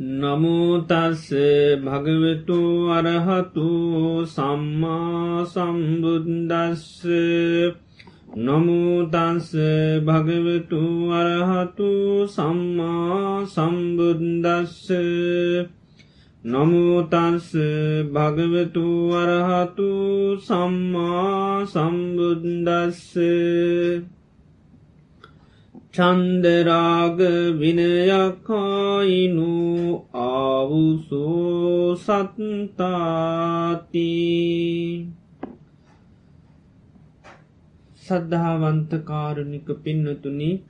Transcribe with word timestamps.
නමුතස්ස 0.00 1.28
භගවතු 1.78 2.88
අරහතු 2.88 4.24
සම්මා 4.26 5.44
සම්බුද්දස්ස. 5.44 7.04
නමුතන්ස 8.34 9.50
භගවතු 10.00 10.80
අරහතු 11.12 11.90
සම්මා 12.26 13.44
සම්බුද්දස්ස. 13.46 14.88
නමුතන්ස 16.44 17.50
භගවතු 18.08 18.86
අරහතු 19.14 19.90
සම්මා 20.38 21.66
සම්බුද්දස්ස. 21.66 23.04
චන්දරාග 25.94 27.18
විනයකායිනු 27.58 29.46
ආවුසෝ 30.24 31.96
සත්තාති. 31.98 32.36
සද්ධාවන්තකාරණික 38.02 39.66
පින්නතුනි 39.82 40.62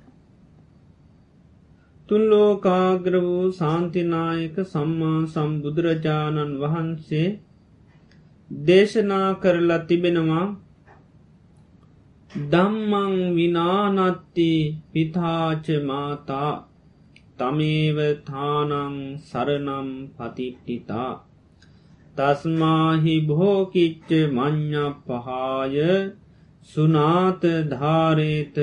තුන්ලෝකාග්‍ර 2.09 3.19
වූ 3.19 3.53
සාන්තිනායක 3.53 4.67
සම්මා 4.67 5.27
සම්බුදුරජාණන් 5.27 6.61
වහන්සේ 6.61 7.41
දේශනා 8.51 9.35
කරලා 9.35 9.85
තිබෙනවා 9.85 10.70
දම්මං 12.31 13.35
විනානත්ති 13.35 14.51
පිතාච 14.89 15.67
මාතා 15.83 16.53
තමේව 17.39 17.99
තානං 18.25 18.95
සරනම් 19.21 19.89
පතිට්ටිතා 20.17 21.11
තස්මාහි 22.17 23.17
භෝකිච්ච 23.27 24.09
මං්ඥ 24.31 24.85
පහාය 25.03 25.77
සුනාත 26.69 27.43
ධාරේත 27.69 28.57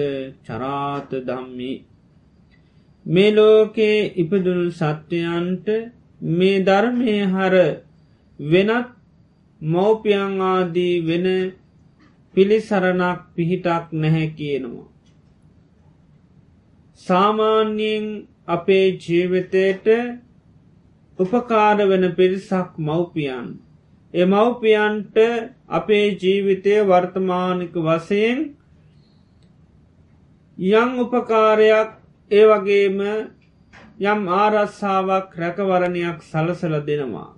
චරාත 0.45 1.11
දම්මි 1.23 1.73
මේ 3.05 3.29
ලෝකේ 3.33 3.99
ඉපදුණු 4.15 4.67
සත්වයන්ට 4.71 5.67
මේ 6.21 6.63
ධර්මය 6.63 7.19
හර 7.27 7.55
වෙනත් 8.39 8.89
මව්පියං 9.61 10.41
ආදී 10.45 10.97
වෙන 11.03 11.27
පිළිසරණක් 12.38 13.21
පිහිටක් 13.35 13.93
නැහැ 13.93 14.27
කියනවා. 14.31 14.89
සාමාන්‍යයෙන් 17.02 18.27
අපේ 18.47 18.88
ජීවිතයට 18.99 19.88
උපකාර 21.19 21.77
වන 21.83 22.05
පිරිසක් 22.13 22.77
මව්පියන්. 22.80 23.47
එ 24.13 24.25
මව්පියන්ට 24.25 25.17
අපේ 25.69 26.05
ජීවිතය 26.15 26.77
වර්තමානික 26.83 27.73
වසයෙන් 27.81 28.39
යං 30.58 30.95
උපකාරයක් 30.99 31.91
ඒ 32.31 32.45
වගේම 32.45 33.03
යම් 34.05 34.21
ආරස්සාාවක් 34.35 35.38
රැකවරණයක් 35.38 36.23
සලසල 36.23 36.80
දෙනවා. 36.85 37.30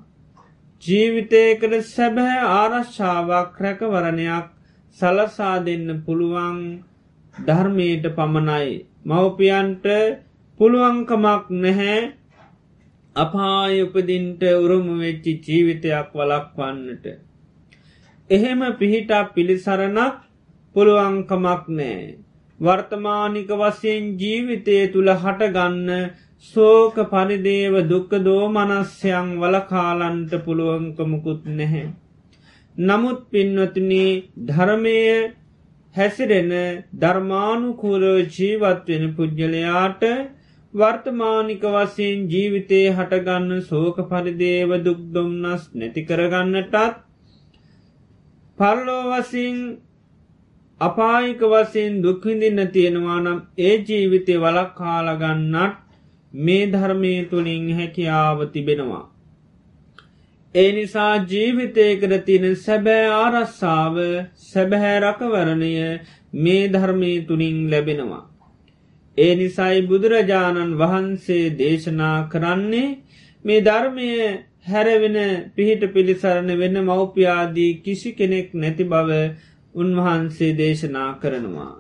ජීවිතයකට 0.84 1.82
සැබෑ 1.88 2.40
ආරශ්ෂාවක් 2.52 3.60
රැකවරණයක් 3.62 4.59
සලසා 4.98 5.58
දෙන්න 5.66 5.88
පුළුවන් 6.06 6.60
ධර්මයට 7.36 8.06
පමණයි. 8.16 8.70
මව්පියන්ට 9.06 9.86
පුළුවන්කමක් 10.60 11.46
නැහැ 11.58 12.00
අපාය 13.16 13.76
උපදින්ට 13.82 14.42
උරුම 14.56 14.88
වෙච්චි 15.00 15.34
ජීවිතයක් 15.44 16.10
වලක්වන්නට. 16.14 17.06
එහෙම 18.30 18.62
පිහිටා 18.74 19.24
පිළිසරණක් 19.34 20.16
පුළුවන්කමක් 20.76 21.64
නෑ. 21.70 22.18
වර්තමානික 22.60 23.50
වසයෙන් 23.54 24.06
ජීවිතය 24.20 24.76
තුළ 24.94 25.10
හටගන්න 25.14 25.90
සෝක 26.54 26.96
පරිදේව 27.08 27.74
දුක්ක 27.90 28.12
දෝ 28.24 28.44
මනස්්‍යයන් 28.50 29.28
වලකාලන්ට 29.42 30.32
පුළුවන්කමකුත් 30.46 31.42
නැහැ. 31.54 31.88
නමුත් 32.80 33.20
පින්වතිනී 33.30 34.12
ධර්මය 34.46 34.98
හැසිරෙන 35.96 36.52
ධර්මානුකූලෝ 37.00 38.20
ජීවත්වෙන 38.30 39.06
පුද්ගලයාට 39.16 40.04
වර්තමානික 40.74 41.64
වසයෙන් 41.68 42.24
ජීවිතය 42.28 42.80
හටගන්න 42.90 43.62
සෝක 43.64 43.98
පරිදේව 44.06 44.72
දුක්දොම්නස් 44.80 45.64
නැතිකරගන්නටත් 45.74 46.76
පල්ලෝ 48.58 49.04
වසින් 49.10 49.60
අපායික 50.82 51.42
වසයෙන් 51.50 52.02
දුක්විඳින්න 52.02 52.68
තියෙනවා 52.70 53.20
නම් 53.20 53.40
ඒ 53.60 53.76
ජීවිතය 53.84 54.36
වලක් 54.38 54.76
කාලගන්නත් 54.76 55.80
මේ 56.34 56.64
ධර්මය 56.68 57.14
තුළින් 57.26 57.66
හැකියාව 57.76 58.40
තිබෙනවා. 58.52 59.06
ඒ 60.56 60.72
නිසා 60.72 61.26
ජීවිතයකර 61.26 62.14
තියෙන 62.22 62.56
සැබෑ 62.58 63.06
ආරස්සාාව 63.14 63.98
සැබැහැරකවරණය 64.44 65.74
මේ 66.36 66.64
ධර්මය 66.70 67.12
තුළින් 67.24 67.60
ලැබෙනවා. 67.72 68.24
ඒ 69.18 69.34
නිසයි 69.36 69.82
බුදුරජාණන් 69.84 70.74
වහන්සේ 70.76 71.46
දේශනා 71.56 72.18
කරන්නේ 72.28 72.88
මේ 73.46 73.62
ධර්මය 73.62 74.10
හැරවෙන 74.66 75.18
පිහිට 75.52 75.84
පිළිසරණ 75.90 76.52
වෙන 76.58 76.82
මව්පියාදී 76.82 77.72
කිසි 77.80 78.10
කෙනෙක් 78.14 78.50
නැති 78.56 78.86
බව 78.86 79.10
උන්වහන්සේ 79.76 80.52
දේශනා 80.56 81.12
කරනවා. 81.16 81.74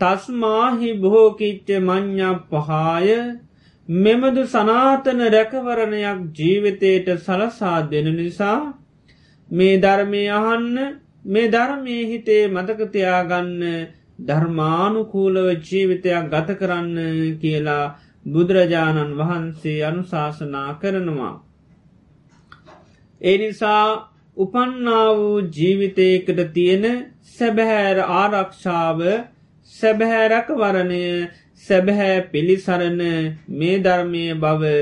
තස්මාහි 0.00 0.90
බොහෝකිච්ච 0.96 1.68
මං්ඥ 1.80 2.30
පහාය 2.50 3.08
මෙමදු 3.88 4.42
සනාතන 4.46 5.20
රැකවරණයක් 5.26 6.18
ජීවිතයට 6.34 7.06
සලසා 7.18 7.90
දෙන 7.90 8.08
නිසා 8.14 8.74
මේ 9.48 9.78
ධර්මය 9.78 10.22
අහන්න 10.30 10.76
මේ 11.26 11.48
ධර්මය 11.48 11.96
හිතේ 12.04 12.42
මතකතියාගන්න 12.48 13.62
ධර්මානුකූලව 14.20 15.48
ජීවිතයක් 15.62 16.28
ගත 16.28 16.58
කරන්න 16.58 16.98
කියලා 17.38 17.96
බුදුරජාණන් 18.26 19.16
වහන්සේ 19.16 19.84
අනුශාසනා 19.84 20.70
කරනවා. 20.74 21.34
එනිසා 23.20 24.12
උපන්නා 24.36 25.08
වූ 25.16 25.38
ජීවිතයකට 25.50 26.40
තියෙන 26.52 26.86
සැබැහැර 27.30 27.98
ආරක්ෂාව 28.12 29.00
සැබැහැරක 29.72 30.48
වරණය 30.56 31.04
සැබැහැ 31.68 32.16
පිළිසරණ 32.26 33.02
මේ 33.54 33.76
ධර්මය 33.80 34.24
බව 34.36 34.72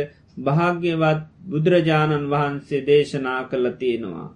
භාග්‍යවත් 0.41 1.23
බුදුරජාණන් 1.47 2.31
වහන්සේ 2.31 2.83
දේශනා 2.83 3.41
කළ 3.45 3.69
තියෙනවා. 3.75 4.29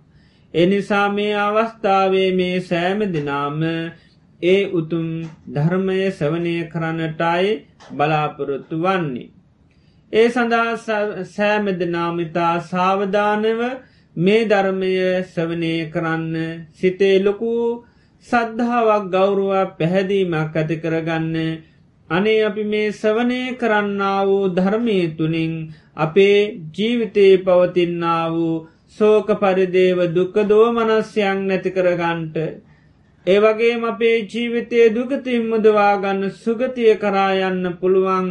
එනිසා 0.55 1.09
මේ 1.11 1.35
අවස්ථාවේ 1.39 2.31
මේ 2.35 2.57
සෑම 2.63 3.01
දිනාම 3.09 3.61
ඒ 4.41 4.63
උතුම් 4.73 5.09
ධර්මය 5.49 5.99
සවනය 6.13 6.57
කරන්නටයි 6.67 7.53
බලාපොරොත්තු 7.93 8.77
වන්නේ. 8.79 9.31
ඒ 10.13 10.29
සඳහා 10.29 10.77
සෑම 11.27 11.67
දෙනාමිතා 11.79 12.55
සාවධානව 12.67 13.61
මේ 14.17 14.43
ධර්මය 14.47 14.93
සවනය 15.25 15.75
කරන්න 15.91 16.35
සිතේ 16.73 17.17
ලොකු 17.21 17.53
සද්ධාවක් 18.27 19.05
ගෞරුවක් 19.09 19.77
පැහැදීමක් 19.79 20.57
ඇති 20.57 20.77
කරගන්න 20.77 21.37
අනේ 22.11 22.41
අපි 22.43 22.65
මේ 22.65 22.87
සවනය 22.93 23.41
කරන්න 23.57 24.01
වූ 24.25 24.49
ධර්මය 24.51 24.99
තුළින් 25.17 25.55
අපේ 25.97 26.39
ජීවිතයේ 26.73 27.37
පවතින්න 27.41 28.05
වූ 28.31 28.67
සෝක 28.99 29.29
පරිදේව 29.37 29.99
දුකදෝ 30.11 30.67
මනස්යන් 30.73 31.47
නැති 31.47 31.71
කරගන්ට 31.71 32.37
ඒවගේ 33.27 33.75
අපේ 33.85 34.17
ජීවිතය 34.25 34.79
දුගතින් 34.91 35.47
මුදවාගන්න 35.47 36.23
සුගතිය 36.37 36.93
කරායන්න 36.97 37.65
පුළුවන් 37.81 38.29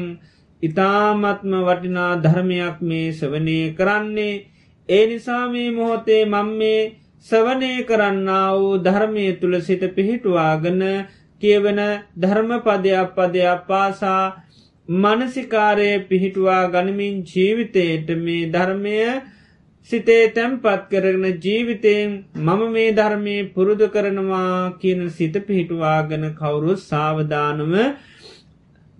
ඉතාමත්ම 0.64 1.54
වටිනා 1.62 2.14
ධර්මයක් 2.18 2.78
මේ 2.82 3.14
සවනය 3.14 3.60
කරන්නේ. 3.74 4.46
ඒ 4.90 5.04
නිසා 5.06 5.46
මේ 5.48 5.70
මොහොතේ 5.72 6.24
මං 6.26 6.50
මේ 6.58 6.82
සවනය 7.28 7.72
කරන්න 7.84 8.28
වූ 8.54 8.74
ධර්මය 8.80 9.26
තුළ 9.34 9.56
සිත 9.62 9.84
පිහිටුවාගන 9.96 10.82
කියවන 11.42 11.80
ධර්මපදයක් 12.18 13.10
පදයක් 13.16 13.66
පාසා 13.68 14.24
මනසිකාරය 14.90 15.90
පිහිටුවා 16.04 16.64
ගනිමින් 16.70 17.18
ජීවිතයට 17.24 18.08
මේ 18.18 18.44
ධර්මය 18.50 18.96
සිතේ 19.90 20.24
තැම්පත් 20.30 20.84
කරන 20.88 21.26
ජීවිතයෙන් 21.40 22.12
මම 22.38 22.62
මේ 22.70 22.90
ධර්මය 22.94 23.36
පුරුදු 23.50 23.88
කරනවා 23.88 24.78
කියන 24.80 25.02
සිත 25.12 25.36
පිහිටුවාගන 25.44 26.26
කවුරු 26.34 26.76
සාවධානම 26.82 27.74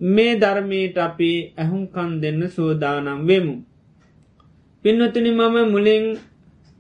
මේ 0.02 0.34
ධර්මයට 0.38 0.98
අපි 1.00 1.32
ඇහුම්කන් 1.58 2.12
දෙන්න 2.22 2.42
සෝදානම් 2.50 3.28
වෙමු. 3.28 3.56
පින්නතුනි 4.86 5.32
මම 5.32 5.58
මුලින් 5.70 6.06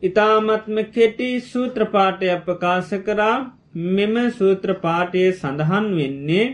ඉතාමත්ම 0.04 0.78
කෙටි 0.92 1.30
සූත්‍රපාටය 1.44 2.28
ප්‍රකාශ 2.42 2.94
කරා 3.04 3.38
මෙම 3.74 4.16
සූත්‍රපාටය 4.32 5.24
සඳහන් 5.32 5.88
වෙන්නේ 5.94 6.46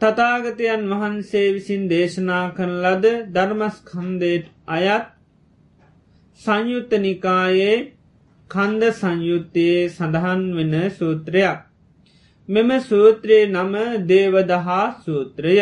තතාගතයන් 0.00 0.82
වහන්සේ 0.90 1.48
විසින් 1.52 1.82
දේශනා 1.88 2.44
කරන 2.50 2.72
ලද 2.84 3.06
ධර්මස්කන්දයට 3.30 4.46
අයත් 4.68 5.04
සංයුත්ත 6.40 6.92
නිකායේ 6.98 7.76
කන්ද 8.50 8.82
සංයුත්තයේ 8.92 9.88
සඳහන් 9.88 10.42
වෙන 10.52 10.74
සූත්‍රයක්. 10.92 11.58
මෙම 12.48 12.70
සූත්‍රයේ 12.80 13.46
නම 13.48 13.74
දේවදහා 14.04 14.84
සූත්‍රය. 15.00 15.56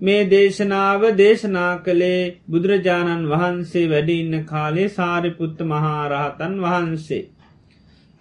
මේ 0.00 0.22
දේශනාව 0.26 1.02
දේශනා 1.16 1.72
කළේ 1.78 2.22
බුදුරජාණන් 2.48 3.28
වහන්සේ 3.28 3.86
වැඩඉන්න 3.88 4.44
කාලේ 4.44 4.88
සාරිපුත්ත 4.90 5.58
මහාරහතන් 5.64 6.54
වහන්සේ. 6.60 7.22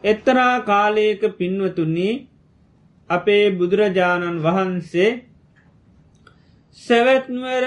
එත්තරා 0.03 0.55
කාලයක 0.61 1.21
පින්වතුන්නේ 1.37 2.21
අපේ 3.09 3.45
බුදුරජාණන් 3.51 4.43
වහන්සේ 4.43 5.09
සැවැත්වර 6.77 7.65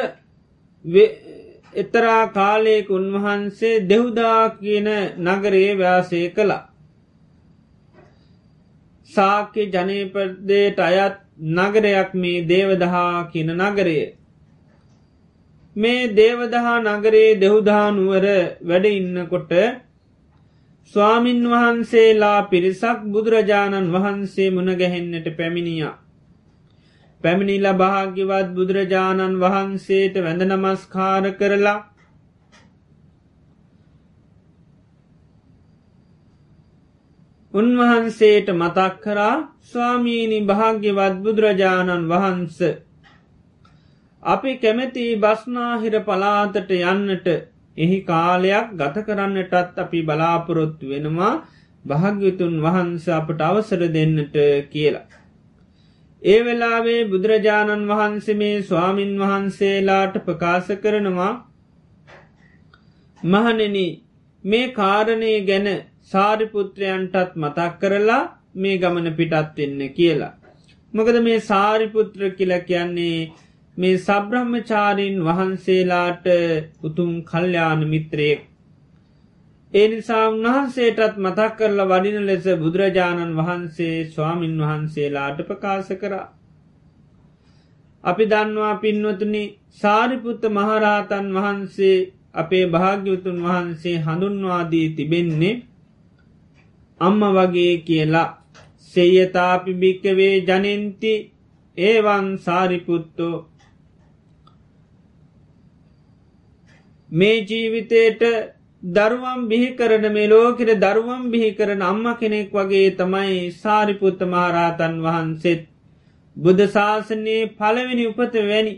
එතරා 1.75 2.23
කාලයක 2.29 2.89
උන්වහන්සේ 2.91 3.83
දෙව්දා 3.85 4.43
කියන 4.53 4.89
නගරයේ 5.19 5.73
ව්‍යාසය 5.75 6.21
කළා. 6.31 6.69
සාක්‍ය 9.11 9.63
ජනපදයට 9.69 10.79
අයත් 10.81 11.17
නගරයක් 11.57 12.11
මේ 12.15 12.45
දේවදහා 12.45 13.29
කියන 13.31 13.51
නගරය. 13.61 13.99
මේ 15.77 16.09
දේවදහා 16.11 16.77
නගරේ 16.81 17.31
දෙව්දානුවර 17.37 18.27
වැඩ 18.63 18.87
ඉන්නකොට 18.91 19.53
ස්වාමින් 20.95 21.41
වහන්සේලා 21.47 22.41
පිරිසක් 22.45 23.01
බුදුරජාණන් 23.09 23.93
වහන්සේ 23.93 24.51
මුණගැහෙන්නට 24.51 25.27
පැමිණියා. 25.37 25.97
පැමිණිල 27.25 27.67
භාග්‍යවත් 27.75 28.49
බුදුරජාණන් 28.55 29.41
වහන්සේට 29.41 30.17
වැඳ 30.21 30.43
නමස්කාර 30.45 31.25
කරලා 31.35 31.79
උන්වහන්සේට 37.55 38.49
මතක් 38.53 38.95
කරා 39.01 39.35
ස්වාමීණි 39.65 40.41
භාග්‍යවත් 40.45 41.15
බුදුරජාණන් 41.21 42.09
වහන්ස 42.09 42.59
අපි 44.23 44.53
කැමැති 44.59 45.05
බස්නාහිර 45.19 45.97
පලාතට 46.03 46.73
යන්නට 46.77 47.29
එහි 47.77 47.99
කාලයක් 48.03 48.69
ගත 48.75 49.05
කරන්නටත් 49.07 49.79
අපි 49.79 50.01
බලාපොරොත්තු 50.03 50.85
වෙනවා 50.87 51.35
භාග්‍යතුන් 51.85 52.55
වහන්ස 52.61 53.07
අපට 53.11 53.41
අවසර 53.43 53.83
දෙන්නට 53.91 54.37
කියලා. 54.71 55.07
ඒ 56.23 56.39
වෙලාවේ 56.43 57.01
බුදුරජාණන් 57.07 57.89
වහන්සේ 57.89 58.35
මේ 58.35 58.57
ස්වාමින් 58.63 59.13
වහන්සේලාට 59.17 60.15
ප්‍රකාශ 60.21 60.73
කරනවා 60.79 61.35
මහනෙන 63.21 63.77
මේ 64.45 64.73
කාරණය 64.73 65.33
ගැන 65.43 65.69
සාරිපුත්‍රයන්ටත් 66.05 67.33
මතක් 67.37 67.73
කරලා 67.81 68.23
මේ 68.55 68.79
ගමන 68.79 69.09
පිටත් 69.15 69.57
වෙන්න 69.57 69.81
කියලා. 69.91 70.35
මොකද 70.95 71.17
මේ 71.21 71.39
සාරිපුත්‍ර 71.43 72.21
කියල 72.33 72.53
කියන්නේ 72.63 73.19
මේ 73.79 73.97
සබ්‍රහ්මචාරීන් 73.99 75.17
වහන්සේලාට 75.21 76.27
උතුම් 76.83 77.11
කල්්‍යාන 77.25 77.81
මිත්‍රයෙක්. 77.87 78.41
ඒ 79.73 79.87
නිසා 79.89 80.25
උන්වහන්සේටත් 80.29 81.17
මතක් 81.19 81.51
කරලා 81.59 81.87
වඩින 81.87 82.27
ලෙස 82.27 82.47
බුදුරජාණන් 82.57 83.37
වහන්සේ 83.37 83.97
ස්වාමින් 84.07 84.55
වහන්සේලාට 84.59 85.39
ප්‍රකාශ 85.43 85.93
කරා. 85.97 86.27
අපි 88.05 88.25
දන්වා 88.25 88.75
පින්වතුනි 88.77 89.45
සාරිපුත්ත 89.73 90.43
මහරහතන් 90.51 91.27
වහන්සේ 91.35 91.97
අපේ 92.35 92.67
භාග්‍යවතුන් 92.69 93.39
වහන්සේ 93.43 93.97
හඳුන්වාදී 93.99 94.89
තිබෙන්නේ 94.91 95.55
අම්ම 97.01 97.21
වගේ 97.35 97.75
කියලා 97.81 98.29
සෙයතාපි 98.93 99.73
භික්කවේ 99.75 100.35
ජනෙන්ති 100.43 101.13
ඒවන් 101.79 102.29
සාරිපුත්තෝ 102.39 103.35
මේ 107.17 107.37
ජීවිතයට 107.43 108.23
දරුවම් 108.83 109.47
බිහි 109.49 109.69
කරන 109.75 110.07
මේ 110.11 110.29
ලෝකෙට 110.29 110.81
දරුවම් 110.81 111.31
බිහි 111.31 111.51
කරන 111.55 111.83
අම්ම 111.83 112.05
කෙනෙක් 112.17 112.51
වගේ 112.53 112.89
තමයි 112.95 113.39
සාරිපුත්ත 113.55 114.27
මහරහතන් 114.27 114.99
වහන්සේත් 115.03 115.63
බුද්ධ 116.37 116.67
ශාසනයේ 116.71 117.47
පළවෙනි 117.55 118.05
උපත 118.07 118.35
වැනි 118.45 118.75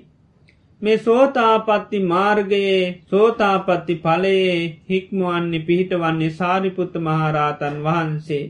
මේ 0.83 0.99
සෝතාපත්ති 0.99 1.99
මාර්ගයේ 2.05 3.03
සෝතාපත්ති 3.07 3.95
පලයේ 3.97 4.59
හික්මුවන්නේ 4.89 5.63
පිහිටවන්නේ 5.63 6.31
සාරිපුත්ත 6.33 6.95
මහරහතන් 7.01 7.79
වහන්සේ. 7.83 8.45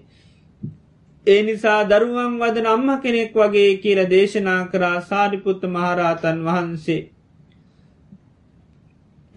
ඒ 1.27 1.43
නිසා 1.43 1.81
දරුවන් 1.87 2.35
වදන 2.39 2.69
අම්ම 2.69 2.89
කෙනෙක් 2.99 3.33
වගේ 3.35 3.71
කියල 3.79 4.01
දේශනා 4.09 4.63
කරා 4.67 5.01
සාරිපුත්ත 5.03 5.63
මහරහතන් 5.69 6.45
වහන්සේ. 6.45 7.01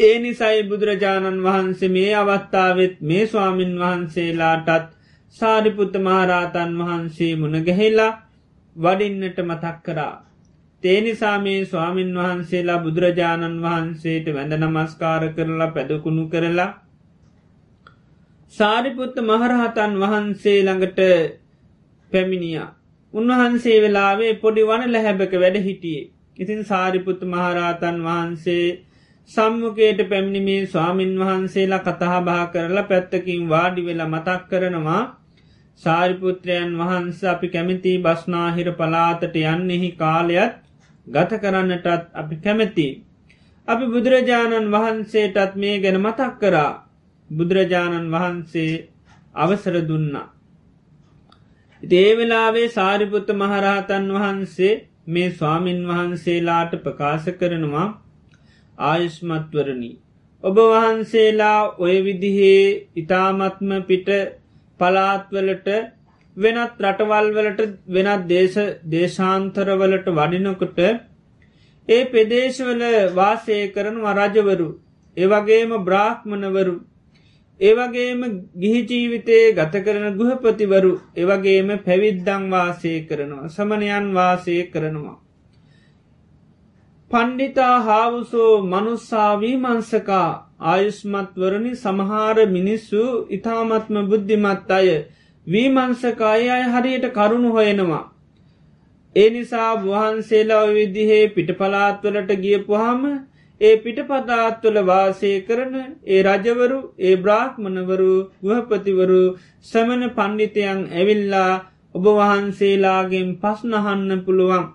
ඒ 0.02 0.16
නිසයි 0.20 0.64
බුදුරජාණන් 0.66 1.44
වහන්සේ 1.44 1.90
මේ 1.90 2.12
අවස්ථාවත් 2.16 2.96
මේ 3.04 3.24
ස්වාමින් 3.28 3.74
වහන්සේලාටත් 3.80 4.90
සාරිපුත්ත 5.36 5.96
මහරාතන් 6.00 6.72
වහන්සේ 6.80 7.32
මුණගැහෙලා 7.36 8.12
වඩින්නට 8.76 9.38
මතක් 9.42 9.78
කරා. 9.84 10.16
තේනිසා 10.84 11.38
මේ 11.40 11.66
ස්වාමින් 11.66 12.12
වහන්සේලා 12.16 12.80
බුදුරජාණන් 12.80 13.62
වහන්සේට 13.62 14.28
වැඳ 14.30 14.54
නමස්කාර 14.60 15.24
කරලා 15.32 15.70
පැදකුණු 15.70 16.24
කරලා 16.28 16.70
සාරිපුත්ත 18.54 19.16
මහරහතන් 19.24 19.94
වහන්සේ 20.00 20.60
ළඟට 20.62 21.00
පැමිණිය. 22.12 22.62
උන්වහන්සේ 23.14 23.78
වෙලාවේ 23.82 24.34
පොඩි 24.36 24.64
වන 24.64 24.84
ලැහැබක 24.90 25.34
වැඩ 25.38 25.58
හිටියේ. 25.62 26.10
ඉතින් 26.38 26.62
සාරිපුත්ත 26.66 27.22
මහරහතන් 27.26 27.98
වහන්සේ 28.04 28.66
සම්මුකයට 29.30 30.00
පැමිණිමේ 30.06 30.66
ස්වාමින් 30.68 31.14
වහන්සේලා 31.20 31.80
කතහා 31.82 32.22
බා 32.22 32.46
කරලා 32.48 32.84
පැත්තකින් 32.86 33.50
වාඩි 33.50 33.86
වෙලා 33.86 34.08
මතක් 34.08 34.42
කරනවා 34.50 35.04
සාරිපුත්‍රයන් 35.84 36.74
වහන්ස 36.78 37.24
අපි 37.26 37.48
කැමති 37.50 37.94
බස්නාහිර 38.00 38.70
පලාතට 38.74 39.36
යන්නෙහි 39.44 39.90
කාලයත් 39.94 40.54
ගත 41.08 41.32
කරන්නටත් 41.38 41.88
අපි 42.14 42.36
කැමැති. 42.38 42.88
අපි 43.68 43.86
බුදුරජාණන් 43.88 44.72
වහන්සේටත් 44.72 45.56
මේ 45.56 45.80
ගැන 45.80 45.98
මතක් 46.00 46.32
කරා 46.40 46.72
බුදුරජාණන් 47.30 48.12
වහන්සේ 48.12 48.74
අවසර 49.36 49.76
දුන්නා. 49.84 50.28
දේවෙලාවේ 51.84 52.70
සාරිපුත්ත 52.70 53.30
මහරහතන් 53.34 54.06
වහන්සේ 54.12 54.74
මේ 55.08 55.30
ස්වාමින් 55.32 55.82
වහන්සේලාට 55.86 56.74
ප්‍රකාශ 56.80 57.30
කරනවා 57.34 57.88
ආයුෂ්මත්වරණි. 58.82 59.92
ඔබ 60.44 60.58
වහන්සේලා 60.66 61.60
ඔය 61.80 61.96
විදිහේ 62.02 62.62
ඉතාමත්ම 62.98 63.72
පිට 63.84 64.10
පලාත්වලට 64.80 65.68
වෙනත් 66.38 66.82
රටවල්වලට 66.82 67.60
වෙනත් 67.90 68.28
දේශ 68.28 68.60
දේශාන්තරවලට 68.88 70.08
වඩිනකොට 70.12 70.80
ඒ 71.88 72.06
පෙදේශවල 72.08 72.84
වාසය 73.14 73.58
කරනවා 73.72 74.16
රජවරු 74.20 74.70
ඒවගේම 75.18 75.72
බ්‍රාහ්මණවරු 75.82 76.76
ඒවගේම 77.60 78.22
ගිහිජීවිතයේ 78.56 79.54
ගත 79.54 79.82
කරන 79.82 80.16
ගෘහපතිවරු 80.16 80.94
ඒවගේම 81.16 81.70
පැවිද්දං 81.82 82.46
වාසය 82.50 82.94
කරනවා 83.04 83.50
සමනයන් 83.50 84.08
වාසය 84.14 84.56
කරනවා. 84.68 85.18
පණ්ඩිතා 87.12 87.78
හාවුසෝ 87.82 88.52
මනුස්සාවී 88.66 89.56
මංසකා 89.58 90.28
ආයුස්මත්වරණි 90.66 91.72
සමහාර 91.78 92.38
මිනිස්සු 92.50 93.02
ඉතාමත්ම 93.30 93.98
බුද්ධිමත් 94.06 94.72
අය 94.72 94.88
වීමංසකාය 95.48 96.48
අය 96.50 96.64
හරියට 96.70 97.08
කරුණු 97.12 97.52
හොයෙනවා. 97.52 98.06
ඒ 99.16 99.28
නිසා 99.30 99.70
වහන්සේලා 99.82 100.64
විදිහේ 100.70 101.22
පිටපලාත්වලට 101.30 102.34
ගියපුහම 102.40 103.06
ඒ 103.62 103.76
පිටපතාත්වල 103.80 104.84
වාසය 104.86 105.36
කරන 105.44 105.78
ඒ 106.10 106.22
රජවරු 106.24 106.82
ඒ 107.02 107.16
බ්‍රාහ්මණවරු 107.18 108.14
ගෘහපතිවරු 108.44 109.24
සමන 109.66 110.12
පණ්ඩිතයන් 110.12 110.86
ඇවිල්ලා 110.92 111.54
ඔබ 111.96 112.06
වහන්සේලාගෙන් 112.14 113.40
පස්නහන්න 113.40 114.24
පුළුවන්. 114.26 114.70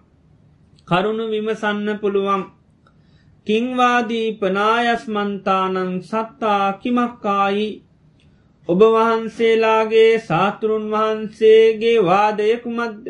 කරුණු 0.89 1.25
විමසන්න 1.27 1.89
පුළුවන්. 1.99 2.43
කිංවාදී 3.47 4.29
පනායස්මන්තානං 4.35 5.77
සත්තා 6.03 6.67
කිමක්කායි 6.75 7.67
ඔබ 8.69 8.81
වහන්සේලාගේ 8.87 10.13
සාතුරුන් 10.21 10.87
වහන්සේගේ 10.91 11.97
වාදය 12.03 12.47
කුමද්ද 12.59 13.05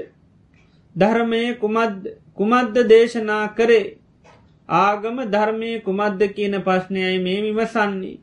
ධර්මය 0.97 1.42
කුමද්ද 1.54 2.02
කුමද්ද 2.35 2.75
දේශනා 2.87 3.45
කරේ? 3.50 3.99
ආගම 4.68 5.18
ධර්මය 5.26 5.71
කුමද්ද 5.80 6.21
කියන 6.30 6.56
ප්‍රශ්නයයි 6.62 7.18
මේ 7.21 7.42
විමසන්නේ. 7.42 8.21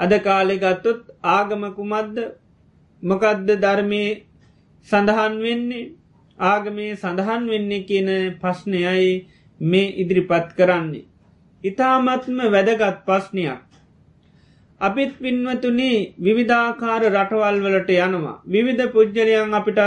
අද 0.00 0.12
කාලෙ 0.20 0.56
ගත්තොත් 0.56 1.02
ආගම 1.28 1.62
කුමද්ද 1.72 2.16
මොකදද 3.02 3.48
ධර්මය 3.58 4.04
සඳහන් 4.88 5.34
වෙන්නේ? 5.38 5.99
ආගමේ 6.42 6.92
සඳහන් 6.94 7.42
වෙන්නේ 7.48 7.82
කියන 7.82 8.10
ප්‍රශ්නයයි 8.40 9.10
මේ 9.60 9.94
ඉදිරිපත් 9.96 10.48
කරන්නේ. 10.56 11.04
ඉතාමත්ම 11.64 12.38
වැදගත් 12.48 13.04
ප්‍රශ්නයක්. 13.06 13.62
අපිත් 14.80 15.12
පින්වතුනි 15.18 15.92
විවිධාකාර 16.18 17.02
රටවල් 17.08 17.62
වලට 17.64 17.90
යනවා. 17.98 18.40
විවිධ 18.46 18.92
පුද්ජලයන් 18.92 19.54
අපිට 19.54 19.80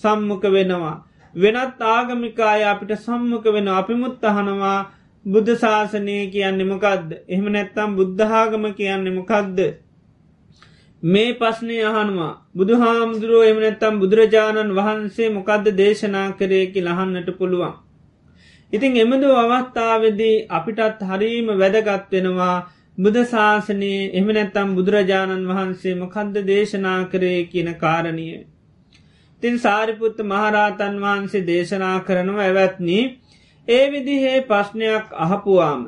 සම්මුක 0.00 0.44
වෙනවා. 0.50 0.96
වෙනත් 1.34 1.80
ආගමිකාය 1.86 2.62
අපිට 2.64 2.92
සම්මුක 2.98 3.44
වෙන 3.50 3.68
අපිමුත් 3.70 4.22
අහනවා 4.24 4.78
බුද්ධ 5.26 5.50
ශාසනය 5.56 6.16
කියන්නේ 6.30 6.66
මොකක්ද 6.66 7.10
එහෙම 7.14 7.46
නැත්තම් 7.50 7.96
බුද්ධාගම 7.96 8.64
කියන්නේ 8.74 9.14
මොකක්ද 9.14 9.58
මේ 11.06 11.32
පස්නේ 11.34 11.82
අහනවා 11.84 12.30
බුදු 12.54 12.76
හාමුදුරුව 12.76 13.42
එමනැත්තම් 13.44 13.98
බුදුරජාණන් 13.98 14.72
වහන්සේ 14.74 15.28
මොකක්ද 15.30 15.66
දේශනා 15.74 16.28
කරයකි 16.32 16.80
ලහන්නට 16.82 17.28
පුළුවන්. 17.34 17.74
ඉතිං 18.72 18.96
එමදු 18.96 19.28
අවස්ථාවදී 19.34 20.36
අපිටත් 20.50 21.04
හරීම 21.04 21.52
වැදගත් 21.56 22.10
වෙනවා 22.12 22.56
බුද 22.98 23.16
ශාසනයේ 23.26 24.10
එමනැත්තම් 24.14 24.70
බුදුරජාණන් 24.74 25.46
වහන්සේ 25.46 25.94
මොකද්ද 25.96 26.36
දේශනා 26.44 27.00
කරේ 27.06 27.40
කියන 27.46 27.70
කාරණය. 27.76 28.28
තින් 29.42 29.54
සාරිපුත්ත 29.58 30.18
මහරාතන් 30.24 30.96
වහන්සේ 31.00 31.44
දේශනා 31.44 31.96
කරනව 32.00 32.38
ඇවැත්නී 32.40 33.04
ඒ 33.68 33.84
විදිහේ 33.88 34.38
ප්‍රශ්නයක් 34.44 35.06
අහපුවාම. 35.18 35.80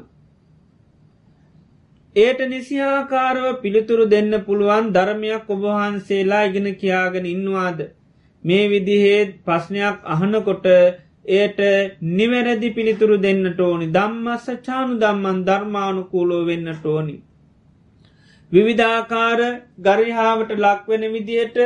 ඒට 2.16 2.40
නිසිහාකාරව 2.46 3.44
පිළිතුරු 3.62 4.04
දෙන්න 4.06 4.32
පුළුවන් 4.40 4.86
ධර්මයක් 4.92 5.48
ඔබහන්සේලා 5.48 6.44
ඉගෙන 6.44 6.68
කියාගෙන 6.74 7.26
ඉන්නවාද. 7.26 7.80
මේ 8.44 8.64
විදිහේ 8.66 9.20
ප්‍රශ්නයක් 9.44 9.98
අහනකොට 10.06 10.66
ඒට 11.30 11.60
නිවැරදි 12.12 12.70
පිළිතුරු 12.70 13.16
දෙන්නට 13.18 13.60
ඕනි 13.60 13.86
දම්මස්ස 13.88 14.46
චානු 14.62 14.94
දම්මන් 14.96 15.44
ධර්මානුකූලෝ 15.44 16.42
වෙන්නට 16.46 16.86
ඕනි. 16.86 17.16
විවිධාකාර 18.52 19.40
ගරිහාාවට 19.80 20.56
ලක්වෙන 20.58 21.04
විදියට 21.12 21.58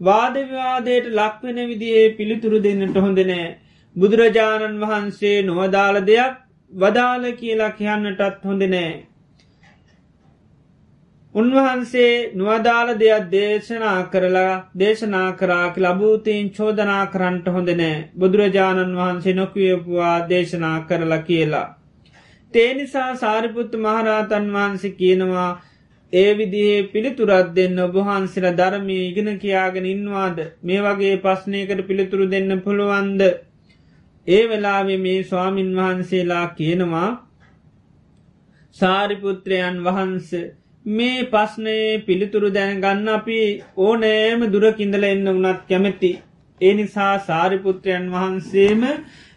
වාදවිවාදයට 0.00 1.12
ලක්වෙන 1.12 1.58
විදිහේ 1.66 2.06
පිළිතුරු 2.14 2.62
දෙන්නට 2.62 2.96
හොඳනෑ 2.96 3.48
බුදුරජාණන් 3.96 4.80
වහන්සේ 4.80 5.36
නොවදාල 5.42 5.96
දෙයක් 6.06 6.34
වදාල 6.72 7.24
කියලා 7.34 7.72
කියන්නටත් 7.72 8.44
හොඳ 8.44 8.62
නෑ. 8.68 8.92
උන්වහන්සේ 11.34 12.32
නුවදාල 12.34 12.88
දෙයක් 12.96 13.26
දේශනා 13.30 13.98
කරලා 14.04 14.54
දේශනා 14.76 15.28
කරාක 15.34 15.76
ලබූතීන් 15.78 16.50
චෝදනා 16.50 17.04
කරන්ට 17.06 17.46
හොඳ 17.48 17.70
නෑ. 17.72 18.08
බුදුරජාණන් 18.18 18.96
වහන්සේ 18.96 19.34
නොකවපුවා 19.34 20.28
දේශනා 20.28 20.78
කරලා 20.82 21.20
කියලා. 21.20 21.68
තේ 22.54 22.74
නිසා 22.74 23.10
සාරිපුත්තු 23.16 23.78
මහරහතන් 23.78 24.52
වහන්සේ 24.52 24.90
කියනවා 24.92 25.50
ඒ 26.12 26.30
විදිහේ 26.34 26.88
පිළිතුරත් 26.88 27.54
දෙන්න 27.54 27.78
ඔබහන්සිල 27.80 28.46
ධර්මය 28.52 28.98
ඉගෙන 29.00 29.38
කියාගෙන 29.38 29.86
ඉන්නවාද? 29.86 30.38
මේ 30.62 30.80
වගේ 30.80 31.16
පස්්නයකට 31.18 31.86
පිළිතුරු 31.86 32.30
දෙන්න 32.30 32.60
පුළුවන්ද? 32.60 33.20
ඒ 34.26 34.44
වෙලාවෙ 34.48 34.96
මේ 34.98 35.22
ස්වාමින් 35.24 35.70
වහන්සේලා 35.76 36.46
කියනවා 36.54 37.10
සාරිපුත්‍රයන් 38.76 39.76
වහන්ස 39.84 40.30
මේ 40.86 41.24
පස්නයේ 41.26 42.02
පිළිතුරු 42.02 42.50
දැන 42.50 42.80
ගන්න 42.80 43.08
අපි 43.10 43.38
ඕනෑම 43.78 44.44
දුරකින්දල 44.50 45.04
එන්න 45.04 45.26
වනත් 45.26 45.58
කැමැති. 45.66 46.12
ඒ 46.60 46.74
නිසා 46.74 47.14
සාරිපුත්‍රයන් 47.20 48.06
වහන්සේම 48.10 48.86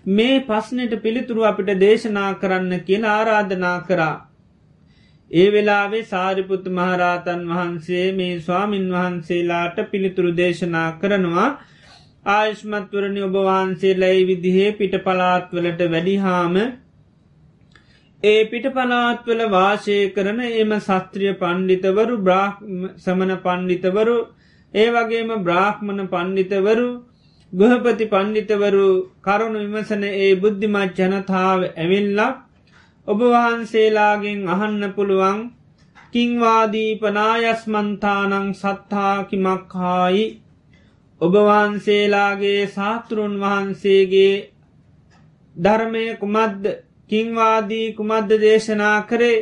මේ 0.10 0.38
පස්නයට 0.42 0.94
පිළිතුරු 1.02 1.44
අපිට 1.44 1.74
දේශනා 1.80 2.30
කරන්න 2.36 2.80
කියලා 2.82 3.16
ආරාධනා 3.16 3.80
කරා. 3.82 4.16
ඒ 5.32 5.48
වෙලාවේ 5.52 6.04
සාරිපුත්තු 6.06 6.72
මහරාතන් 6.72 7.44
වහන්සේ 7.50 8.08
මේ 8.14 8.40
ස්වාමින් 8.40 8.88
වහන්සේලාට 8.90 9.78
පිළිතුරු 9.92 10.32
දේශනා 10.38 10.90
කරනවා 10.94 11.50
ආයුෂ්මත්වරණි 12.30 13.22
ඔබ 13.22 13.36
වහන්සේලයි 13.42 14.24
විදිහේ 14.26 14.72
පිට 14.74 14.96
පලාත්වලට 15.02 15.82
වැඩිහාම 15.88 16.56
ඒ 18.24 18.46
පිට 18.46 18.70
පලාත්වල 18.70 19.50
වාශය 19.50 20.12
කරන 20.12 20.42
එම 20.42 20.77
සස්ත්‍රිය 20.77 21.36
පණ්ඩිතවරු 21.36 22.18
සමන 22.98 23.38
පණ්ඩිතවරු 23.38 24.27
ඒ 24.74 24.89
වගේම 24.89 25.42
බ්‍රාහ්මණ 25.42 26.08
පණ්ඩිතවරු 26.08 27.06
ගෘහපති 27.53 28.08
පණ්ඩිතවරු 28.08 29.12
කරුණු 29.22 29.60
විමසන 29.63 30.03
ඒ 30.12 30.36
බුද්ධිමත් 30.38 31.00
ජනතාව 31.00 31.65
ඇවිල්ලක් 31.65 32.36
ඔබ 33.08 33.25
වහන්සේලාගෙන් 33.25 34.50
අහන්න 34.50 34.94
පුළුවන් 34.96 35.51
කිංවාදීපනායස්මන්තානං 36.13 38.53
සත්තාකිමක් 38.53 39.74
හායි 39.74 40.42
ඔබවහන්සේලාගේ 41.22 42.70
සාතුරුන් 42.70 43.39
වහන්සේගේ 43.39 44.51
ධර්මය 45.56 46.18
කුමද්ද 46.18 46.93
කිංවාදී 47.13 47.88
කුමද්ද 47.93 48.32
දේශනා 48.39 48.96
කරේ 49.03 49.38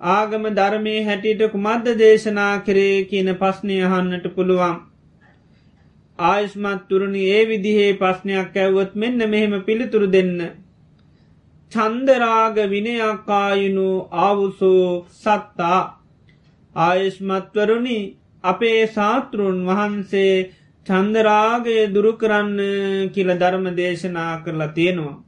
ආගම 0.00 0.44
ධර්මය 0.52 0.94
හැටියට 1.04 1.42
කුමද්ද 1.50 1.86
දේශනා 1.96 2.52
කරේ 2.60 3.04
කියන 3.04 3.28
පස්්නය 3.36 3.76
අහන්නට 3.84 4.26
පුළුවන්. 4.34 4.76
ආයුෂ්මත් 6.18 6.82
තුරුණි 6.88 7.22
ඒ 7.30 7.42
විදිහේ 7.46 7.96
පස්්නයක් 7.96 8.56
ඇව්වොත් 8.56 8.94
මෙන්න 8.94 9.18
මෙහෙම 9.26 9.54
පිළිතුරු 9.62 10.08
දෙන්න. 10.08 10.38
චන්දරාග 11.72 12.56
විනයක්කායුණු 12.66 13.88
ආවුසෝ 14.18 15.06
සත්තා 15.12 15.80
ආයුෂ්මත්වරුණි 16.74 17.98
අපේ 18.44 18.80
සාතෘන් 18.88 19.60
වහන්සේ 19.66 20.34
චන්දරාගය 20.86 21.78
දුරුකරන්න 21.92 22.58
කියල 23.12 23.30
ධර්ම 23.36 23.66
දේශනා 23.74 24.32
කරලා 24.42 24.68
තියෙනවා. 24.70 25.25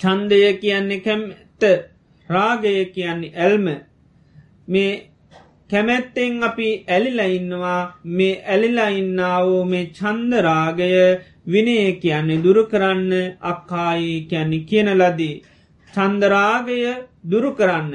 චන්දය 0.00 0.40
කියන්නේ 0.54 1.00
කැමැත්ත 1.00 1.62
රාගය 2.28 2.74
කියන්නේ 2.86 3.36
ඇල්ම 3.36 3.66
මේ 4.68 4.92
කැමැත්තෙන් 5.70 6.42
අපි 6.42 6.68
ඇලිලා 6.88 7.30
ඉන්නවා 7.30 7.80
මේ 8.10 8.34
ඇලිලා 8.46 8.90
ඉන්නාවෝ 8.94 9.64
මේ 9.64 9.86
චන්දරාගය 9.92 10.92
විනය 11.46 11.76
කියන්නේ 11.94 12.42
දුරු 12.44 12.62
කරන්න 12.66 13.12
අක්කායි 13.42 14.12
කියන්නේ 14.22 14.62
කියන 14.62 14.90
ලදී. 14.92 15.42
චන්දරාගය 15.94 16.78
දුරු 17.24 17.50
කරන්න. 17.54 17.92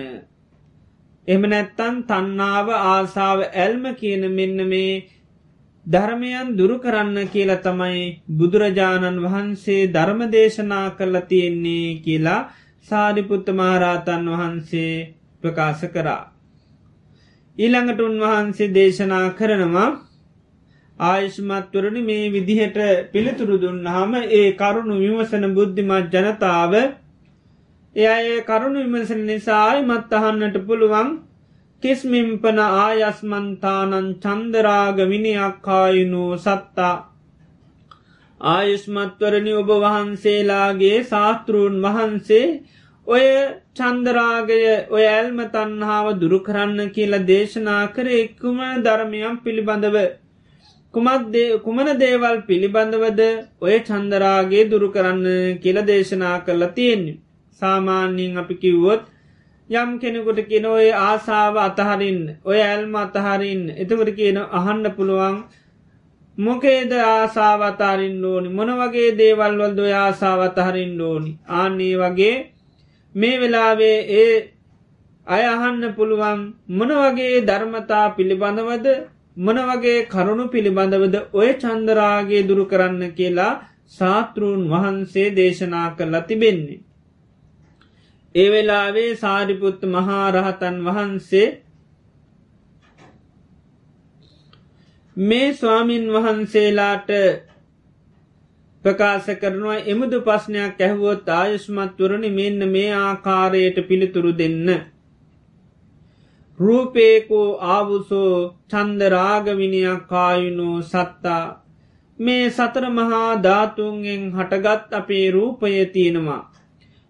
එම 1.27 1.41
නැත්තන් 1.43 1.97
තන්නාව 2.03 2.67
ආසාාව 2.83 3.39
ඇල්ම 3.55 3.83
කියන 3.95 4.23
මෙන්න 4.31 4.67
මේ 4.67 4.93
ධර්මයන් 5.85 6.55
දුරු 6.55 6.75
කරන්න 6.79 7.17
කියලා 7.27 7.61
තමයි 7.61 8.01
බුදුරජාණන් 8.31 9.23
වහන්සේ 9.23 9.89
ධර්මදේශනා 9.89 10.85
කරලා 10.91 11.21
තියෙන්නේ 11.23 12.01
කියලා 12.01 12.49
සාරිපුත්ත 12.87 13.47
මහරාතන් 13.51 14.25
වහන්සේ 14.27 14.93
ප්‍රකාශ 15.43 15.85
කරා. 15.89 16.21
ඊළඟට 17.57 17.99
උන්වහන්සේ 18.01 18.71
දේශනා 18.71 19.27
කරනවා 19.31 19.89
ආයුෂ්මත්වරණ 20.99 21.97
මේ 22.03 22.31
විදිහට 22.31 22.77
පිළිතුරු 23.11 23.55
දුන්නාම 23.57 24.13
ඒ 24.31 24.47
කරුණු 24.53 24.95
විමසන 24.97 25.45
බුද්ධිමත් 25.51 26.13
ජනතාව 26.13 26.73
එය 27.95 28.27
කරුණු 28.43 28.79
විමසන 28.85 29.21
නිසායි 29.25 29.81
මත් 29.83 30.13
අහන්නට 30.13 30.57
පුළුවන් 30.61 31.09
කිස්මිම්පන 31.83 32.59
ආයස්මන්තානන් 32.61 34.09
චන්දරාග 34.19 34.97
විනියක්කායුනු 35.07 36.25
සත්තා 36.39 36.95
ආයුෂ්මත්වරණි 38.41 39.53
ඔබ 39.55 39.71
වහන්සේලාගේ 39.77 40.97
ශාස්තෘන් 41.05 41.75
වහන්සේ 41.83 42.45
ඔය 43.07 43.25
චන්දරාගය 43.73 44.59
ඔය 44.89 45.05
ඇල්ම 45.07 45.39
තන්හාාව 45.49 46.07
දුරුකරන්න 46.19 46.91
කියලා 46.91 47.25
දේශනා 47.25 47.83
කර 47.89 48.07
එක්කුම 48.15 48.59
ධර්මයම් 48.79 49.35
පිළිබඳව? 49.39 49.97
කුමන 51.59 51.89
දේවල් 51.97 52.37
පිළිබඳවද 52.43 53.21
ඔය 53.61 53.75
චන්දරාගේ 53.81 54.69
දුරුකරන්න 54.69 55.25
කියල 55.57 55.81
දේශනා 55.83 56.37
කරලා 56.41 56.71
තියෙන්නේ. 56.71 57.17
සාමාන්‍යයෙන් 57.61 58.37
අපි 58.37 58.55
කිව්වොත් 58.57 59.03
යම් 59.71 59.89
කෙනෙකුට 59.97 60.39
කියන 60.45 60.65
ඔය 60.67 60.87
ආසාාව 60.99 61.55
අතහරින්න 61.59 62.21
ඔය 62.43 62.59
ඇල්ම 62.61 62.93
අතහරින්න 62.97 63.63
එතකට 63.75 64.09
කියන 64.13 64.37
අහන්න 64.51 64.85
පුළුවන් 64.91 65.37
මොකේද 66.37 66.91
ආසාවතාරින් 66.93 68.25
ඕනි 68.25 68.49
මොන 68.51 68.71
වගේ 68.73 69.11
දේවල්වල් 69.13 69.75
දොය 69.75 69.93
ආසාවතහරින් 69.95 70.93
ඕනි 71.01 71.31
ආන්නේ 71.51 71.95
වගේ 71.97 72.35
මේ 73.15 73.39
වෙලාවේ 73.39 73.97
ඒ 74.15 74.35
අය 75.27 75.43
අහන්න 75.45 75.83
පුළුවන් 75.93 76.39
මොන 76.71 76.91
වගේ 76.99 77.43
ධර්මතා 77.43 78.05
පිළිබඳවද 78.11 78.87
මොන 79.37 79.57
වගේ 79.63 80.07
කරුණු 80.07 80.45
පිළිබඳවද 80.49 81.15
ඔය 81.33 81.49
චන්දරාගේ 81.55 82.43
දුරු 82.43 82.65
කරන්න 82.65 83.03
කියලා 83.13 83.59
සාතෘූන් 83.89 84.61
වහන්සේ 84.69 85.27
දේශනා 85.31 85.87
කරලා 85.91 86.21
තිබෙන්නේ. 86.23 86.81
ඒ 88.35 88.49
වෙලාවේ 88.51 89.15
සාරිපුත්ත 89.17 89.81
මහාරහතන් 89.87 90.77
වහන්සේ 90.85 91.47
මේ 95.17 95.53
ස්වාමින් 95.53 96.05
වහන්සේලාට 96.09 97.09
ප්‍රකාශ 98.85 99.27
කරනවා 99.35 99.83
එමුදු 99.85 100.21
පස්්නයක් 100.21 100.79
ඇහුවොත් 100.79 101.27
ආයුෂ්මත්වරණි 101.31 102.29
මෙන්න 102.31 102.69
මේ 102.69 102.93
ආකාරයට 102.95 103.77
පිළිතුරු 103.87 104.31
දෙන්න. 104.37 104.69
රූපේකෝ 106.59 107.49
ආවුසෝ 107.69 108.55
චන්දරාගවිනියක් 108.69 110.07
කායුනෝ 110.07 110.77
සත්තා 110.83 111.45
මේ 112.19 112.49
සතර 112.49 112.85
මහා 112.91 113.29
ධාතුන්ගෙන් 113.43 114.23
හටගත් 114.31 114.93
අපේ 114.93 115.31
රූපය 115.31 115.85
තියෙනවා. 115.87 116.50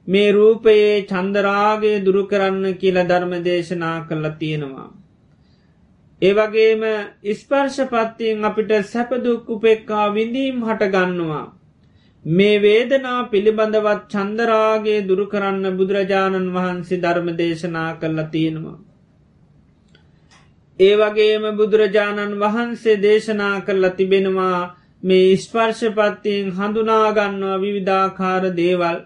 මේ 0.08 0.32
රූපයේ 0.32 1.06
චන්දරාගේ 1.06 2.04
දුරුකරන්න 2.04 2.66
කියල 2.76 2.98
ධර්ම 3.04 3.34
දේශනා 3.44 3.98
කරලා 4.08 4.38
තියෙනවා. 4.38 4.90
ඒවගේම 6.22 6.84
ස්පර්ශපත්තියෙන් 7.34 8.44
අපිට 8.44 8.72
සැපදුක් 8.86 9.50
උපෙක්කා 9.50 10.08
විඳීම් 10.12 10.58
හටගන්නවා. 10.62 11.46
මේ 12.26 12.58
වේදනා 12.60 13.20
පිළිබඳවත් 13.26 14.02
චන්දරාගේ 14.10 15.00
දුරුකරන්න 15.04 15.66
බුදුරජාණන් 15.74 16.52
වහන්සේ 16.52 17.00
ධර්ම 17.00 17.28
දේශනා 17.36 17.92
කරලා 17.96 18.28
තියෙනවා. 18.28 18.78
ඒ 20.80 20.96
වගේම 20.96 21.44
බුදුරජාණන් 21.54 22.40
වහන්සේ 22.40 22.98
දේශනා 23.00 23.56
කරලා 23.62 23.90
තිබෙනවා 23.92 24.60
මේ 25.04 25.38
ස්පර්ශපත්තියෙන් 25.38 26.52
හඳුනාගන්නවා 26.52 27.58
විවිධාකාර 27.60 28.44
දේවල් 28.56 28.98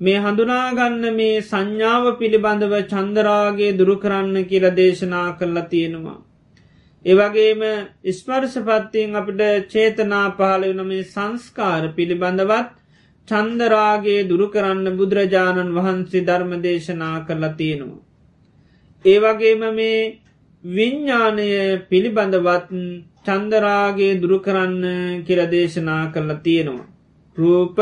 මේ 0.00 0.18
හඳුනාගන්න 0.18 1.02
මේ 1.14 1.40
සංඥාව 1.42 2.04
පිළිබඳව 2.18 2.74
චන්දරාගේ 2.86 3.72
දුරුකරන්න 3.74 4.36
කියල 4.44 4.66
දේශනා 4.72 5.28
කරලා 5.34 5.64
තියෙනවා. 5.66 6.18
ඒවගේම 7.04 7.62
ස්පර්ශපත්තියෙන් 8.10 9.16
අපිට 9.16 9.42
චේතනා 9.68 10.26
පහල 10.32 10.64
වන 10.68 10.80
මේ 10.86 11.04
සංස්කාර 11.06 11.82
පිළිබඳවත් 11.90 12.70
චන්දරාගේ 13.28 14.22
දුරුකරන්න 14.24 14.86
බුදුරජාණන් 14.94 15.74
වහන්සේ 15.74 16.22
ධර්ම 16.22 16.52
දේශනා 16.60 17.16
කරලා 17.22 17.52
තියෙනවා. 17.54 18.00
ඒවගේම 19.04 19.62
මේ 19.74 20.00
විඤ්ඥානය 20.64 21.50
පිළිබඳවත් 21.88 22.72
චන්දරාගේ 23.24 24.10
දුරුකරන්න 24.16 24.80
කියරදේශනා 25.24 26.02
කරලා 26.08 26.40
තියෙනවා. 26.40 26.90
රූප 27.36 27.78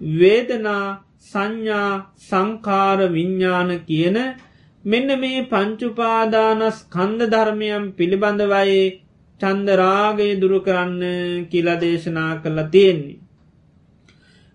වේදනා 0.00 0.84
සංඥා 1.24 2.12
සංකාර 2.20 3.08
විඤ්ඥාන 3.08 3.82
කියන 3.82 4.34
මෙන්න 4.84 5.18
මේ 5.18 5.44
පංචුපාදානස් 5.44 6.88
කන්ද 6.88 7.32
ධර්මයම් 7.32 7.92
පිළිබඳවයි 7.92 9.02
චන්දරාගේ 9.40 10.40
දුරුකරන්න 10.40 11.00
කියලා 11.50 11.80
දේශනා 11.80 12.36
කරලා 12.36 12.68
තියෙන්නේ. 12.68 13.18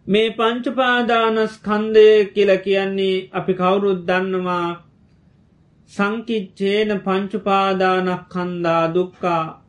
මේ 0.06 0.32
පංචුපාදානස් 0.32 1.60
කන්දය 1.60 2.26
කියල 2.34 2.60
කියන්නේ 2.60 3.30
අපි 3.34 3.54
කවුරුත් 3.54 4.08
දන්නවා 4.08 4.84
සංකිච්චේන 5.92 7.02
පංචුපාදානක් 7.02 8.30
කන්දා 8.30 8.94
දුක්කා 8.94 9.64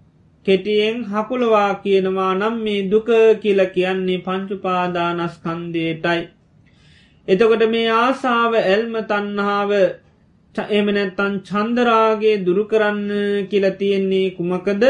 කෙටියෙන් 0.47 1.05
හකුලවා 1.05 1.77
කියනවා 1.77 2.35
නම් 2.35 2.61
මේ 2.61 2.91
දුක 2.91 3.07
කියල 3.43 3.69
කියන්නේ 3.69 4.21
පංචුපාදානස්කන්දයටයි. 4.21 6.38
එතකොට 7.29 7.65
මේ 7.69 7.89
ආසාාව 7.95 8.55
එල්ම 8.67 8.95
තන්නහාාව 9.05 9.73
එමනැත්තන් 10.73 11.35
චන්දරාගේ 11.43 12.37
දුරුකරන්න 12.41 13.03
කියල 13.51 13.67
තියෙන්නේ 13.75 14.29
කුමකද 14.33 14.85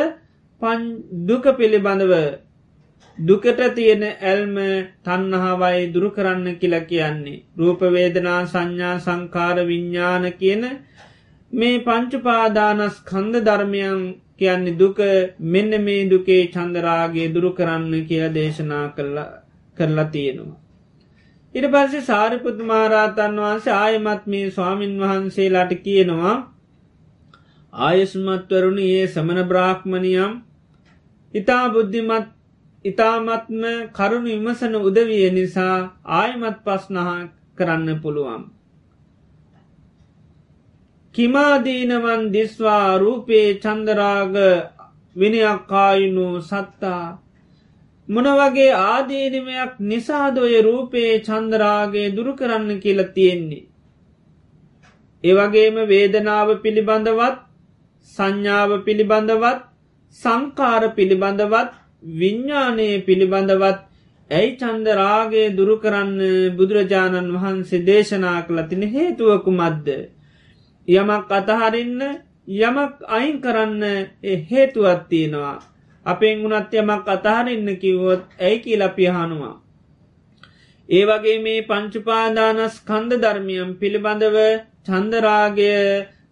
පන් 0.62 0.84
දුක 1.24 1.44
පිළිබඳව 1.54 2.14
දුකට 3.18 3.60
තියෙන 3.72 4.04
ඇල්ම 4.04 4.54
තන්නහාවයි 5.02 5.82
දුරුකරන්න 5.88 6.46
කියල 6.56 6.74
කියන්නේ. 6.82 7.42
රූපවේදනා 7.56 8.40
සංඥා 8.46 8.94
සංකාර 8.98 9.58
විඤ්ඥාන 9.64 10.24
කියන 10.34 10.64
මේ 11.52 11.76
පංචුපාදානස් 11.80 12.96
කන්ද 13.02 13.42
ධර්මයන් 13.42 14.00
කියන්නේ 14.36 14.76
දුක 14.76 14.98
මෙන්න 15.48 15.72
මේ 15.80 16.08
දුකේ 16.08 16.42
චන්දරාගේ 16.48 17.28
දුරු 17.30 17.50
කරන්න 17.52 18.06
කිය 18.06 18.24
දේශනා 18.30 18.86
කරලා 19.76 20.04
තියෙනවා. 20.06 20.67
ඉට 21.54 21.66
පස්සේ 21.66 22.02
සාරිපුත් 22.02 22.58
මාරාතන් 22.62 23.38
වහන්සේ 23.38 23.74
ආයමත් 23.74 24.24
මේ 24.26 24.50
ස්වාමින් 24.50 24.94
වහන්සේලාට 25.00 25.72
කියනවා 25.82 26.34
ආයස්මත්වරුණ 27.72 28.80
ඒ 28.80 29.06
සමන 29.06 29.40
බ්‍රාහ්මණියම් 29.44 30.32
ඉතා 31.34 31.64
බුද්ධිමත් 31.68 32.28
ඉතාමත්ම 32.84 33.64
කරුණු 33.92 34.28
විමසන 34.28 34.74
උදවිය 34.80 35.24
නිසා 35.30 35.76
ආයමත් 36.12 36.58
පස්නහා 36.64 37.18
කරන්න 37.58 38.00
පුළුවන්. 38.02 38.42
කිමාදීනවන් 41.14 42.22
දිස්වා 42.32 42.98
රූපේ 42.98 43.46
චන්දරාග 43.54 44.36
විනියක්කායුණු 45.16 46.26
සත්තා 46.42 47.04
මොනවගේ 48.08 48.70
ආදීනිමයක් 48.74 49.72
නිසාදොය 49.82 50.54
රූපයේ 50.62 51.14
චන්දරාගේ 51.20 52.06
දුරු 52.10 52.32
කරන්න 52.34 52.80
කියල 52.80 53.00
තියෙන්නේ. 53.14 53.68
ඒවගේම 55.24 55.76
වේදනාව 55.86 56.48
පිළිබඳවත් 56.62 57.36
සංඥාව 58.08 58.70
පිළිබඳවත් 58.84 59.60
සංකාර 60.16 60.82
පිළිබඳවත් 60.94 61.70
විඤ්ඥානය 62.14 62.88
පිළිබඳවත් 63.02 63.78
ඇයි 64.30 64.56
චන්දරාගේ 64.56 65.46
දුරු 65.52 65.74
කරන්න 65.78 66.18
බුදුරජාණන් 66.56 67.34
වහන්සේ 67.34 67.84
දේශනා 67.84 68.38
කළ 68.42 68.60
තින 68.68 68.82
හේතුවකු 68.88 69.50
මද්ද. 69.52 69.88
යමක් 70.88 71.32
අතහරින්න 71.32 72.00
යමක් 72.60 72.94
අයින් 73.08 73.36
කරන්න 73.40 73.82
හේතුවත් 74.46 75.02
තියෙනවා. 75.08 75.58
අපෙන් 76.08 76.42
වුනත් 76.42 76.72
යමක් 76.74 77.08
අතහරන්න 77.08 77.68
කිව්වොත් 77.82 78.22
ඇයි 78.40 78.62
කියල 78.64 78.82
පියහනුවා. 78.96 79.56
ඒ 80.88 81.04
වගේ 81.04 81.38
මේ 81.44 81.60
පංචුපාදානස් 81.62 82.76
කන්ද 82.82 83.20
ධර්මියම් 83.22 83.70
පිළිබඳව 83.80 84.36
චන්දරාගය 84.86 85.70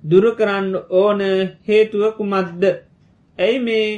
දුරකරන්න 0.04 0.70
ඕන 0.94 1.20
හේතුවකුමත්ද. 1.68 2.62
ඇයි 3.38 3.58
මේ 3.60 3.88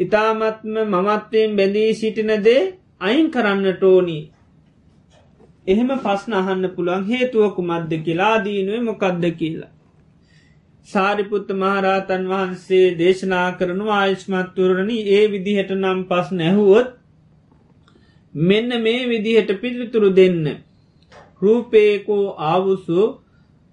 ඉතාමත්ම 0.00 0.74
මමත්වයෙන් 0.84 1.56
බැඳී 1.56 1.90
සිටිනදේ 1.94 2.60
අයින් 3.00 3.30
කරන්න 3.30 3.66
ටෝනි. 3.72 4.18
එහෙම 5.66 5.90
පස්න 5.98 6.32
අහන්න 6.34 6.64
පුළුවන් 6.74 7.04
හේතුවකුමත්ද 7.04 7.92
කියලා 8.04 8.36
දීනුව 8.44 8.82
මොකක්ද 8.82 9.24
කියලා. 9.40 9.72
සාරිපුත්ත 10.88 11.48
මහරාතන් 11.54 12.22
වහන්සේ 12.26 12.86
දේශනා 12.96 13.48
කරනු 13.54 13.86
ආයශ්මත්තුරණි 13.92 14.98
ඒ 15.12 15.24
විදිහට 15.28 15.72
නම් 15.74 16.00
පස් 16.06 16.28
නැහුවොත් 16.32 16.88
මෙන්න 18.34 18.70
මේ 18.78 19.02
විදිහට 19.06 19.50
පිළිතුරු 19.56 20.10
දෙන්න. 20.12 20.44
රූපේකෝ 21.42 22.26
ආවුසු 22.44 23.02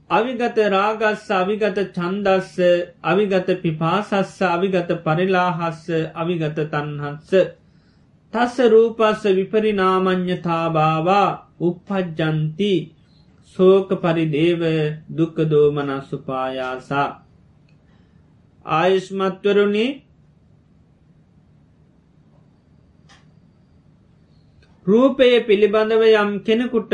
අවිගත 0.10 0.58
රාගස්ස 0.70 1.30
අවිගත 1.32 1.80
චන්දස්ස 1.92 2.60
අවිගත 3.04 3.48
පිපාසස්ස 3.60 4.42
අවිගත 4.44 4.90
පරිලාහස්ස 5.00 5.86
අවිගත 6.16 6.60
තන්හත්ස. 6.68 7.32
තස්ස 8.34 8.58
රූපස්ස 8.68 9.24
විපරිනාමං්ඥතාබාවා 9.32 11.30
උපපජ්ජන්ති 11.62 12.95
සෝක 13.56 13.90
පරිදේව 13.98 14.62
දුක්කදෝමනස්සුපායාසා 15.18 17.10
ආයුෂ්මත්වරුණි 18.66 19.86
රූපය 24.86 25.30
පිළිබඳව 25.42 26.04
යම් 26.14 26.32
කෙනෙකුට 26.42 26.94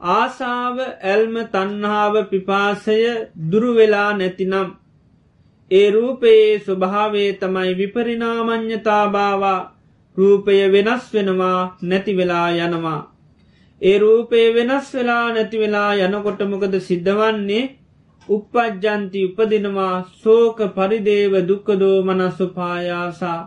ආසාාව 0.00 0.78
ඇල්ම 0.82 1.34
තන්හාාව 1.48 2.14
පිපාසය 2.28 2.98
දුරුවෙලා 3.50 4.10
නැතිනම් 4.14 4.68
ඒ 5.70 5.90
රූපයේ 5.90 6.60
ස්වභාවේ 6.60 7.30
තමයි 7.34 7.72
විපරිනාමං්ඥතාභාවා 7.76 9.60
රූපය 10.16 10.58
වෙනස් 10.72 11.04
වෙනවා 11.12 11.60
නැතිවෙලා 11.82 12.48
යනවා. 12.50 13.00
ඒ 13.82 13.98
රූපේ 13.98 14.46
වෙනස් 14.54 14.94
වෙලා 14.94 15.26
නැතිවෙලා 15.32 15.90
යනකොටමකද 15.98 16.74
සිද්ධවන්නේ 16.80 17.64
උපපජ්ජන්ති 18.28 19.20
උපදිනවා 19.24 19.94
සෝක 20.22 20.58
පරිදේව 20.74 21.38
දුක්කදෝ 21.48 21.96
මනස්සු 22.02 22.48
පායාසා 22.56 23.40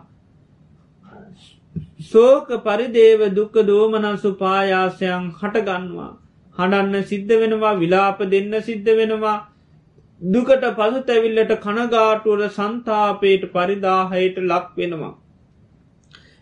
සෝක 2.04 2.48
පරිදේව 2.60 3.22
දුක්ක 3.32 3.56
දෝමනස්සු 3.64 4.32
පායාසයන් 4.36 5.26
හටගන්නවා. 5.40 6.12
හඬන්න 6.56 7.04
සිද්ධ 7.04 7.34
වෙනවා 7.42 7.74
විලාප 7.76 8.20
දෙන්න 8.32 8.54
සිද්ධ 8.62 8.90
වෙනවා 8.92 9.36
දුකට 10.22 10.66
පසු 10.78 11.02
තැවිල්ලට 11.04 11.54
කනගාටුවර 11.60 12.42
සන්තාපයට 12.50 13.44
පරිදාහයට 13.54 14.42
ලක් 14.42 14.68
වෙනවා. 14.78 15.14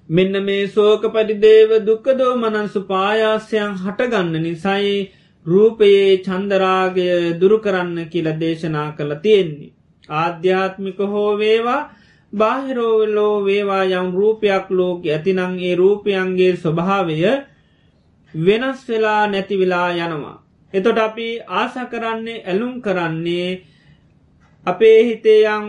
මෙන්න 0.09 0.43
මේ 0.43 0.67
සෝක 0.69 1.03
පරිදේව 1.07 1.71
දුක්කදෝ 1.83 2.33
මනන්සු 2.35 2.79
පායාසයන් 2.85 3.73
හටගන්න 3.75 4.43
නිසයි 4.43 4.95
රූපයේ 5.45 6.09
චන්දරාගය 6.19 7.07
දුරුකරන්න 7.39 7.95
කියල 8.07 8.27
දේශනා 8.35 8.89
කළ 8.93 9.13
තියෙන්නේ. 9.17 9.73
ආධ්‍යාත්මික 10.09 10.99
හෝ 11.07 11.31
වේවා 11.37 11.81
බාහිරෝවෙල්ලෝ 12.33 13.35
වේවා 13.43 13.83
යම් 13.93 14.09
රූපයක් 14.13 14.65
ලෝක 14.71 15.05
ඇතිනං 15.07 15.55
ඒ 15.59 15.75
රූපයන්ගේ 15.75 16.51
ස්වභාවය 16.55 17.17
වෙනස් 18.33 18.79
වෙලා 18.87 19.23
නැතිවෙලා 19.27 19.89
යනවා. 19.97 20.37
එතොට 20.73 20.99
අපි 20.99 21.29
ආස 21.51 21.75
කරන්නේ 21.91 22.43
ඇලුම් 22.43 22.73
කරන්නේ 22.81 23.49
අපේ 24.65 24.99
හිතේයම් 25.03 25.65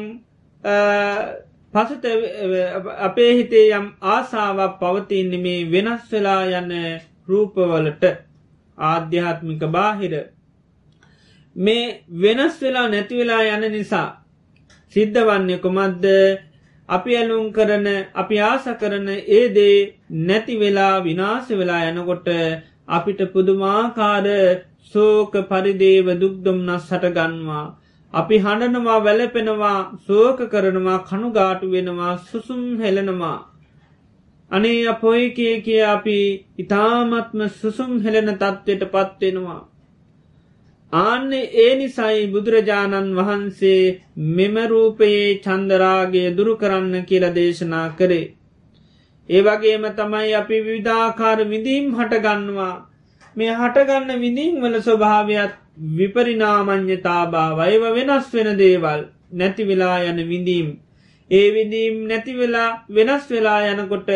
පසුත 1.75 2.05
අපේ 3.01 3.31
හිතේ 3.33 3.67
යම් 3.71 3.87
ආසාාවක් 4.09 4.75
පවතින්නේ 4.81 5.41
මේ 5.41 5.61
වෙනස් 5.67 6.03
වෙලා 6.13 6.43
යන්න 6.53 6.73
රූපවලට. 7.29 8.05
ආධ්‍යාත්මික 8.79 9.63
බාහිර. 9.69 10.15
මේ 11.57 11.85
වෙනස් 12.17 12.55
වෙලා 12.63 12.87
නැතිවෙලා 12.89 13.43
යන 13.49 13.65
නිසා. 13.73 14.09
සිද්ධ 14.93 15.21
වන්නේ 15.21 15.59
කොමද්ද 15.59 16.05
අපි 16.89 17.11
ඇලුම් 17.13 17.47
කරන 17.53 17.87
අපි 18.15 18.37
ආස 18.41 18.65
කරන 18.77 19.09
ඒ 19.09 19.45
දේ 19.51 19.77
නැති 20.21 20.55
වෙලා 20.59 20.95
විනාස 21.01 21.47
වෙලා 21.51 21.83
යනකොට 21.89 22.29
අපිට 22.89 23.21
පුදුමාකාර 23.33 24.27
සෝක 24.85 25.33
පරිදේව 25.49 26.07
දුක්දුම්නස් 26.17 26.85
සටගන්වා 26.85 27.67
අපි 28.15 28.37
හඬනවා 28.39 28.99
වැලපෙනවා 29.01 29.79
සෝක 30.07 30.39
කරනවා 30.51 30.99
කනුගාටු 31.05 31.71
වෙනවා 31.71 32.15
සුසුම් 32.25 32.63
හෙලෙනවා. 32.79 33.39
අනේ 34.51 34.89
අපොයි 34.89 35.27
කිය 35.31 35.55
කිය 35.61 35.83
අපි 35.87 36.19
ඉතාමත්ම 36.59 37.41
සුසුම් 37.53 37.93
හෙලෙන 38.01 38.31
තත්ත්වයට 38.35 38.83
පත්වෙනවා. 38.89 39.61
ආන්න 40.93 41.33
ඒ 41.33 41.71
නිසයි 41.77 42.27
බුදුරජාණන් 42.27 43.17
වහන්සේ 43.17 43.81
මෙමරූපයේ 44.35 45.25
චන්දරාගේ 45.41 46.29
දුරු 46.37 46.55
කරන්න 46.57 47.07
කියල 47.07 47.27
දේශනා 47.33 47.89
කරේ. 47.97 48.27
ඒ 49.29 49.43
වගේම 49.43 49.85
තමයි 49.95 50.35
අපි 50.35 50.57
විවිධාකාර 50.61 51.39
විඳීම් 51.49 51.87
හටගන්නවා 51.95 52.75
මේ 53.37 53.53
හටගන්න 53.53 54.21
විඳීම් 54.21 54.61
වල 54.63 54.77
ස්වභාවයක් 54.81 55.53
විපරිනාමං්්‍යතාභාවයව 55.99 57.83
වෙනස් 57.97 58.27
වෙන 58.35 58.51
දේවල් 58.59 59.01
නැතිවෙලා 59.33 59.99
යන 60.05 60.19
විඳීම්. 60.29 60.69
ඒ 61.31 61.47
විඳීම් 61.55 61.97
නැතිවෙලා 62.09 62.71
වෙනස් 62.91 63.25
වෙලා 63.31 63.61
යනකොට 63.67 64.11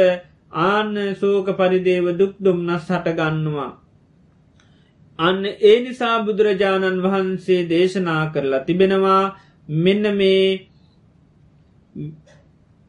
ආන්න 0.64 0.92
සෝක 1.14 1.46
පරිදේව 1.53 2.07
දුක් 2.18 2.35
දුම්නස් 2.38 2.87
හටගන්නවා. 2.88 3.70
අන්න 5.18 5.40
ඒ 5.62 5.77
නිසා 5.81 6.16
බුදුරජාණන් 6.20 7.03
වහන්සේ 7.03 7.68
දේශනා 7.68 8.22
කරලා 8.33 8.66
තිබෙනවා 8.66 9.22
මෙන්න 9.68 10.05
මේ 10.16 10.68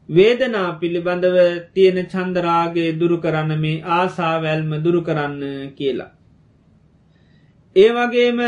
වේදනා 0.08 0.68
පිළිබඳව 0.74 1.38
තියෙන 1.72 1.98
චන්දරාගේ 2.06 2.90
දුරු 2.94 3.16
කරන්න 3.18 3.60
මේ 3.60 3.82
ආසාවැල්ම 3.92 4.72
දුරු 4.80 5.00
කරන්න 5.02 5.40
කියලා. 5.72 6.10
ඒ 7.76 7.88
වගේම 7.92 8.38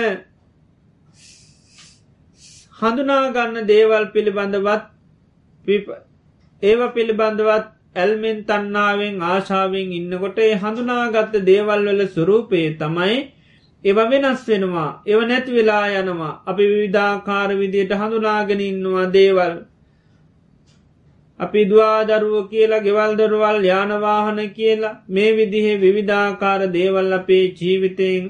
හඳුනාගන්න 2.79 3.67
දේවල් 3.67 4.05
පිළිබඳවත් 4.09 4.85
ඒව 6.63 6.81
පිළිබඳවත් 6.93 7.67
ඇල්මෙන් 7.97 8.39
තන්නාවෙන් 8.45 9.17
ආශාවෙන් 9.23 9.93
ඉන්නකොට 9.93 10.39
ඒ 10.41 10.55
හඳුනාගත්ත 10.57 11.35
දේවල් 11.45 11.83
වල 11.87 12.03
ස්වරූපයේ 12.09 12.69
තමයි 12.77 13.17
ඒව 13.85 13.99
වෙනස් 14.07 14.45
වෙනවා 14.47 14.91
ඒව 15.07 15.21
නැති 15.25 15.53
වෙලා 15.53 15.87
යනවා 15.95 16.33
අපි 16.47 16.65
විවිධාකාර 16.67 17.51
විදියට 17.57 17.93
හඳුනාගෙන 17.95 18.63
ඉන්නවා 18.63 19.07
දේවල් 19.13 19.55
අපි 21.41 21.61
දවාදරුව 21.65 22.35
කියලා 22.51 22.85
ගෙවල් 22.85 23.13
දරුවල් 23.17 23.59
යානවාහන 23.65 24.41
කියලා 24.53 24.97
මේ 25.09 25.31
විදිහේ 25.33 25.81
විවිධාකාර 25.81 26.61
දේවල් 26.73 27.13
අපේ 27.13 27.45
ජීවිතයෙන් 27.53 28.27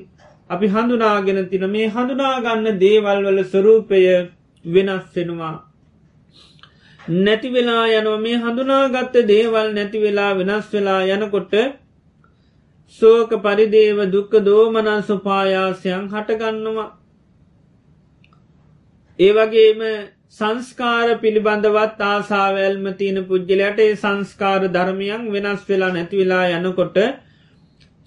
අපි 0.50 0.66
හඳුනාගෙන 0.68 1.40
තින 1.50 1.64
මේ 1.68 1.88
හඳුනාගන්න 1.88 2.68
දේවල් 2.78 3.24
වල 3.24 3.40
ස්වරූපය 3.44 4.02
වෙනස් 4.64 5.06
වෙනවා. 5.14 5.56
නැතිවෙලා 7.18 7.84
යනව 7.92 8.14
මේ 8.20 8.38
හඳුනාගත්ත 8.38 9.16
දේවල් 9.26 9.68
නැතිවෙලා 9.72 10.32
වෙනස් 10.38 10.66
වෙලා 10.72 11.00
යනකොට 11.08 11.54
සෝක 13.00 13.30
පරිදේව 13.38 13.98
දුක්ක 14.10 14.32
දෝමනන් 14.42 14.90
සුපායාසයන් 15.02 16.04
හටගන්නවා. 16.08 16.88
ඒවගේම 19.18 19.80
සංස්කාර 20.34 21.08
පිළිබඳවත් 21.18 22.00
ආසාවැල්ම 22.04 22.84
තියෙන 22.94 23.18
පුද්ගලයට 23.24 23.78
සංස්කාර 23.96 24.62
ධර්මයන් 24.68 25.22
වෙනස් 25.28 25.62
වෙලා 25.64 25.88
නැතිවෙලා 25.90 26.46
යනකොට 26.56 26.98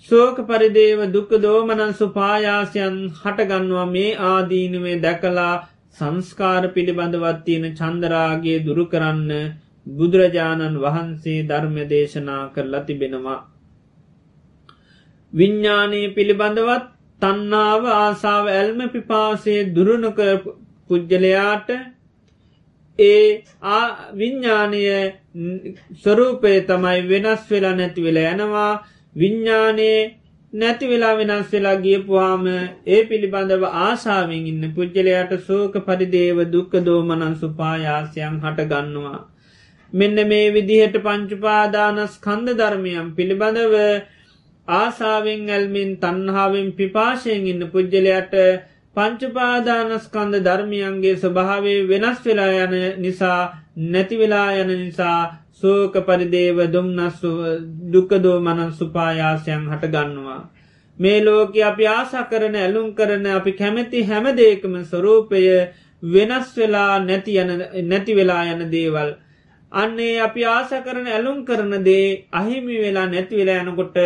සෝක 0.09 0.37
පරිදේව 0.43 0.99
දුක 1.09 1.31
දෝමනන් 1.39 1.81
සුපායාසයන් 1.93 2.95
හටගන්නවා 3.15 3.87
මේ 3.87 4.11
ආදීනුවේ 4.25 4.97
දැකලා 4.99 5.53
සංස්කාර 5.97 6.63
පිළිබඳවත් 6.69 7.39
තියෙන 7.45 7.65
චන්දරාගේ 7.73 8.57
දුරු 8.61 8.85
කරන්න 8.85 9.31
බුදුරජාණන් 9.91 10.77
වහන්සේ 10.77 11.39
ධර්ම 11.43 11.77
දේශනා 11.87 12.43
කරලා 12.49 12.83
තිබෙනවා. 12.83 13.39
විඤ්ඥානය 15.33 16.01
පිළිබඳවත් 16.11 16.85
තන්නාව 17.21 17.81
ආසාාව 17.93 18.45
ඇල්ම 18.49 18.79
පිපාසේ 18.89 19.59
දුරුණක 19.71 20.19
පුද්ගලයාට 20.89 21.69
ඒ 23.01 23.25
විඤ්ඥානය 24.15 24.81
ස්වරූපය 25.99 26.55
තමයි 26.63 26.99
වෙනස් 27.07 27.43
වෙලා 27.49 27.75
නැති 27.75 28.01
වෙලා 28.01 28.31
යනවා 28.31 28.71
විඤ්ඥානයේ 29.15 29.99
නැති 30.53 30.87
වෙලා 30.87 31.15
වෙනස් 31.15 31.51
වෙලා 31.51 31.75
ගියපුවාම 31.79 32.47
ඒ 32.87 33.01
පිළිබඳව 33.05 33.63
ආශාවෙන් 33.81 34.47
ඉන්න 34.47 34.63
පුද්ගලයට 34.71 35.35
සෝක 35.43 35.75
පරිදේව 35.81 36.41
දුක්ක 36.49 36.73
දෝමනන් 36.81 37.37
සුපායාසයන් 37.37 38.35
හටගන්නවා. 38.39 39.19
මෙන්න 39.93 40.17
මේ 40.25 40.47
විදිහට 40.51 40.97
පංචුපාදානස් 41.01 42.17
කන්ද 42.19 42.57
ධර්මයම් 42.57 43.07
පිළිබඳව 43.13 43.77
ආසාාවෙන් 44.67 45.49
ඇල්මින් 45.49 45.91
තන්හාාවෙන් 45.97 46.69
පිපාශයෙන් 46.73 47.47
ඉන්න 47.47 47.63
පුද්ගලයට 47.69 48.35
පංචුපාදානස්කන්ද 48.95 50.35
ධර්මියන්ගේ 50.41 51.15
ස්වභාවේ 51.17 51.77
වෙනස් 51.85 52.25
වෙලා 52.25 52.49
යන 52.57 52.73
නිසා 53.01 53.39
නැතිවෙලා 53.87 54.49
යන 54.55 54.71
නිසා 54.77 55.19
සෝක 55.53 55.93
පරිදේව 56.01 56.59
දුම්නස්සු 56.69 57.31
දුකදෝ 57.93 58.37
මනන් 58.39 58.71
සුපායාසයන් 58.73 59.63
හටගන්නවා. 59.71 60.41
මේ 60.97 61.19
ලෝක 61.21 61.55
අපි 61.63 61.87
ආසා 61.89 62.25
කරන 62.25 62.55
ඇලුම් 62.57 62.89
කරන 62.93 63.25
අපි 63.29 63.51
කැමැති 63.53 64.03
හැමදේකම 64.03 64.75
ස්වරූපය 64.83 65.41
වෙනස් 66.03 66.47
වෙලා 66.57 66.93
නැති 67.01 67.37
නැති 67.83 68.15
වෙලා 68.15 68.43
යන 68.45 68.63
දේවල්. 68.71 69.09
අන්නේ 69.71 70.19
අපි 70.19 70.45
ආස 70.47 70.71
කරන 70.81 71.07
ඇලුම් 71.07 71.45
කරන 71.45 71.73
දේ 71.83 72.27
අහිමි 72.33 72.77
වෙලා 72.77 73.07
නැති 73.07 73.37
වෙලා 73.37 73.59
යනකොට 73.63 73.97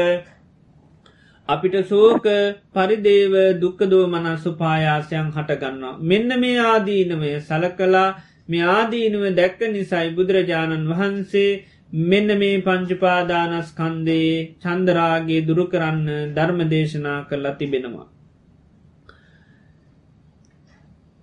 අපිට 1.50 1.76
සෝක 1.86 2.26
පරිදේව 2.74 3.34
දුක්කදෝ 3.60 4.06
මනස්සු 4.08 4.52
පායාසයන් 4.56 5.28
හටගන්නවා. 5.32 6.00
මෙන්න 6.02 6.40
මේ 6.40 6.58
ආදීනවය 6.64 7.32
සලකලා 7.42 8.08
මේ 8.48 8.66
ආදීනුව 8.70 9.26
දැක්ක 9.34 9.62
නිසයි 9.70 10.08
බුදුරජාණන් 10.12 10.90
වහන්සේ 10.90 11.62
මෙන්න 12.06 12.30
මේ 12.40 12.58
පංචුපාදානස්කන්දේ 12.62 14.58
චන්දරාගේ 14.60 15.46
දුරු 15.46 15.66
කරන්න 15.68 16.34
ධර්ම 16.34 16.60
දේශනා 16.68 17.20
කරලා 17.26 17.54
තිබෙනවා. 17.54 18.08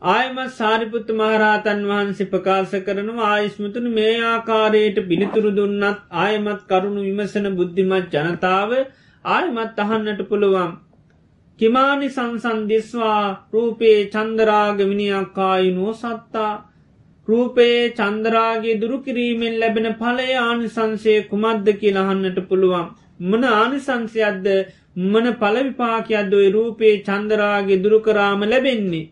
ආයම 0.02 0.38
සාරිපුත්ත 0.52 1.12
මහරහතන් 1.12 1.84
වහන්සේ 1.88 2.30
ප්‍රකාශ 2.30 2.80
කරනවා 2.84 3.28
ආයිස්මතුන 3.28 3.92
මේ 3.92 4.16
ආකාරයට 4.28 5.06
පිළිතුරු 5.08 5.50
දුන්නත් 5.52 6.08
ආයමත් 6.20 6.66
කරුණු 6.68 7.02
විමසන 7.02 7.54
බුද්ධිමත් 7.54 8.14
ජනතාව 8.16 8.72
ආයමත් 9.24 9.78
අහන්නට 9.78 10.20
පුළුවන්. 10.28 10.72
කිමානි 11.60 12.08
සංසන්දිස්වා 12.08 13.22
රූපේ 13.52 13.98
චන්දරාග 14.08 14.78
විනිියක්කායිනෝ 14.82 15.92
සත්තා 15.94 16.52
රූපයේ 17.28 17.82
චන්දරාගේ 17.92 18.80
දුරුකිරීමෙන් 18.80 19.58
ලැබෙන 19.60 19.88
පලය 19.96 20.28
ආනිසංසය 20.38 21.14
කුමද්ද 21.30 21.66
කියලහන්නට 21.76 22.38
පුළුවන්. 22.48 22.86
මන 23.22 23.44
ආනිසංසයක්ද 23.52 24.46
මන 25.02 25.26
පලවිපාකයක්ද 25.34 26.32
ඔය 26.34 26.48
රූපයේ 26.50 26.96
චන්දරාගේ 27.00 27.82
දුරුකරාම 27.82 28.42
ලැබෙන්නේ. 28.44 29.10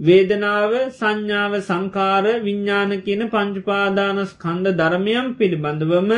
වේදනාව 0.00 0.72
සංඥාව 0.92 1.52
සංකාර 1.62 2.24
විඤ්ඥාන 2.40 2.92
කියන 3.02 3.22
පංචුපාදානස් 3.28 4.32
කන්ද 4.36 4.76
ධර්මයම් 4.76 5.26
පිළිබඳවම 5.34 6.12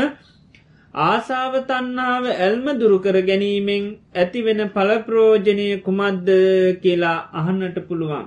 ආසාව 0.94 1.54
තන්නාව 1.64 2.24
ඇල්ම 2.28 2.66
දුරුකර 2.76 3.16
ගැනීමෙන් 3.22 3.85
ඇතිවෙන 4.14 4.61
පලප්‍රෝජනය 4.70 5.68
කුමද්ද 5.80 6.28
කියලා 6.83 7.18
අහන්නට 7.35 7.78
පුළුවන්. 7.85 8.26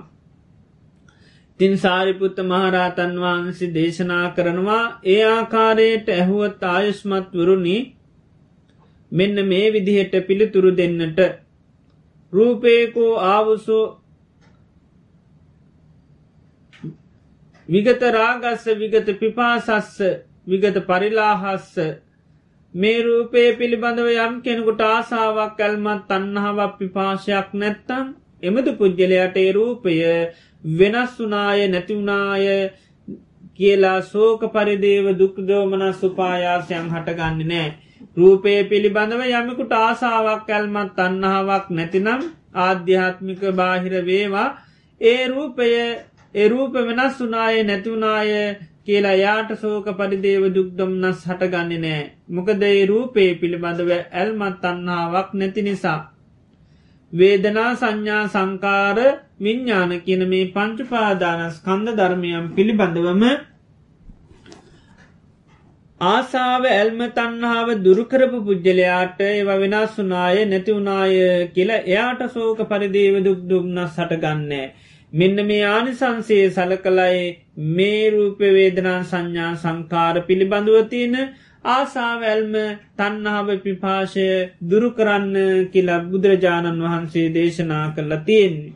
තින් 1.60 1.76
සාරිපුත්ත 1.76 2.40
මහරහතන් 2.44 3.14
වහන්සේ 3.18 3.72
දේශනා 3.72 4.26
කරනවා 4.30 4.82
ඒ 5.04 5.22
ආකාරයට 5.26 6.10
ඇහුවත් 6.10 6.62
ආයුස්මත් 6.64 7.30
වරුණි 7.34 7.76
මෙන්න 9.12 9.44
මේ 9.44 9.72
විදිහට 9.72 10.14
පිළිතුරු 10.22 10.72
දෙන්නට 10.72 11.20
රූපේකෝ 12.32 13.12
ආවුසෝ 13.26 13.84
විගත 17.68 18.02
රාගස්ස 18.12 18.68
විගත 18.76 19.08
පිපාසස්ස 19.16 19.96
විගත 20.46 20.78
පරිලාහස්ස 20.86 21.72
මේ 22.78 22.98
රූපය 23.02 23.42
පිළිබඳව 23.54 24.08
යම් 24.16 24.34
කෙනෙකුට 24.40 24.82
ආසාාවක් 24.84 25.60
ඇල්මත් 25.60 26.02
තන්නහාවක් 26.08 26.74
පිපාශයක් 26.76 27.48
නැත්තම් 27.54 28.06
එමදු 28.42 28.72
පුද්ගලයට 28.74 29.36
ඒ 29.36 29.50
රූපය 29.52 29.94
වෙනස් 30.64 31.14
වනාය 31.18 31.60
නැතිවුණාය 31.68 32.46
කියලා 33.54 33.98
සෝක 34.04 34.40
පරිදේව 34.48 35.06
දුක්දෝමන 35.14 35.84
සුපායාසයන් 35.94 36.86
හටගන්න 36.88 37.48
නෑ. 37.48 37.68
රූපය 38.16 38.52
පිළිබඳව 38.64 39.22
යමකුට 39.30 39.72
ආසාාවක් 39.74 40.50
ඇල්මත් 40.50 40.94
තන්නහාවක් 40.96 41.66
නැතිනම් 41.72 42.22
ආධ්‍යාත්මික 42.58 43.42
බාහිර 43.54 43.94
වේවා 44.04 44.48
ඒ 45.00 45.20
රූපය 45.28 45.68
එරූප 46.34 46.74
වෙනස් 46.82 47.16
වනාය 47.20 47.64
නැතිවුණාය 47.64 48.30
කියලා 48.88 49.16
යාට 49.16 49.50
සෝක 49.56 49.86
පරිදේව 49.96 50.44
දුක්දොම්න්නස් 50.50 51.18
හටගන්න 51.26 51.82
නෑ. 51.82 52.04
මොකදේ 52.30 52.78
රූපේ 52.86 53.30
පිළිබඳව 53.34 53.90
ඇල්මත් 53.96 54.64
අන්නාවක් 54.64 55.34
නැති 55.34 55.62
නිසා. 55.62 55.98
වේදනා 57.12 57.70
සංඥා 57.74 58.22
සංකාර 58.28 58.98
විඤ්ඥාන 59.40 59.92
කියන 60.00 60.24
මේ 60.26 60.50
පංචුපාදානස් 60.52 61.60
කන්ද 61.62 61.96
ධර්මයම් 61.96 62.48
පිළිබඳවම 62.54 63.22
ආසාාව 66.00 66.64
ඇල්ම 66.68 67.00
තන්නාව 67.12 67.68
දුරුකරපු 67.80 68.38
පුද්ගලයාට 68.42 69.20
ඒව 69.22 69.48
වෙනස් 69.58 69.94
වනාය 69.98 70.44
නැතිවුණාය 70.46 71.14
කියලා 71.54 71.86
එයාට 71.86 72.20
සෝක 72.30 72.60
පරිදේව 72.66 73.16
දුක් 73.22 73.40
දුම්න්නස් 73.46 73.96
හටගන්නේ. 73.98 74.66
මෙන්න 75.12 75.38
මේ 75.42 75.64
ආනිසන්සේ 75.64 76.50
සලකලයි 76.50 77.20
මේ 77.70 78.10
රූපවේදනා 78.10 78.98
සංඥා 79.04 79.52
සංකාර 79.56 80.16
පිළිබඳුවතියන 80.22 81.14
ආසාවැල්ම 81.68 82.54
තන්නහාව 82.94 83.48
පිපාශය 83.60 84.26
දුරුකරන්න 84.64 85.32
කියලා 85.72 86.04
බුදුරජාණන් 86.06 86.82
වහන්සේ 86.82 87.24
දේශනා 87.30 87.86
කරලා 87.90 88.20
තියෙන්නේ. 88.22 88.74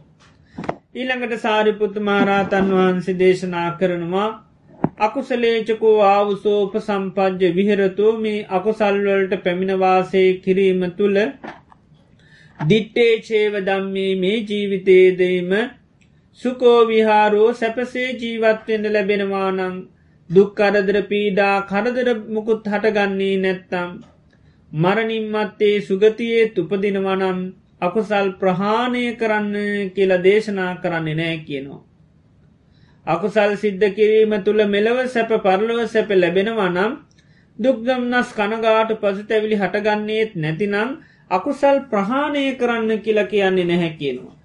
ඊළඟට 0.95 1.35
සාරිපුත්ත 1.39 2.01
මහරාතන් 2.01 2.73
වහන්සේ 2.73 3.17
දේශනා 3.17 3.69
කරනවා 3.75 4.31
අකුසලේචකෝ 5.01 5.95
ආවුසෝප 6.05 6.75
සම්පජ්‍ය 6.81 7.53
විහරතු 7.53 8.09
මේ 8.19 8.47
අකුසල්වලට 8.51 9.37
පැමිණවාසය 9.45 10.25
කිරීම 10.41 10.83
තුළ 10.93 11.21
දිට්ටේචේව 12.61 13.55
දම්මේ 13.63 14.11
මේ 14.17 14.37
ජීවිතේදීම 14.45 15.55
සුකෝ 16.41 16.79
විහාරෝ 16.87 17.49
සැපසේ 17.55 18.07
ජීවත්වෙන්ට 18.13 18.87
ලැබෙනවානං 18.89 19.75
දුක්කරදර 20.31 20.99
පීඩා 21.05 21.57
කරදර 21.63 22.09
මුකුත් 22.29 22.65
හටගන්නේ 22.67 23.37
නැත්තම්. 23.39 23.91
මරණින්මත්තේ 24.73 25.75
සුගතියේ 25.83 26.49
තුපදිනවනම් 26.51 27.41
අකුසල් 27.81 28.29
ප්‍රහාණය 28.41 29.05
කරන්න 29.17 29.57
කියලා 29.91 30.23
දේශනා 30.23 30.73
කරන්නේ 30.77 31.17
නෑ 31.17 31.39
කියනවා. 31.41 31.81
අකුසල් 33.07 33.57
සිද්ධ 33.59 33.89
කිරීම 33.93 34.35
තුළ 34.43 34.67
මෙලව 34.67 34.99
සැප 35.09 35.31
පරලව 35.41 35.81
සැප 35.89 36.11
ලැබෙනවනම් 36.17 36.93
දුක්ගම්න්නස් 37.59 38.31
කනගාට 38.35 39.01
පසු 39.01 39.23
තැවිලි 39.25 39.57
හටගන්නේත් 39.57 40.33
නැතිනම් 40.37 41.01
අකුසල් 41.31 41.79
ප්‍රහාණය 41.91 42.45
කරන්න 42.57 42.91
කියලා 43.01 43.27
කියන්නේ 43.27 43.67
නැහැ 43.67 43.99
කියනවා. 43.99 44.37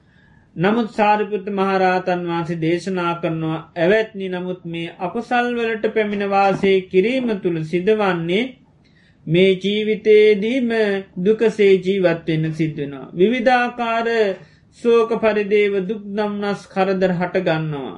නමුත් 0.58 0.88
සාරිපුත්ත 0.92 1.48
මහරහතන් 1.52 2.22
වහන්සේ 2.26 2.56
දේශනා 2.58 3.12
කරනවා 3.16 3.58
ඇවැත්නි 3.78 4.30
නමුත් 4.30 4.62
මේ 4.66 4.94
අකුසල්වලට 5.00 5.84
පැමිණවාසේ 5.94 6.78
කිරීම 6.84 7.28
තුළ 7.40 7.60
සිදවන්නේ 7.66 8.46
මේ 9.28 9.52
ජීවිතයේදීම 9.56 10.70
දුකසේ 11.20 11.74
ජීවත්වෙන්න 11.78 12.54
සිද්ධෙනවා. 12.54 13.12
විවිධාකාර 13.14 14.08
සෝක 14.80 15.10
පරිදේව 15.18 15.74
දුක් 15.84 16.04
දම්නස් 16.12 16.62
කරදර 16.68 17.14
හටගන්නවා. 17.14 17.96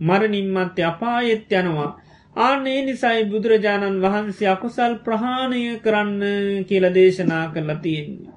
මරනිම්මත්‍ය 0.00 0.82
අපායෙත් 0.84 1.52
යනවා. 1.52 1.90
ආනේ 2.36 2.78
නිසයි 2.82 3.24
බුදුරජාණන් 3.26 4.02
වහන්සේ 4.02 4.48
අකුසල් 4.48 4.94
ප්‍රහාණය 5.00 5.64
කරන්න 5.80 6.20
කියල 6.64 6.84
දේශනා 6.92 7.46
කරලා 7.48 7.78
තියෙන්නේ. 7.78 8.32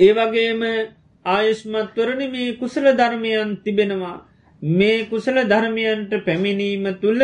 ඒ 0.00 0.12
වගේම 0.14 0.62
ආයුෂ්මත්වරණ 1.26 2.30
මේ 2.30 2.50
කුසල 2.54 2.86
ධර්මයන් 2.94 3.50
තිබෙනවා. 3.58 4.16
මේ 4.62 5.06
කුසල 5.06 5.36
ධර්මයන්ට 5.44 6.12
පැමිණීම 6.20 6.86
තුළ 6.96 7.22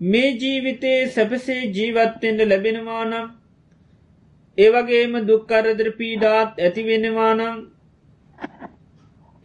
මේ 0.00 0.30
ජීවිතයේ 0.34 1.08
සැපසේ 1.08 1.60
ජීවත්තෙන්ට 1.68 2.40
ලැබෙනවානම් 2.44 3.26
ඒවගේම 4.58 5.12
දුක්කරදර 5.22 5.88
පීඩාත් 5.92 6.58
ඇතිවෙනවානම් 6.58 7.56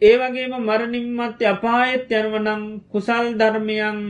ඒවගේම 0.02 0.52
මරණින්මත්‍ය 0.60 1.44
අපායත් 1.46 2.10
යනවනං 2.12 2.64
කුසල් 2.90 3.26
ධර්මයන් 3.34 4.00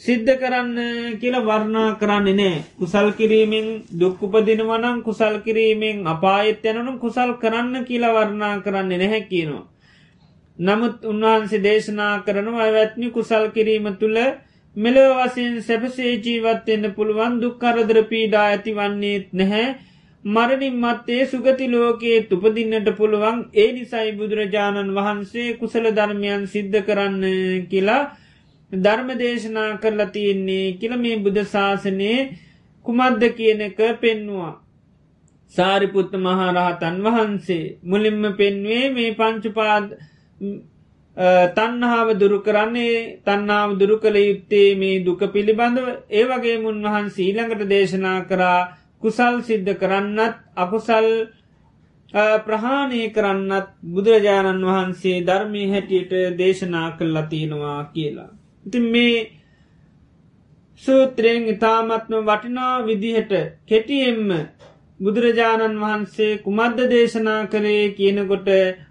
සිද්ධ 0.00 0.30
කරන්න 0.34 0.76
කියල 1.20 1.34
වර්ණා 1.42 1.88
කරන්නේ 1.94 2.34
නෑ. 2.34 2.60
කුසල් 2.78 3.08
කිරීමෙන් 3.12 3.66
දුක්කුපදිනවනම් 3.94 5.02
කුසල් 5.02 5.34
කිරීමෙන් 5.40 6.06
අපායත් 6.06 6.64
යනනම් 6.66 6.96
කුසල් 6.98 7.30
කරන්න 7.34 7.84
කියලා 7.84 8.14
වර්ණා 8.14 8.54
කරන්නේ 8.60 8.98
නැහැ 8.98 9.20
කියනවා. 9.22 9.66
නමුත් 10.58 11.04
උන්වහන්සේ 11.04 11.60
දේශනා 11.60 12.14
කරනවා 12.20 12.62
ඇවැත්නි 12.62 13.10
කුසල් 13.10 13.44
කිරීම 13.50 13.86
තුළ 13.96 14.18
මෙලව 14.76 15.12
වසයෙන් 15.18 15.60
සැපසේ 15.62 16.12
ජීවත්වෙන්න 16.18 16.94
පුළුවන් 16.94 17.36
දුක්කරදර 17.38 17.98
පීඩා 18.04 18.46
ඇති 18.46 18.74
වන්නේත් 18.74 19.26
නැහැ. 19.32 19.68
මරණින් 20.24 20.76
මත්තේ 20.76 21.22
සුගති 21.26 21.66
ලෝකයේ 21.68 22.24
තුපදින්නට 22.24 22.88
පුළුවන්. 22.94 23.38
ඒ 23.54 23.68
නිසයි 23.72 24.12
බුදුරජාණන් 24.14 24.96
වහන්සේ 24.96 25.48
කුසල 25.54 25.84
ධර්මයන් 25.92 26.42
සිද්ධ 26.46 26.80
කරන්න 26.82 27.22
කියලා 27.70 28.02
ධර්ම 28.72 29.08
දේශනා 29.16 29.78
කරලා 29.78 30.06
තියෙන්නේ 30.08 30.66
කියල 30.74 30.96
මේ 30.96 31.16
බුද්ධ 31.18 31.44
ශාසනයේ 31.46 32.18
කුමද්ද 32.84 33.22
කියන 33.32 33.60
එක 33.60 33.78
පෙන්නවා. 33.98 34.52
සාරිපුත්ත 35.54 36.12
මහරහතන් 36.16 36.96
වහන්සේ 37.04 37.78
මුලින්ම 37.84 38.22
පෙන්වේ 38.34 38.84
මේ 38.90 39.14
පංචුපාද 39.14 39.86
තන්නහාාව 41.56 42.10
දුරු 42.14 42.38
කරන්නේ 42.40 43.20
තන්නාව 43.20 43.70
දුරු 43.76 43.96
කළ 43.98 44.16
යුත්තේ 44.18 44.68
මේ 44.76 45.00
දුක 45.00 45.20
පිළිබඳව 45.28 45.86
ඒවගේ 46.10 46.56
මුන් 46.58 46.82
වහන්සේ 46.82 47.26
ඊළඟට 47.26 47.68
දේශනා 47.68 48.18
කරා 48.24 48.60
කුසල් 49.00 49.34
සිද්ධ 49.42 49.72
කරන්නත් 49.76 50.34
අකුසල් 50.56 51.08
ප්‍රහාණය 52.44 53.02
කරන්නත් 53.10 53.66
බුදුරජාණන් 53.84 54.64
වහන්සේ 54.64 55.18
ධර්මය 55.22 55.62
හැටියට 55.68 56.12
දේශනා 56.38 56.88
කල්ලා 56.92 57.22
තියෙනවා 57.24 57.80
කියලා. 57.86 58.30
ඉති 58.66 58.80
මේ 58.86 59.18
සූත්‍රයෙන් 60.82 61.44
ඉතාමත්ම 61.46 62.14
වටිනා 62.22 62.74
විදිහට 62.82 63.32
කෙටියෙන්ම 63.66 64.28
බුදුරජාණන් 65.00 65.78
වහන්සේ 65.78 66.32
කුමද්ද 66.38 66.80
දේශනා 66.88 67.38
කරේ 67.46 67.84
කියනකොට 67.92 68.48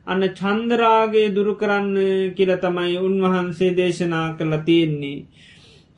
අන්න 0.08 0.24
චන්දරාගේ 0.32 1.28
දුරු 1.32 1.54
කරන්න 1.56 1.94
කියල 2.34 2.52
තමයි 2.58 2.96
උන්වහන්සේ 3.00 3.76
දේශනා 3.76 4.26
කරලා 4.34 4.62
තියෙන්නේ. 4.62 5.26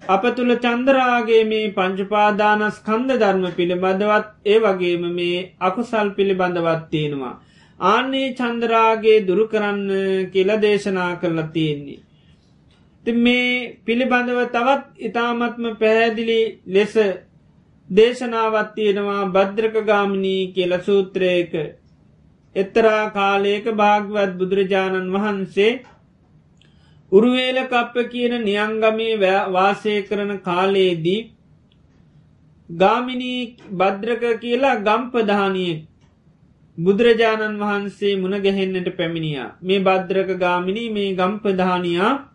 අප 0.10 0.23
තුළ 0.36 0.53
චන්දරාගේ 0.57 1.41
මේ 1.45 1.71
පංචුපාදානස් 1.71 2.77
කන්ද 2.81 3.17
ධර්ම 3.17 3.45
පිළිබඳවත් 3.53 4.27
ඒ 4.45 4.60
වගේම 4.60 5.03
මේ 5.13 5.47
අකුසල් 5.62 6.10
පිළිබඳවත් 6.12 6.86
තියෙනවා. 6.89 7.36
ආන්නේ 7.79 8.36
චන්දරාගේ 8.36 9.19
දුරු 9.25 9.45
කරන්න 9.47 9.84
කියල 10.29 10.51
දේශනා 10.60 11.12
කරලා 11.17 11.49
තියෙන්නේ. 11.49 12.01
ති 13.06 13.12
මේ 13.16 13.82
පිළිබඳව 13.86 14.40
තවත් 14.48 14.84
ඉතාමත්ම 15.00 15.66
පැහැදිලි 15.76 16.42
ලෙස 16.68 16.94
දේශනාවත් 17.90 18.70
තියෙනවා 18.76 19.24
භද්‍රක 19.28 19.76
ගාමිනී 19.86 20.52
කියල 20.54 20.74
සූත්‍රයක. 20.80 21.54
එත්තරා 22.56 23.04
කාලයක 23.10 23.66
භාගවත් 23.74 24.38
බුදුරජාණන් 24.38 25.14
වහන්සේ 25.16 25.74
උරුවේල 27.12 27.60
කප්ප 27.66 27.96
කියන 28.08 28.34
නියංගමේ 28.42 29.20
වාසය 29.50 29.96
කරන 30.04 30.32
කාලයේදී 30.40 31.22
ගාමිනී 32.70 33.42
භද්‍රක 33.74 34.24
කියලා 34.40 34.80
ගම්පදහනියෙක් 34.80 35.88
බුදුරජාණන් 36.78 37.60
වහන්සේ 37.60 38.18
මුණ 38.18 38.44
ගැහෙන්නට 38.44 38.98
පැමිණියා. 38.98 39.56
මේ 39.62 39.80
භද්‍රක 39.82 40.30
ගාමිණී 40.40 40.90
මේ 40.92 41.16
ගම්පදහනියා 41.16 42.31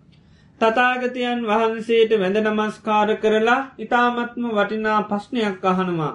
තතාගතයන් 0.61 1.41
වහන්සේට 1.45 2.13
වැඳ 2.15 2.39
නමස්කාර 2.43 3.11
කරලා 3.19 3.59
ඉතාමත්ම 3.79 4.45
වටිනා 4.51 5.01
පස්්නයක් 5.05 5.65
අහනවා. 5.65 6.15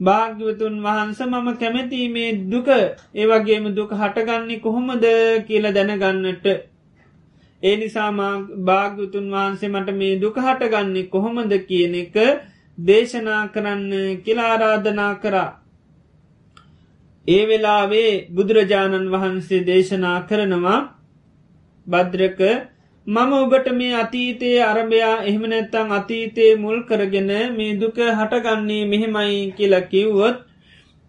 භාග්‍යවතුන් 0.00 0.76
වහන්ස 0.80 1.20
මම 1.22 1.48
කැමැතිීමේ 1.56 2.30
දුක 2.46 2.68
ඒවගේම 3.14 3.64
දුක 3.74 3.90
හටගන්නේ 3.92 4.60
කොහොමද 4.60 5.04
කියල 5.46 5.64
දැනගන්නට. 5.70 6.46
ඒ 7.62 7.76
නිසාම 7.76 8.18
භාග්‍යතුන් 8.64 9.26
වහන්සේ 9.30 9.70
මට 9.70 9.88
මේ 9.94 10.14
දුක 10.18 10.36
හටගන්නේ 10.38 11.08
කොහොමද 11.08 11.52
කියන 11.62 11.94
එක 11.96 12.16
දේශනා 12.78 13.42
කරන්න 13.48 13.92
කියලාරාධනා 14.24 15.14
කරා. 15.16 15.50
ඒ 17.26 17.42
වෙලාවේ 17.46 18.12
බුදුරජාණන් 18.30 19.12
වහන්සේ 19.12 19.66
දේශනා 19.66 20.18
කරනවා 20.22 20.80
භද්‍රක 21.86 22.40
මම 23.08 23.30
ඔබට 23.34 23.68
මේ 23.72 23.92
අතීතයේ 23.94 24.56
අරභයා 24.62 25.12
එහෙම 25.22 25.44
නැත්තං 25.50 25.92
අතීතයේ 25.98 26.56
මුල් 26.56 26.80
කරගෙන 26.82 27.30
මේ 27.54 27.76
දුක 27.80 27.98
හටගන්නේ 28.18 28.82
මෙහෙමයි 28.90 29.38
කියලා 29.56 29.86
කිව්වොත් 29.92 30.36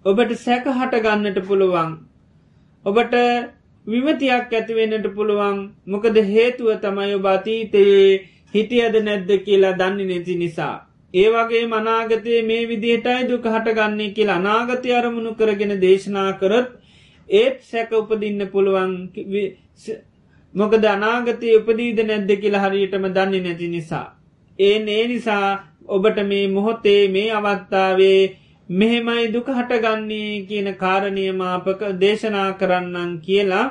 ඔබට 0.05 0.31
සැක 0.37 0.69
හටගන්නට 0.69 1.39
පුළුවන්. 1.47 1.91
ඔබට 2.85 3.15
විමතියක් 3.87 4.53
ඇතිවෙන්නට 4.53 5.07
පුළුවන් 5.17 5.59
මොකද 5.87 6.21
හේතුව 6.31 6.69
තමයි 6.79 7.11
ඔබ 7.17 7.27
අතීතයේ 7.27 8.07
හිටියද 8.53 8.95
නැද්ද 9.01 9.29
කියලා 9.45 9.75
දන්නේ 9.75 10.09
නැති 10.09 10.35
නිසා. 10.37 10.75
ඒ 11.13 11.29
වගේ 11.29 11.65
මනාගතයේ 11.67 12.41
මේ 12.43 12.67
විදිහටයි 12.67 13.29
දුක 13.29 13.53
හටගන්නේ 13.55 14.13
කියලා 14.15 14.41
අනාගතය 14.41 14.93
අරමුණු 14.93 15.33
කරගෙන 15.35 15.81
දේශනා 15.81 16.29
කරත් 16.41 16.69
ඒත් 17.29 17.57
සැක 17.63 17.91
උපදින්න 17.93 18.51
පුළුවන් 18.53 18.93
මොකද 20.53 20.85
අනාගතය 20.85 21.55
උපදීද 21.55 21.99
නැද්ද 22.03 22.31
කියලා 22.41 22.63
හරියටම 22.63 23.05
දන්නේ 23.07 23.41
නැති 23.41 23.67
නිසා. 23.67 24.07
ඒ 24.59 24.77
ඒ 24.89 25.03
නිසා 25.07 25.47
ඔබට 25.87 26.17
මේ 26.27 26.45
මොහොතේ 26.47 27.01
මේ 27.07 27.27
අවත්තාවේ 27.31 28.21
මෙහෙමයි 28.69 29.31
දුක 29.33 29.47
හටගන්නේ 29.49 30.45
කියන 30.47 30.69
කාරණයමාපක 30.75 31.81
දේශනා 32.01 32.49
කරන්නන් 32.53 33.13
කියලා 33.21 33.67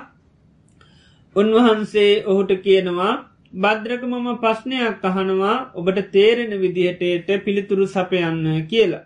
උන්වහන්සේ 1.37 2.13
ඔහුට 2.25 2.53
කියනවා 2.65 3.13
බද්‍රක 3.55 4.03
මම 4.05 4.29
පස්්නයක් 4.39 5.05
අහනවා 5.05 5.59
ඔබට 5.75 5.99
තේරෙන 6.13 6.53
විදිහටට 6.63 7.45
පිළිතුරු 7.45 7.87
සපයන්න 7.89 8.67
කියලා. 8.67 9.05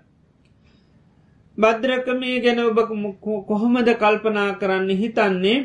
බද්‍රක 1.58 2.06
මේ 2.14 2.40
ගැන 2.40 2.60
ඔබ 2.60 2.78
කොහොමද 3.48 3.88
කල්පනා 3.96 4.50
කරන්න 4.54 4.90
හිතන්නේ 4.96 5.58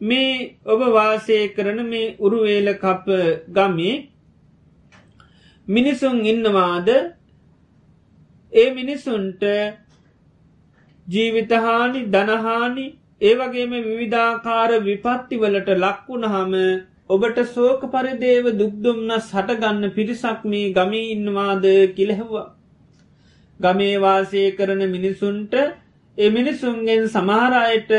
මේ 0.00 0.58
ඔබ 0.66 0.80
වාසය 0.90 1.38
කරන 1.50 1.80
මේ 1.86 2.14
උරුවේල 2.18 2.68
කප 2.76 3.06
ගමේ 3.50 3.94
මිනිසුන් 5.66 6.18
ඉන්නවාද 6.24 6.88
ඒ 8.52 8.68
මිනිසුන්ට 8.72 9.42
ජීවිතහානි 11.06 12.00
දනහානි 12.08 12.86
ඒවගේම 13.20 13.72
විවිධාකාර 13.82 14.70
විපත්තිවලට 14.82 15.68
ලක්වුණහම 15.76 16.52
ඔබට 17.08 17.38
සෝක 17.48 17.82
පරිදේව 17.88 18.46
දුක්දුම්න 18.54 19.10
සටගන්න 19.18 19.92
පිරිසක් 19.92 20.44
මේ 20.44 20.72
ගමී 20.72 21.10
ඉන්නවාද 21.12 21.64
කිලෙහවා. 21.92 22.52
ගමේ 23.60 23.96
වාසය 23.98 24.42
කරන 24.52 24.82
මිනිසුන්ට 24.88 25.54
එ 26.18 26.30
මිනිසුන්ගෙන් 26.30 27.08
සමහරයට 27.08 27.92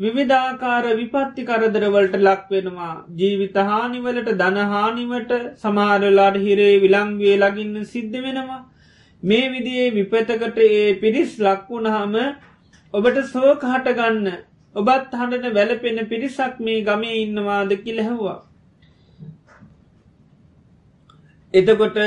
විවිධාකාර 0.00 0.84
විපත්ති 0.94 1.44
කරදරවලට 1.44 2.16
ලක්වෙනවා 2.20 2.94
ජීවිතහානිවලට 3.14 4.28
දනහානිවට 4.36 5.32
සමාරලාට 5.56 6.36
හිරේ 6.38 6.74
විලංවේ 6.80 7.36
ලගින්න 7.38 7.86
සිද්ධ 7.86 8.18
වෙනවා. 8.18 8.60
මේ 9.22 9.46
විදියේ 9.48 9.88
විපතකට 9.92 10.58
ඒ 10.60 10.94
පිරිස් 10.96 11.32
ලක්වුණහම 11.40 12.14
ඔබට 12.94 13.18
සෝක 13.26 13.64
හටගන්න 13.64 14.28
ඔබත් 14.76 15.10
හඬට 15.12 15.54
වැලපෙන 15.54 15.98
පිරිසක් 16.06 16.60
මේ 16.60 16.82
ගමේ 16.82 17.16
ඉන්නවාද 17.16 17.74
කිලැහවා 17.78 18.38
එතකොට 21.54 21.98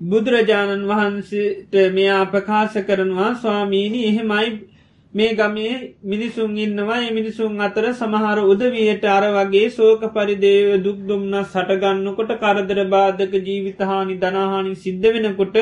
බුදුරජාණන් 0.00 0.84
වහන්සේට 0.86 1.74
මෙයා 1.92 2.24
ප්‍රකාශ 2.26 2.78
කරනවා 2.82 3.30
ස්වාමීණී 3.36 4.06
එහෙමයි 4.06 4.71
මේ 5.14 5.34
ගමේ 5.34 5.94
මිනිසුන් 6.04 6.52
ඉන්නවා. 6.58 7.00
මිනිසුන් 7.10 7.60
අතර 7.60 7.84
සමහර 7.92 8.38
උදවියට 8.44 9.04
අර 9.06 9.24
වගේ 9.30 9.70
සෝක 9.70 10.04
පරිදේව 10.10 10.68
දුක්දුම්න්න 10.82 11.34
සටගන්නකොට 11.44 12.32
කරදර 12.38 12.78
බාධක 12.88 13.34
ජීවිතහානි 13.40 14.16
දනාහානි 14.18 14.74
සිද්ධ 14.76 15.08
වෙනකොට 15.14 15.58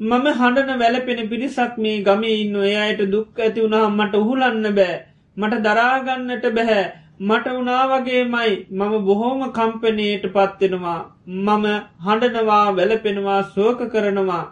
මම 0.00 0.26
හඬන 0.34 0.78
වැලපෙන 0.78 1.20
පිරිසක් 1.26 1.76
මේ 1.78 2.02
ගමේ 2.02 2.38
ඉන්න 2.38 2.56
එයට 2.62 3.02
දුක් 3.08 3.38
ඇති 3.38 3.62
වුණහම් 3.62 3.94
මට 3.96 4.14
උහුලන්න 4.16 4.74
බෑ. 4.74 4.96
මට 5.36 5.62
දරාගන්නට 5.62 6.46
බැහැ 6.52 6.84
මට 7.20 7.46
වනා 7.54 7.84
වගේමයි. 7.90 8.52
මම 8.70 8.92
බොහෝම 9.04 9.40
කම්පනයට 9.52 10.24
පත්වෙනවා 10.30 11.00
මම 11.26 11.66
හඬනවා 12.04 12.66
වැලපෙනවා 12.74 13.40
සෝක 13.50 13.80
කරනවා. 13.90 14.44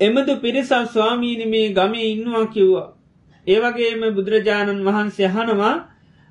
එමදු 0.00 0.32
පිරිසක් 0.38 0.88
ස්වාමීනි 0.88 1.46
මේ 1.46 1.68
ගමේ 1.72 2.06
ඉන්නවා 2.06 2.46
කිව්වා. 2.48 2.88
ඒවගේම 3.46 4.02
බුදුරජාණන් 4.14 4.82
වහන්සේ 4.84 5.28
හනවා 5.28 5.74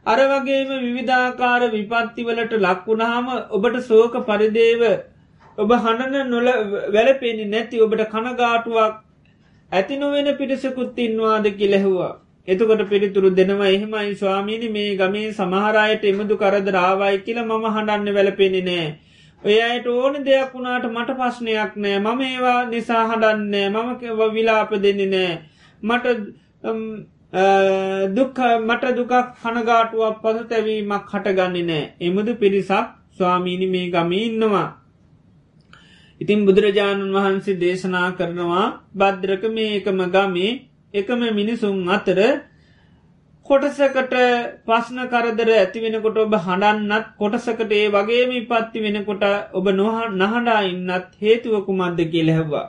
අර 0.05 0.19
වගේම 0.23 0.71
විවිධාකාර 0.79 1.61
විපත්තිවලට 1.71 2.53
ලක්වුණහම 2.57 3.31
ඔබට 3.51 3.77
සෝක 3.83 4.17
පරිදේව 4.23 4.83
ඔබ 5.57 5.71
හඬන 5.77 6.29
නොල 6.29 6.49
වැලපෙනි 6.93 7.47
නැති 7.47 7.81
ඔබට 7.81 8.05
කනගාටුවක් 8.11 8.93
ඇති 9.71 9.97
නොවෙන 9.97 10.29
පිරිසකුත් 10.35 10.99
ඉන්නවාද 10.99 11.49
කිලෙහවා. 11.55 12.11
එතකොට 12.47 12.83
පිළිතුරු 12.87 13.29
දෙනවා 13.31 13.69
එහෙමයි 13.69 14.13
ස්වාමීනි 14.15 14.69
මේ 14.69 14.91
ගමේ 14.95 15.33
සමහරයට 15.33 16.05
එමදු 16.05 16.37
කරදරාවයි 16.37 17.17
කියල 17.25 17.39
මම 17.41 17.65
හඬන්න 17.67 18.15
වැලපෙනි 18.17 18.61
නෑ. 18.61 18.87
ඔය 19.45 19.57
අයට 19.61 19.87
ඕන 19.87 20.15
දෙයක් 20.21 20.53
වුණාට 20.53 20.85
මට 20.87 21.11
පස්්නයක් 21.15 21.73
නෑ. 21.77 21.99
මම 21.99 22.21
ඒවා 22.23 22.59
නිසා 22.65 23.03
හඬන්නේ 23.05 23.67
මම 23.69 23.89
විලාප 24.33 24.71
දෙන්නේ 24.77 25.07
නෑ. 25.07 25.33
මට 25.81 26.05
දුක් 28.11 28.37
මට 28.61 28.95
දුකක් 28.95 29.13
හනගාටුවක් 29.43 30.17
පසු 30.21 30.43
තැවීමක් 30.45 31.11
හටගන්නේ 31.11 31.63
නෑ. 31.63 31.83
එමුදු 32.01 32.33
පිරිසක් 32.35 32.87
ස්වාමීනි 33.11 33.67
මේ 33.67 33.91
ගමී 33.91 34.25
ඉන්නවා. 34.25 34.69
ඉතින් 36.21 36.45
බුදුරජාණන් 36.45 37.13
වහන්සේ 37.13 37.59
දේශනා 37.59 38.09
කරනවා 38.11 38.65
බද්‍රක 38.93 39.43
මේ 39.51 39.71
එකම 39.77 39.99
ගමේ 40.09 40.51
එකම 40.93 41.21
මිනිසුන් 41.33 41.89
අතර 41.89 42.19
කොටසකට 43.45 44.13
පස්න 44.65 45.01
කරදර 45.07 45.49
ඇතිවෙනකොට 45.53 46.15
ඔබ 46.19 46.31
හඬන්නත් 46.37 47.11
කොටසකට 47.15 47.73
ඒ 47.73 47.83
වගේම 47.89 48.31
පත්ති 48.45 48.81
වෙනකොට 48.81 49.25
ඔබ 49.53 49.69
නොහ 49.73 49.97
නහඩා 50.13 50.61
ඉන්නත් 50.65 51.11
හේතුවකුමත්ද 51.21 52.01
කියලැහවා. 52.07 52.65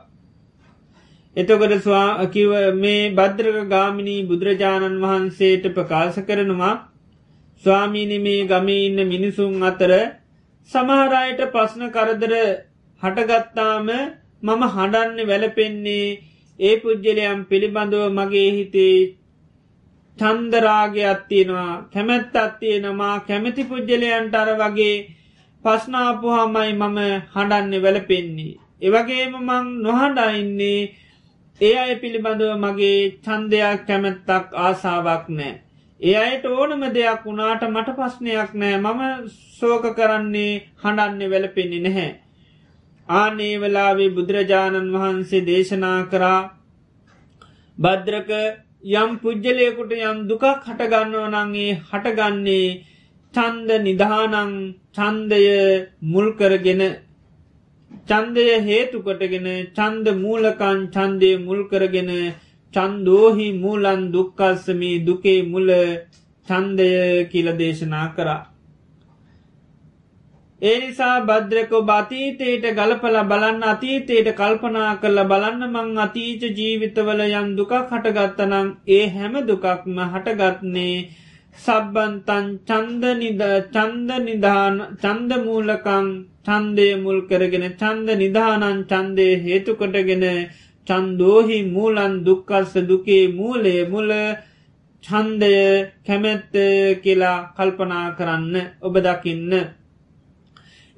එතකොට 1.37 1.75
ස්වා 1.81 2.29
කිව 2.29 2.53
මේ 2.77 3.09
බද්‍රක 3.13 3.59
ගාමිණී 3.69 4.27
බුදුරජාණන් 4.27 5.01
වහන්සේට 5.01 5.73
ප්‍රකාශ 5.73 6.21
කරනවා 6.25 6.75
ස්වාමීනි 7.65 8.19
මේ 8.21 8.47
ගමේ 8.47 8.85
ඉන්න 8.85 9.01
මිනිසුන් 9.07 9.59
අතර 9.65 9.93
සමහරයට 10.71 11.45
පස්න 11.51 11.91
කරදර 11.91 12.33
හටගත්තාම 13.03 13.87
මම 14.43 14.63
හඬන්න 14.71 15.29
වැලපෙන්නේ 15.29 16.09
ඒ 16.59 16.75
පුද්ගලයම් 16.79 17.47
පිළිබඳව 17.47 18.11
මගේ 18.15 18.51
හිතේ 18.53 18.99
චන්දරාගය 20.19 21.03
අත්තියෙනවා 21.07 21.73
කැමැත්ත 21.89 22.37
අත්තියෙනමා 22.37 23.17
කැමැති 23.23 23.65
පුද්ගලයන්ට 23.65 24.35
අර 24.35 24.51
වගේ 24.57 24.95
පස්නාපුහාමයි 25.65 26.73
මම 26.75 26.99
හඬන්නේ 27.33 27.83
වැලපෙන්නේ. 27.83 28.59
එවගේම 28.83 29.35
මං 29.41 29.67
නොහඬයින්නේ 29.83 30.81
ඒ 31.61 31.77
අය 31.77 31.93
පිළිබඳව 31.97 32.53
මගේ 32.59 32.99
චන්දයක් 33.21 33.87
කැමැත්තක් 33.87 34.49
ආසාවක් 34.59 35.25
නෑ. 35.31 35.55
ඒ 36.01 36.17
අයට 36.17 36.45
ඕනම 36.49 36.83
දෙයක් 36.91 37.23
වුණාට 37.25 37.63
මට 37.67 37.97
පස්්නයක් 37.99 38.51
නෑ 38.55 38.77
මම 38.79 39.01
සෝක 39.59 39.85
කරන්නේ 39.95 40.53
හඬන්නේ 40.83 41.31
වැලපෙන්නේ 41.31 41.81
නැහැ. 41.81 42.11
ආනේ 43.09 43.55
වෙලාවේ 43.59 44.11
බුදුරජාණන් 44.11 44.93
වහන්සේ 44.95 45.47
දේශනා 45.47 46.01
කරා 46.07 46.41
භද්‍රක 47.79 48.31
යම් 48.85 49.19
පුද්ගලයකුට 49.19 49.93
යම් 49.93 50.19
දුකක් 50.29 50.45
හටගන්නව 50.65 51.25
නංගේ 51.29 51.79
හටගන්නේ 51.83 52.69
චන්ද 53.35 53.71
නිධානං 53.81 54.53
චන්දය 54.95 55.41
මුල්කරගෙන 56.03 56.83
චන්දය 58.09 58.45
හේතුකොටගෙන 58.63 59.49
චන්ද 59.75 60.07
මූලකන් 60.17 60.81
චන්දය 60.91 61.31
මුල්කරගෙන 61.39 62.13
චන්දෝහි 62.75 63.49
මූලන් 63.55 64.13
දුක්කස්සමී 64.13 65.05
දුකේ 65.07 65.43
මුල 65.45 65.69
චන්දය 66.49 66.91
කියල 67.31 67.49
දේශනා 67.59 68.07
කරා. 68.15 68.43
ඒ 70.63 70.77
නිසා 70.81 71.17
භද්‍රකෝ 71.23 71.83
බතීතයට 71.83 72.63
ගලපල 72.75 73.17
බලන්න 73.25 73.65
අතීතයට 73.65 74.29
කල්පනා 74.35 74.93
කරල 74.97 75.21
බලන්න 75.27 75.67
මං 75.67 75.91
අතීච 75.99 76.43
ජීවිතවල 76.59 77.21
යම් 77.25 77.49
දුකක් 77.59 77.75
හටගත්තනම් 77.91 78.71
ඒ 78.89 79.05
හැම 79.11 79.37
දුකක්ම 79.45 80.01
හටගත්නේ 80.07 80.97
සබ්බන්තන් 81.59 82.49
චන්ද 82.65 83.05
නිද 83.17 83.45
චන්ද 83.71 84.19
නිධාන 84.23 84.81
චන්ද 84.99 85.41
මූලකං 85.45 86.11
චන්දය 86.47 86.89
මුල් 86.99 87.21
කරගෙන 87.29 87.69
චන්ද 87.75 88.19
නිධානන් 88.19 88.85
චන්දය 88.89 89.31
හේතුකොටගෙන 89.45 90.29
චන්දෝහි 90.87 91.63
මූලන් 91.71 92.21
දුක්කස්ස 92.25 92.77
දුකේ 92.89 93.25
මූලේ 93.31 93.81
මුල 93.87 94.13
චන්දය 95.05 95.57
කැමැත්ත 96.07 96.55
කියලා 97.03 97.39
කල්පනා 97.57 98.07
කරන්න 98.13 98.55
ඔබ 98.83 98.95
දකින්න. 99.05 99.53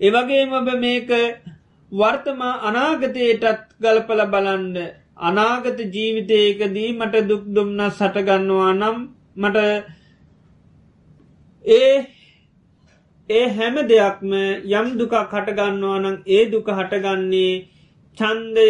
එවගේම 0.00 0.52
ඔබ 0.52 0.68
මේක 0.76 1.10
වර්තමා 1.92 2.60
අනාගතයටත් 2.64 3.46
ගලපල 3.80 4.22
බලන්න 4.26 4.76
අනාගත 5.22 5.80
ජීවිතයකදී 5.94 6.90
මට 6.92 7.24
දුක් 7.28 7.44
දුම්න්න 7.48 7.82
සටගන්නවා 7.88 8.72
නම් 8.72 8.98
මට 9.36 9.58
ඒ 11.64 11.94
ඒ 13.30 13.46
හැම 13.50 13.76
දෙයක්ම 13.86 14.32
යම් 14.72 14.86
දුකක් 14.96 15.14
හටගන්නවා 15.14 15.98
නම් 15.98 16.16
ඒ 16.28 16.42
දුක 16.48 16.70
හටගන්නේ 16.72 17.52
චන්දය 18.18 18.68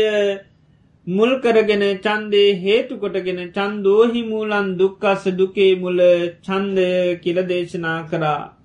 මුල් 1.06 1.32
කරගෙන 1.40 1.84
චන්දේ 2.00 2.48
හේතුකොටගෙන 2.58 3.42
චන්දෝහි 3.52 4.22
මූලන් 4.24 4.76
දුක්කස්ස 4.78 5.28
දුකේ 5.36 5.72
මුල 5.78 6.00
චන්දය 6.42 6.88
කියල 7.22 7.38
දේශනා 7.46 8.00
කරා. 8.10 8.57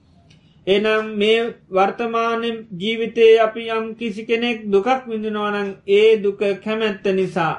එනම් 0.67 1.05
මේ 1.17 1.39
වර්තමාන 1.69 2.43
ජීවිතයේ 2.77 3.39
අපි 3.39 3.63
යම් 3.69 3.85
කිසි 3.95 4.25
කෙනෙක් 4.25 4.59
දුකක් 4.67 5.07
විඳනවනං 5.07 5.69
ඒ 5.89 6.09
දුක 6.17 6.41
කැමැත්ත 6.63 7.05
නිසා 7.13 7.55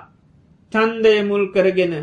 චන්දය 0.72 1.14
මුල් 1.22 1.44
කරගෙන 1.48 1.94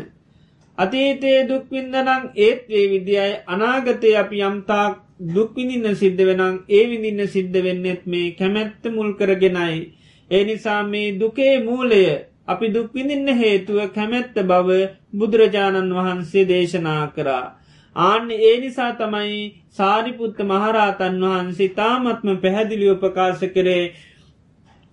අතීතයේ 0.78 1.40
දුක්වින්දනං 1.44 2.22
ඒත් 2.36 2.60
ඒ 2.70 2.84
විදියි 2.90 3.40
අනාගතය 3.46 4.10
අපි 4.16 4.38
යම්තාක් 4.40 4.94
දුක්විඳින්න 5.28 5.94
සිද්ධ 5.94 6.22
වෙනං 6.22 6.60
ඒ 6.68 6.84
විඳින්න 6.86 7.28
සිද්ධ 7.28 7.58
වෙන්නෙත් 7.58 8.06
මේ 8.06 8.30
කැමැත්ත 8.32 8.84
මුල් 8.86 9.10
කරගෙනයි. 9.14 9.92
ඒ 10.30 10.44
නිසා 10.44 10.82
මේ 10.84 11.14
දුකේ 11.14 11.54
මූලය 11.60 12.02
අපි 12.46 12.66
දුක්විඳින්න 12.68 13.28
හේතුව 13.34 13.78
කැමැත්ත 13.90 14.34
බව 14.42 14.68
බුදුරජාණන් 15.12 15.94
වහන්සේ 15.94 16.44
දේශනා 16.44 17.04
කරා. 17.08 17.44
ආන්න 17.96 18.30
ඒ 18.32 18.54
නිසා 18.58 18.92
තමයි 18.94 19.40
සාරිපුත්ත 19.70 20.38
මහරාතන් 20.42 21.16
වහන්සේ 21.22 21.68
තාමත්ම 21.70 22.28
පැහැදිලියෝ 22.38 22.96
ප්‍රකාශ 22.96 23.44
කරේ 23.48 23.84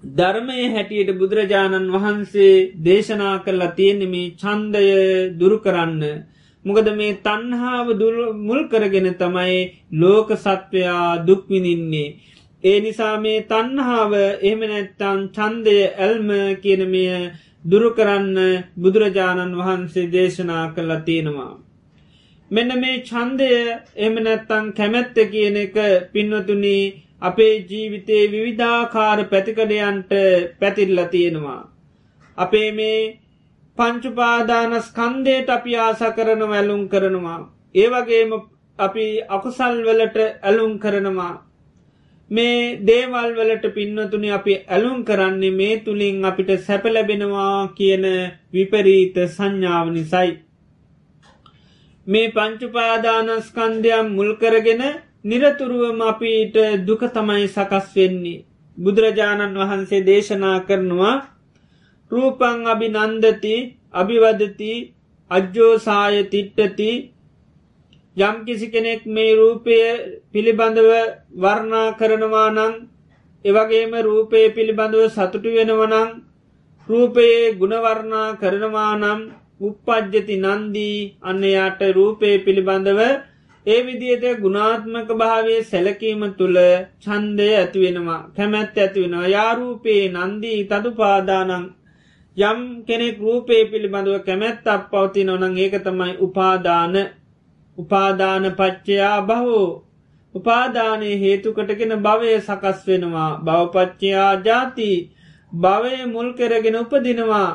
ධර්මය 0.04 0.58
හැටියට 0.70 1.12
බුදුරජාණන් 1.14 1.94
වහන්සේ 1.94 2.54
දේශනා 2.80 3.36
කරලා 3.40 3.72
තියෙනෙමේ 3.72 4.34
චන්දය 4.34 4.84
දුරු 5.34 5.58
කරන්න. 5.60 6.04
මොකද 6.66 6.88
මේ 6.94 7.20
තන්හාාව 7.20 7.88
මුල් 8.40 8.62
කරගෙන 8.68 9.10
තමයි 9.16 9.56
ලෝක 9.94 10.30
සත්වයා 10.38 11.26
දුක්විනින්නේ. 11.26 12.16
ඒ 12.64 12.80
නිසා 12.80 13.16
මේ 13.18 13.40
තන්හාාව 13.44 14.14
එහෙමනැත්තන් 14.42 15.22
චන්දය 15.30 15.78
ඇල්ම 15.98 16.30
කියනමය 16.62 17.06
දුරුකරන්න 17.66 18.38
බුදුරජාණන් 18.78 19.58
වහන්සේ 19.58 20.12
දේශනා 20.12 20.66
කරලා 20.70 21.02
තියෙනවා. 21.02 21.54
මෙන්න 22.52 22.72
මේ 22.82 23.02
චන්දය 23.04 23.50
එමනැත්තං 23.98 24.70
කැමැත්ත 24.74 25.18
කියන 25.32 25.58
එක 25.58 25.76
පින්වතුනී 26.14 26.84
අපේ 27.22 27.56
ජීවිතේ 27.64 28.24
විවිධාකාර 28.28 29.20
පැතිකඩයන්ට 29.26 30.14
පැතිල්ල 30.60 31.02
තියෙනවා. 31.12 31.62
අපේ 32.38 32.72
මේ 32.72 33.02
පංචුපාදානස් 33.78 34.88
කන්දේට 34.92 35.50
අපි 35.50 35.76
ආස 35.78 36.02
කරන 36.16 36.42
ඇලුම් 36.50 36.82
කරනවා. 36.88 37.40
ඒවගේම 37.76 38.34
අපි 38.80 39.06
අකුසල්වලට 39.30 40.18
ඇලුම් 40.44 40.74
කරනවා. 40.80 41.36
මේ 42.32 42.60
දේවල් 42.84 43.32
වලට 43.36 43.74
පින්නතුනි 43.74 44.30
අපි 44.32 44.54
ඇලුම් 44.68 45.00
කරන්නේ 45.06 45.52
මේ 45.54 45.80
තුළින් 45.80 46.26
අපිට 46.26 46.52
සැපලැබෙනවා 46.60 47.56
කියන 47.78 48.06
විපරීත 48.54 49.16
සංඥාව 49.28 49.88
නිසයි. 49.92 50.32
මේ 52.10 52.32
පංචුපාදානස්කන්දයම් 52.32 54.08
මුල්කරගෙන 54.12 54.84
නිරතුරුවම 55.24 56.00
අපිට 56.04 56.56
දුක 56.82 57.02
තමයි 57.08 57.48
සකස් 57.48 57.88
වෙන්නේ. 57.96 58.44
බුදුරජාණන් 58.78 59.60
වහන්සේ 59.60 60.06
දේශනා 60.06 60.58
කරනවා 60.62 61.16
රූපං 62.12 62.58
අභි 62.66 62.88
නන්දති 62.90 63.56
අභිවදති 63.94 64.74
අජ්ජෝසාය 65.32 66.16
තිට්ටති 66.26 66.92
යම් 68.18 68.36
කිසි 68.46 68.68
කෙනෙක් 68.68 69.02
මේ 69.08 69.34
රූපය 69.34 69.76
පිළිබඳව 70.32 70.90
වර්ණා 71.36 71.88
කරනවා 71.94 72.50
නං 72.50 72.74
එවගේම 73.46 73.94
රූපය 74.02 74.40
පිළිබඳව 74.50 75.04
සතුටු 75.10 75.50
වෙනවනං 75.50 76.10
රූපයේ 76.90 77.54
ගුණවර්ණා 77.54 78.28
කරනවා 78.36 78.94
නම් 78.96 79.22
උපපජ්ජති 79.62 80.36
නන්දී 80.40 81.00
අන්නයාට 81.24 81.82
රූපය 81.94 82.30
පිළිබඳව 82.40 83.02
ඒ 83.66 83.80
විදියට 83.86 84.40
ගුණාත්මක 84.40 85.10
භාවේ 85.16 85.60
සැලකීම 85.64 86.22
තුළ 86.34 86.60
චන්දය 87.04 87.50
ඇතිවෙනවා 87.56 88.22
කැමැත්ත 88.36 88.78
ඇතිවෙනවා 88.78 89.28
යාරූපයේ 89.30 90.06
නන්දී 90.18 90.60
තතු 90.66 90.92
පාදානං 90.94 91.68
යම් 92.38 92.86
කෙනෙක් 92.86 93.18
රූපේ 93.18 93.66
පිළිබඳව 93.66 94.24
කැමැත්ත 94.24 94.66
අප 94.66 94.84
පවති 94.92 95.24
නොනං 95.24 95.58
ඒක 95.58 95.76
තමයි 95.78 96.18
උපාදාන. 96.18 96.96
උපාදාන 97.78 98.44
පච්චයා 98.54 99.22
බහෝ 99.24 99.84
උපාදානය 100.36 101.10
හේතුකටගෙන 101.16 101.94
භවය 101.98 102.32
සකස් 102.40 102.80
වෙනවා. 102.88 103.32
බවපච්චයා 103.38 104.34
ජාති 104.38 104.92
භවය 105.54 106.06
මුල් 106.06 106.30
කරගෙන 106.34 106.76
උපදිනවා. 106.76 107.50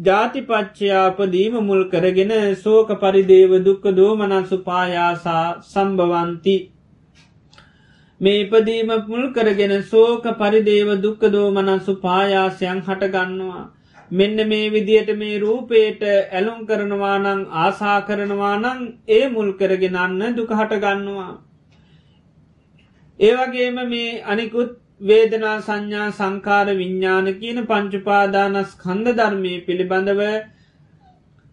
ජාතිපච්චයාපදීම 0.00 1.56
මුල් 1.62 1.82
කරගෙන 1.90 2.30
සෝක 2.56 2.88
පරිදේව 3.00 3.52
දුක්ක 3.64 3.82
දෝමනන්සු 3.94 4.58
පායාසා 4.64 5.60
සම්භවන්ති. 5.62 6.54
මේ 8.20 8.38
ඉපදීම 8.44 8.92
මුල් 9.08 9.26
කරගෙන 9.32 9.74
සෝක 9.84 10.24
පරිදේව 10.38 10.94
දුක්ක 11.02 11.28
දෝමනන්සු 11.28 11.96
පායාසයන් 11.98 12.80
හටගන්නවා. 12.80 13.68
මෙන්න 14.10 14.48
මේ 14.48 14.70
විදියට 14.70 15.12
මේ 15.18 15.38
රූපේට 15.38 16.02
ඇලුම් 16.08 16.66
කරනවානං 16.66 17.46
ආසා 17.58 18.00
කරනවානං 18.02 18.82
ඒ 19.10 19.22
මුල් 19.28 19.52
කරගෙන 19.54 19.96
අන්න 19.98 20.20
දුක 20.34 20.50
හටගන්නවා. 20.52 21.30
ඒවගේම 23.20 23.82
මේ 23.86 24.22
අනිකුත් 24.24 24.79
වේදනා 25.00 25.56
සංඥා 25.60 26.08
සංකාර 26.12 26.68
විඤ්ඥාන 26.74 27.28
කියන 27.36 27.60
පංචුපාදානස් 27.66 28.72
කන්ද 28.76 29.14
ධර්මය 29.14 29.52
පිළිබඳව 29.66 30.20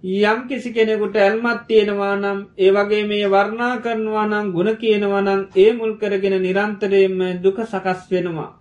යම් 0.03 0.39
කිසි 0.47 0.71
කෙනෙකුට 0.71 1.15
ඇල්මත් 1.17 1.61
තියෙනවා 1.65 2.15
නම් 2.15 2.39
ඒ 2.57 2.71
වගේ 2.71 3.03
මේ 3.05 3.29
වර්ණා 3.29 3.71
කරනවා 3.79 4.25
නම් 4.25 4.51
ගුණ 4.51 4.71
කියනවා 4.75 5.21
නම් 5.21 5.41
ඒ 5.57 5.71
මුල් 5.73 5.93
කරගෙන 5.97 6.35
නිරන්තරයෙන්ම 6.39 7.41
දුක 7.41 7.57
සකස් 7.63 8.03
වෙනවා. 8.09 8.51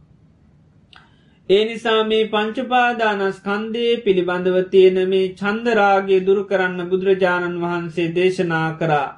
ඒ 1.49 1.64
නිසා 1.64 2.01
මේ 2.05 2.28
පංචුපාදානස් 2.28 3.43
කන්දේ 3.43 3.93
පිළිබඳව 3.99 4.57
තියෙන 4.70 4.99
මේ 5.09 5.34
චන්දරාගේ 5.34 6.24
දුරු 6.24 6.43
කරන්න 6.45 6.89
බුදුරජාණන් 6.89 7.61
වහන්සේ 7.61 8.14
දේශනා 8.14 8.68
කරා. 8.78 9.09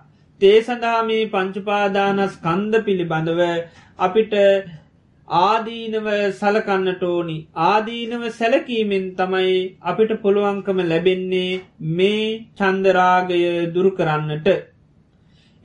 තේ 0.40 0.58
සඳහා 0.62 0.98
මේ 1.04 1.22
පංචුපාදානස් 1.28 2.34
කන්ද 2.38 2.82
පිළිබඳව 2.84 3.40
අපිට 3.98 4.34
ආදීනව 5.28 6.06
සලකන්නට 6.32 7.02
ඕනි 7.04 7.36
ආදීනව 7.62 8.22
සැලකීමෙන් 8.32 9.06
තමයි 9.14 9.56
අපිට 9.82 10.12
පුළුවන්කම 10.22 10.78
ලැබෙන්නේ 10.84 11.60
මේ 11.92 12.48
චන්දරාගය 12.56 13.40
දුරු 13.74 13.90
කරන්නට. 13.92 14.48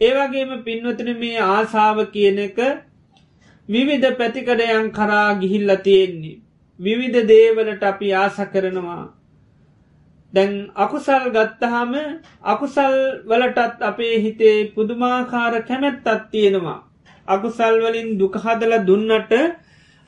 ඒවගේම 0.01 0.51
පින්වතන 0.63 1.11
මේ 1.17 1.39
ආසාාව 1.47 1.99
කියන 2.11 2.39
එක 2.39 2.59
විවිධ 3.69 4.17
පැතිකඩයන් 4.17 4.91
කරා 4.91 5.27
ගිහිල්ල 5.35 5.75
තියෙන්නේ. 5.79 6.39
විවිධ 6.79 7.27
දේවලට 7.27 7.83
අපි 7.85 8.13
ආස 8.15 8.37
කරනවා. 8.47 9.03
දැන් 10.33 10.53
අකුසල් 10.77 11.25
ගත්තහම 11.31 11.93
අකුසල් 12.45 12.95
වලටත් 13.25 13.81
අපේ 13.83 14.15
හිතේ 14.19 14.57
පුදුමාකාර 14.71 15.63
කැමැත්තත් 15.63 16.31
තියෙනවා. 16.31 16.79
අකුසල් 17.27 17.75
වලින් 17.79 18.09
දුකහදල 18.17 18.73
දුන්නට 18.83 19.33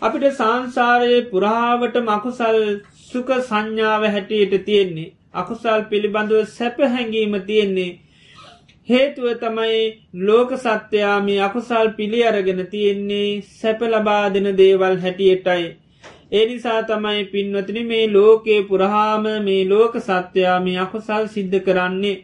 අපිට 0.01 0.25
සංසාරයේ 0.31 1.27
පුරාවට 1.27 1.95
මකුසල් 2.03 2.57
සුක 3.05 3.29
සංඥාව 3.41 4.03
හැටියට 4.07 4.65
තියෙන්නේ. 4.65 5.13
අකුසල් 5.33 5.81
පිළිබඳව 5.89 6.41
සැප 6.49 6.77
හැඟීම 6.85 7.35
තියෙන්නේ 7.43 7.91
හේතුව 8.89 9.27
තමයි 9.35 9.79
ලෝක 10.21 10.51
සත්‍යයාම 10.57 11.27
අකුසල් 11.41 11.87
පිළි 11.93 12.21
අරගෙන 12.23 12.61
තියෙන්නේ 12.67 13.41
සැප 13.53 13.79
ලබා 13.83 14.29
දෙන 14.29 14.47
දේවල් 14.53 14.97
හැටියටයි. 14.97 15.65
ඒ 16.31 16.45
නිසා 16.45 16.81
තමයි 16.83 17.23
පින්වතින 17.25 17.79
මේ 17.87 18.05
ලෝකයේ 18.09 18.61
පුරහාම 18.63 19.25
මේ 19.43 19.61
ලෝක 19.65 19.93
සත්‍යයාම 20.01 20.65
අකුසල් 20.77 21.23
සිද්ධ 21.29 21.57
කරන්නේ. 21.61 22.17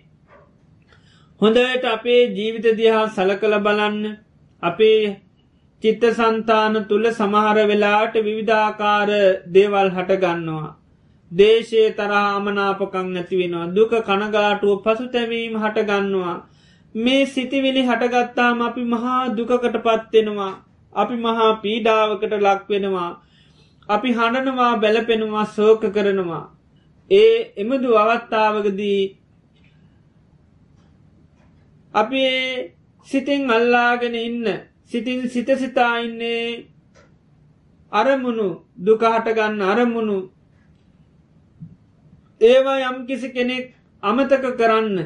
හොඳට 1.42 1.86
අපේ 1.88 2.22
ජීවිත 2.30 2.68
දිහා 2.78 3.06
සලකළ 3.10 3.58
බලන්න 3.60 4.04
අපේ 4.64 5.00
චිත්ත 5.84 6.04
සන්තාන 6.12 6.76
තුළ 6.86 7.06
සමහර 7.12 7.58
වෙලාට 7.66 8.16
විවිධාකාර 8.20 9.10
දේවල් 9.50 9.90
හටගන්නවා. 9.92 10.70
දේශය 11.32 11.84
තරාමනාපකං 11.94 13.08
ඇතිවෙනවා 13.16 13.72
දුක 13.72 13.94
කනගාටුව 14.04 14.82
පසුතැවීම 14.84 15.54
හටගන්නවා 15.58 16.36
මේ 16.96 17.26
සිතිවිලි 17.28 17.84
හටගත්තාම 17.84 18.62
අපි 18.62 18.84
මහා 18.86 19.20
දුකකට 19.32 19.78
පත්වෙනවා 19.80 20.54
අපි 20.96 21.16
මහා 21.18 21.50
පීඩාවකට 21.58 22.34
ලක්වෙනවා 22.40 23.12
අපි 23.90 24.10
හඬනවා 24.12 24.74
බැලපෙනවා 24.78 25.46
සෝක 25.48 25.82
කරනවා. 25.90 26.44
ඒ 27.12 27.34
එමදු 27.58 27.98
අවස්ථාවකදී 27.98 29.02
අපි 31.94 32.24
සිතින් 33.08 33.50
අල්ලාගෙන 33.50 34.16
ඉන්න 34.18 34.46
සිතින් 34.86 35.30
සිත 35.30 35.50
සිතා 35.58 35.96
ඉන්නේ 36.00 36.66
අරමුණු 37.92 38.48
දුකහටගන්න 38.78 39.62
අරමුණු. 39.64 40.18
ඒවා 42.42 42.80
යම් 42.90 42.98
කිසි 43.08 43.30
කෙනෙක් 43.36 43.66
අමතක 44.04 44.46
කරන්න 44.60 44.98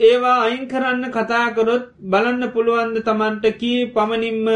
ඒවා 0.00 0.36
අයින් 0.42 0.64
කරන්න 0.68 1.04
කතාකරොත් 1.10 1.84
බලන්න 2.12 2.52
පුළුවන්ද 2.54 2.98
තමන්ට 3.02 3.46
කී 3.60 3.90
පමණින්ම 3.94 4.48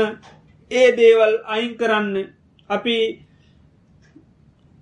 ඒ 0.70 0.88
දේවල් 0.98 1.34
අයින් 1.46 1.74
කරන්න? 1.76 2.16
අපි 2.70 2.96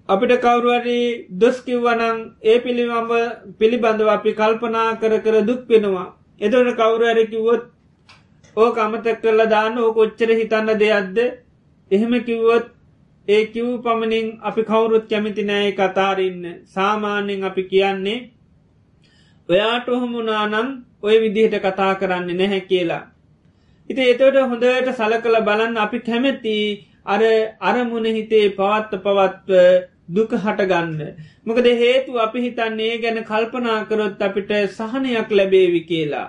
අපිට 0.09 0.33
කවරුවරි 0.45 1.01
දොස්කිව්වනං 1.41 2.19
ඒ 2.45 2.59
පිළිබඹ 2.65 3.13
පිළිබඳව 3.59 4.09
අපි 4.11 4.31
කල්පනා 4.41 4.89
කර 5.01 5.15
කර 5.25 5.37
දුක් 5.49 5.63
වෙනවා. 5.69 6.09
එදට 6.41 6.77
කවුරුවරකිවොත් 6.79 7.63
ඕක 8.57 8.79
අමතක් 8.79 9.23
කරලා 9.23 9.49
දාන්න 9.49 9.79
ඕ 9.79 9.95
කොච්චර 9.95 10.31
හිතන්න 10.33 10.79
දෙයක්ද 10.79 11.19
එහෙම 11.91 12.13
කිව්වොත් 12.27 12.67
ඒ 13.29 13.45
කිව් 13.47 13.67
පමණින් 13.85 14.29
අපි 14.43 14.63
කවුරුත් 14.65 15.07
කැමිති 15.09 15.43
නෑ 15.45 15.73
කතාරන්න 15.73 16.45
සාමාන්‍යෙන් 16.75 17.45
අපි 17.45 17.63
කියන්නේ 17.73 18.19
ඔයාට 19.49 19.89
ඔහොමුණනම් 19.89 20.69
ඔය 21.03 21.17
විදිහට 21.23 21.57
කතා 21.61 21.93
කරන්න 21.95 22.37
නැහැ 22.37 22.61
කියලා. 22.63 23.05
හිත 23.91 23.99
එතවට 24.01 24.43
හොඳට 24.45 24.91
සල 24.91 25.15
කළ 25.23 25.39
බලන්න 25.47 25.79
අපි 25.79 25.99
කැමැති 26.01 26.57
අර 27.07 27.23
අරමුණ 27.63 28.07
හිතේ 28.09 28.45
පවත්ත 28.59 29.03
පවත්ව 29.07 29.51
දුක 30.17 30.31
හටගන්න. 30.35 31.01
මොකද 31.47 31.67
හේතු 31.83 32.19
අපි 32.19 32.47
හිතන්නේ 32.47 32.93
ගැන 32.99 33.25
කල්පනා 33.25 33.81
කරොත් 33.87 34.23
අපිට 34.23 34.53
සහනයක් 34.77 35.31
ලැබේවි 35.33 35.83
කියලා. 35.91 36.29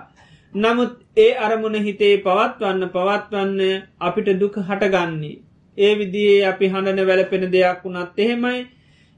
නමුත් 0.54 1.01
ඒ 1.16 1.32
අරමුණ 1.38 1.76
හිතේ 1.82 2.14
පවත්වන්න 2.18 2.84
පවත්වන්න 2.88 3.82
අපිට 4.00 4.28
දුක 4.38 4.54
හටගන්නේ. 4.60 5.40
ඒ 5.78 5.92
විදිේ 5.94 6.46
අපි 6.46 6.66
හඬන 6.68 7.06
වැලපෙන 7.06 7.44
දෙයක් 7.50 7.82
වුණත් 7.84 8.18
එහෙමයි 8.18 8.60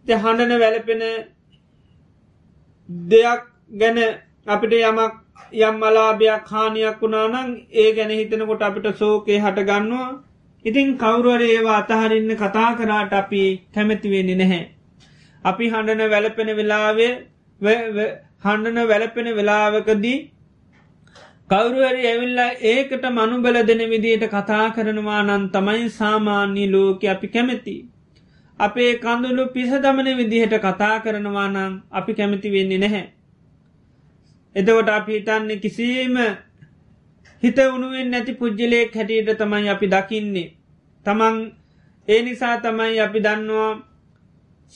හඬන 0.07 0.55
වැලපෙන 0.59 1.05
දෙයක් 3.07 3.43
ගැන 3.73 3.99
අපිට 4.47 4.75
යමක් 4.81 5.15
යම් 5.61 5.77
මලාභයක් 5.77 6.45
හානියක් 6.49 7.01
වුණානං 7.01 7.57
ඒ 7.75 7.89
ගැන 7.93 8.13
හිතනකොට 8.13 8.63
අපිට 8.63 8.87
සෝකේ 8.97 9.39
හටගන්නවා 9.39 10.11
ඉතින් 10.65 10.95
කවුරුවර 10.97 11.43
ඒවා 11.45 11.79
අතහරින්න 11.79 12.37
කතා 12.37 12.69
කරාට 12.75 13.13
අපි 13.15 13.43
කැමැතිවෙන්නේ 13.75 14.37
නැහැ. 14.37 14.63
අපි 15.45 15.65
හඬන 15.69 16.11
වැලපෙන 16.11 16.51
වෙලාවේ 16.57 17.13
හඬන 18.45 18.89
වැලපෙන 18.89 19.29
වෙලාවකදී 19.37 20.19
කවුරුවරි 21.51 22.07
ඇවිල්ලා 22.07 22.53
ඒකට 22.65 23.03
මනුබල 23.11 23.57
දෙන 23.67 23.83
විදියට 23.91 24.25
කතා 24.27 24.71
කරනවා 24.71 25.23
නන් 25.23 25.43
තමයි 25.53 25.91
සාමාන්‍ය 25.91 26.71
ලෝක 26.73 27.05
අපි 27.05 27.29
කැමැති. 27.29 27.75
අපේ 28.61 28.93
කඳුළු 28.95 29.45
පිස 29.49 29.71
දමන 29.83 30.09
විදිහට 30.17 30.55
කතා 30.59 31.01
කරනවා 31.01 31.49
නම් 31.49 31.73
අපි 31.91 32.15
කැමති 32.15 32.53
වෙන්නේ 32.53 32.79
නැහැ. 32.79 33.05
එදවට 34.55 34.89
අපි 34.91 35.13
හිතන්නේ 35.13 35.57
කිසිීම 35.57 36.17
හිත 37.43 37.59
උනුවෙන් 37.67 38.11
නැති 38.11 38.33
පුද්ජලයෙක් 38.35 38.95
හැටියට 38.95 39.39
තමයි 39.39 39.69
අපි 39.69 39.87
දකින්නේ. 39.87 40.49
තමන් 41.07 41.37
ඒ 42.09 42.23
නිසා 42.23 42.57
තමයි 42.59 43.01
අපි 43.01 43.21
දන්නවා 43.21 43.73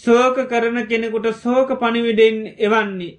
සෝක 0.00 0.36
කරන 0.50 0.86
කෙනෙකුට 0.86 1.32
සෝක 1.34 1.68
පනිවිඩෙන් 1.80 2.36
එවන්නේ. 2.58 3.18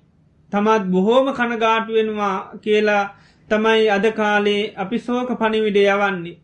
තමත් 0.53 0.83
බොහෝම 0.91 1.33
කනගාටුවෙනවා 1.33 2.35
කියලා 2.61 3.05
තමයි 3.49 3.89
අද 3.89 4.05
කාලේ 4.11 4.61
අපි 4.75 4.99
සෝක 4.99 5.29
පනිවිඩ 5.39 5.77
යවන්නේ. 5.77 6.37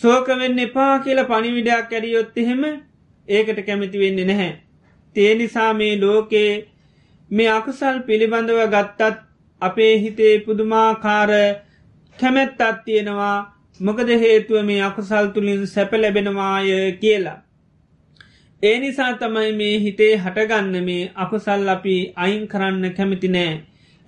සෝක 0.00 0.26
වෙන්න 0.34 0.58
එපා 0.58 0.92
කියල 0.98 1.20
පනිවිඩයක් 1.24 1.92
ඇරියොත් 1.92 2.36
එහෙම 2.36 2.62
ඒකට 3.28 3.60
කැමති 3.66 3.98
වෙන්නේ 3.98 4.24
නැහැ. 4.24 4.52
තේ 5.16 5.34
නිසා 5.34 5.70
මේ 5.74 6.00
ලෝකයේ 6.00 6.52
මේ 7.30 7.48
අකුසල් 7.50 7.96
පිළිබඳව 8.06 8.60
ගත්තත් 8.68 9.22
අපේ 9.62 9.94
හිතේ 9.98 10.34
පුදුමාකාර 10.40 11.30
කැමැත්තත් 12.18 12.84
තියෙනවා 12.84 13.36
මොකද 13.80 14.08
හේතුව 14.16 14.64
මේ 14.64 14.82
අකුසල් 14.82 15.26
තුළින් 15.34 15.66
සැප 15.66 15.92
ලැබෙනවාය 15.94 16.92
කියලා. 17.00 17.38
ඒ 18.62 18.78
නිසා 18.80 19.12
තමයි 19.14 19.52
මේ 19.52 19.78
හිතේ 19.78 20.12
හටගන්න 20.16 20.84
මේ 20.84 21.10
අකුසල් 21.14 21.68
අපි 21.68 21.94
අයින් 22.16 22.44
කරන්න 22.48 22.94
කැමති 22.96 23.28
නෑ. 23.28 23.54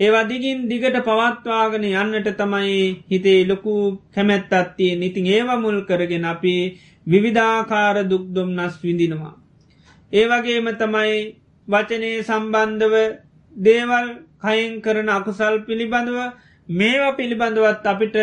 ඒවා 0.01 0.29
දිගින් 0.29 0.59
දිගට 0.69 0.97
පවත්වාගෙන 1.01 1.85
යන්නට 1.87 2.29
තමයි 2.37 2.81
හිතේ 3.11 3.41
ලොකු 3.49 3.75
කැමැත්තත්තිය 4.15 4.93
ඉතින් 5.03 5.27
ඒවා 5.29 5.59
මුල් 5.59 5.79
කරගෙන 5.89 6.27
අපි 6.27 6.55
විවිධාකාර 7.07 7.97
දුක්දුම් 8.05 8.49
නස් 8.57 8.75
විඳිනවා. 8.83 9.35
ඒවගේම 10.13 10.67
තමයි 10.75 11.15
වචනය 11.69 12.11
සම්බන්ධව 12.21 12.95
දේවල් 13.57 14.09
කයින් 14.43 14.73
කරන 14.83 15.09
අකුසල් 15.11 15.55
පිළිබඳව 15.67 16.19
මේවා 16.69 17.17
පිළිබඳවත් 17.19 17.87
අපිට 17.87 18.17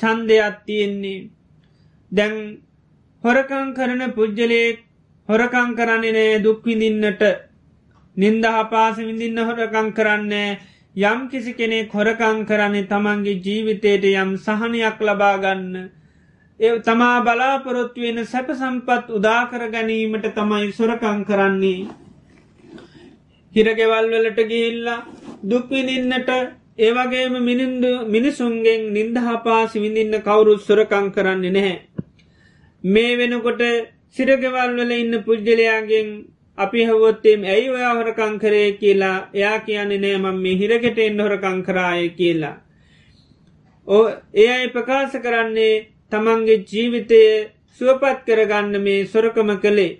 චන්දයක් 0.00 0.56
තියෙන්නේ. 0.66 1.28
දැන් 2.12 2.34
හොරකං 3.24 3.68
කරන 3.74 4.02
පුද්ජලයෙක් 4.12 4.78
හොරකං 5.28 5.70
කරන්නේ 5.76 6.32
දුක්විඳින්නට 6.40 7.22
නින්ද 8.16 8.44
හපාස 8.48 8.96
විඳින්න 8.98 9.38
හොරකං 9.40 9.88
කරන්නේ 9.92 10.58
යම් 10.96 11.20
කිසි 11.28 11.52
කෙනෙ 11.54 11.78
හොරකං 11.88 12.38
කරන්නේ 12.44 12.86
තමන්ගේ 12.86 13.40
ජීවිතයට 13.40 14.04
යම් 14.06 14.30
සහනයක් 14.38 14.98
ලබාගන්න 15.00 15.74
ඒ 16.60 16.78
තමා 16.80 17.22
බලාපොරොත්තුවෙන 17.22 18.18
සැප 18.26 18.48
සම්පත් 18.52 19.10
උදාකර 19.12 19.62
ගැනීමට 19.68 20.26
තමයි 20.34 20.72
සොරකං 20.72 21.20
කරන්නේ 21.24 21.88
හිරගෙවල් 23.54 24.08
වලට 24.12 24.40
ගිහිල්ලා 24.44 25.04
දුක්විනින්නට 25.44 26.30
ඒවගේම 26.78 27.34
මිනින්දු 27.42 27.92
මිනිසුන්ගෙන් 28.06 28.82
නින්දහපා 28.92 29.62
සිවිඳින්න 29.66 30.22
කවුරුත් 30.22 30.60
සොරකං 30.62 31.06
කරන්නේ 31.10 31.50
නැහැ. 31.50 31.76
මේ 32.84 33.12
වෙනකොට 33.16 33.62
සිරගෙවල් 34.16 34.70
වල 34.74 34.92
ඉන්න 34.94 35.14
පුද්ගලයාගෙන් 35.22 36.08
අපි 36.58 36.86
හවොත්තේම 36.86 37.44
ඇයි 37.46 37.68
ඔයා 37.70 37.94
හොරකං 37.94 38.34
කරේ 38.38 38.70
කියලා 38.74 39.16
එයා 39.34 39.58
කියන්නේ 39.60 39.98
නෑ 39.98 40.18
මං 40.18 40.40
මේ 40.44 40.56
හිරකට 40.56 40.98
එන්න 41.00 41.20
හොරකං 41.20 41.62
කරාය 41.62 42.08
කියලා. 42.10 42.56
ඕ 43.88 44.04
ඒ 44.34 44.48
අයි 44.48 44.68
ප්‍රකාශ 44.70 45.16
කරන්නේ 45.20 45.74
තමන්ගේ 46.12 46.58
ජීවිතය 46.66 47.22
සුවපත් 47.80 48.24
කරගන්න 48.26 48.82
මේ 48.82 49.06
සොරකම 49.06 49.50
කළේ. 49.58 49.90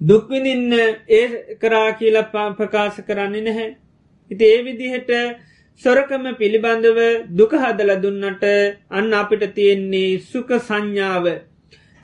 දුක්විනින්න 0.00 0.72
ඒ 1.10 1.26
කරා 1.56 1.90
කියල 1.94 2.18
ප්‍රකාශ 2.56 2.98
කරන්නේ 3.02 3.42
නැහැ. 3.42 3.68
ඉති 4.30 4.44
ඒ 4.46 4.64
විදිහට 4.64 5.12
සොරකම 5.82 6.24
පිළිබඳව 6.36 6.98
දුක 7.32 7.52
හදල 7.56 7.94
දුන්නට 7.98 8.44
අන්න 8.92 9.12
අපිට 9.14 9.54
තියෙන්නේ 9.54 10.18
සුක 10.24 10.50
සංඥාව 10.60 11.26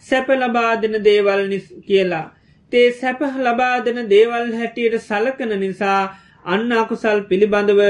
සැප 0.04 0.28
ලබාදන 0.32 0.96
දේවල් 1.04 1.42
කියලා. 1.82 2.26
තේ 2.72 2.88
සැප 2.92 3.20
ලබාදන 3.38 3.98
දේවල් 4.08 4.46
හැටියට 4.52 4.96
සලකන 5.00 5.52
නිසා 5.60 6.00
අන්න 6.46 6.72
අකුසල් 6.74 7.20
පිළිබඳව 7.28 7.80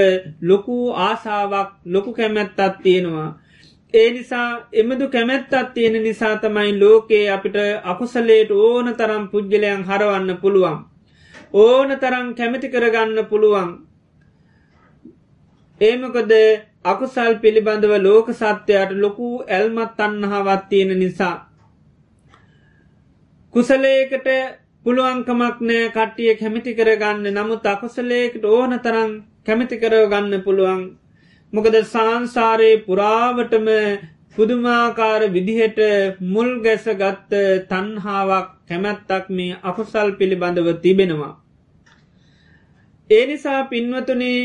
ලොකු 0.42 0.76
ආසාාවක් 1.04 1.70
ලොකු 1.86 2.10
කැමැත්තත් 2.12 2.60
තියෙනවා. 2.82 3.30
ඒ 3.94 4.08
නිසා 4.10 4.48
එමදු 4.72 5.06
කැමැත්තත් 5.08 5.52
තියෙන 5.74 5.96
නිසා 6.02 6.34
තමයි 6.36 6.72
ලෝකයේ 6.80 7.30
අපිට 7.30 7.56
අකුසලේට 7.84 8.50
ඕන 8.58 8.86
තරම් 8.94 9.24
පුද්ගලයන් 9.28 9.82
හරවන්න 9.82 10.36
පුළුවන්. 10.36 10.78
ඕන 11.54 11.88
තරම් 11.98 12.28
කැමති 12.34 12.68
කරගන්න 12.68 13.18
පුළුවන්. 13.26 13.70
ඒමකොද 15.80 16.32
අකුසල් 16.84 17.34
පිළිබඳව 17.42 17.94
ලෝක 18.00 18.28
සත්‍යයට 18.32 18.90
ලොකු 18.96 19.28
ඇල්මත් 19.48 20.00
අන්නහාවත් 20.00 20.62
තියෙන 20.68 20.92
නිසා. 20.98 21.36
කුසලේකට 23.54 24.28
පුළුවන්කමක් 24.86 25.58
නෑ 25.62 25.90
කට්ටිය 25.90 26.32
කැමිති 26.34 26.72
කරගන්න 26.74 27.26
නමුත් 27.32 27.66
අකුසලේකට 27.66 28.44
ඕන 28.46 28.72
තරම් 28.80 29.12
කැමිති 29.44 29.76
කරගන්න 29.78 30.42
පුළුවන් 30.42 30.82
මොකද 31.52 31.76
සංසාරයේ 31.82 32.82
පුරාවටම 32.82 33.68
පුදුමාකාර 34.36 35.22
විදිහට 35.28 35.78
මුල් 36.28 36.50
ගැස 36.60 36.86
ගත්ත 36.94 37.42
තන්හාාවක් 37.68 38.48
කැමැත්තක් 38.68 39.30
මේ 39.30 39.58
අකුසල් 39.62 40.10
පිළිබඳව 40.12 40.68
තිබෙනවා. 40.80 41.32
ඒ 43.10 43.24
නිසා 43.26 43.60
පින්වතුනේ 43.66 44.40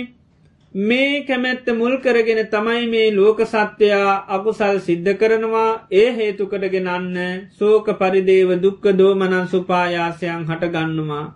මේ 0.74 1.24
කැමැත්ත 1.24 1.66
මුල් 1.74 1.98
කරගෙන 1.98 2.48
තමයි 2.48 2.88
මේ 2.88 3.12
ලෝක 3.12 3.40
සත්‍යයා 3.44 4.26
අකුසල් 4.30 4.78
සිද්ධ 4.80 5.14
කරනවා 5.16 5.88
ඒ 5.92 6.12
හේතුකටගෙන 6.12 6.88
අන්න 6.88 7.16
සෝක 7.52 7.88
පරිදේව 7.92 8.50
දුක්ක 8.60 8.84
දෝමනන් 8.94 9.48
සුපායාසයන් 9.48 10.46
හටගන්නවා. 10.46 11.34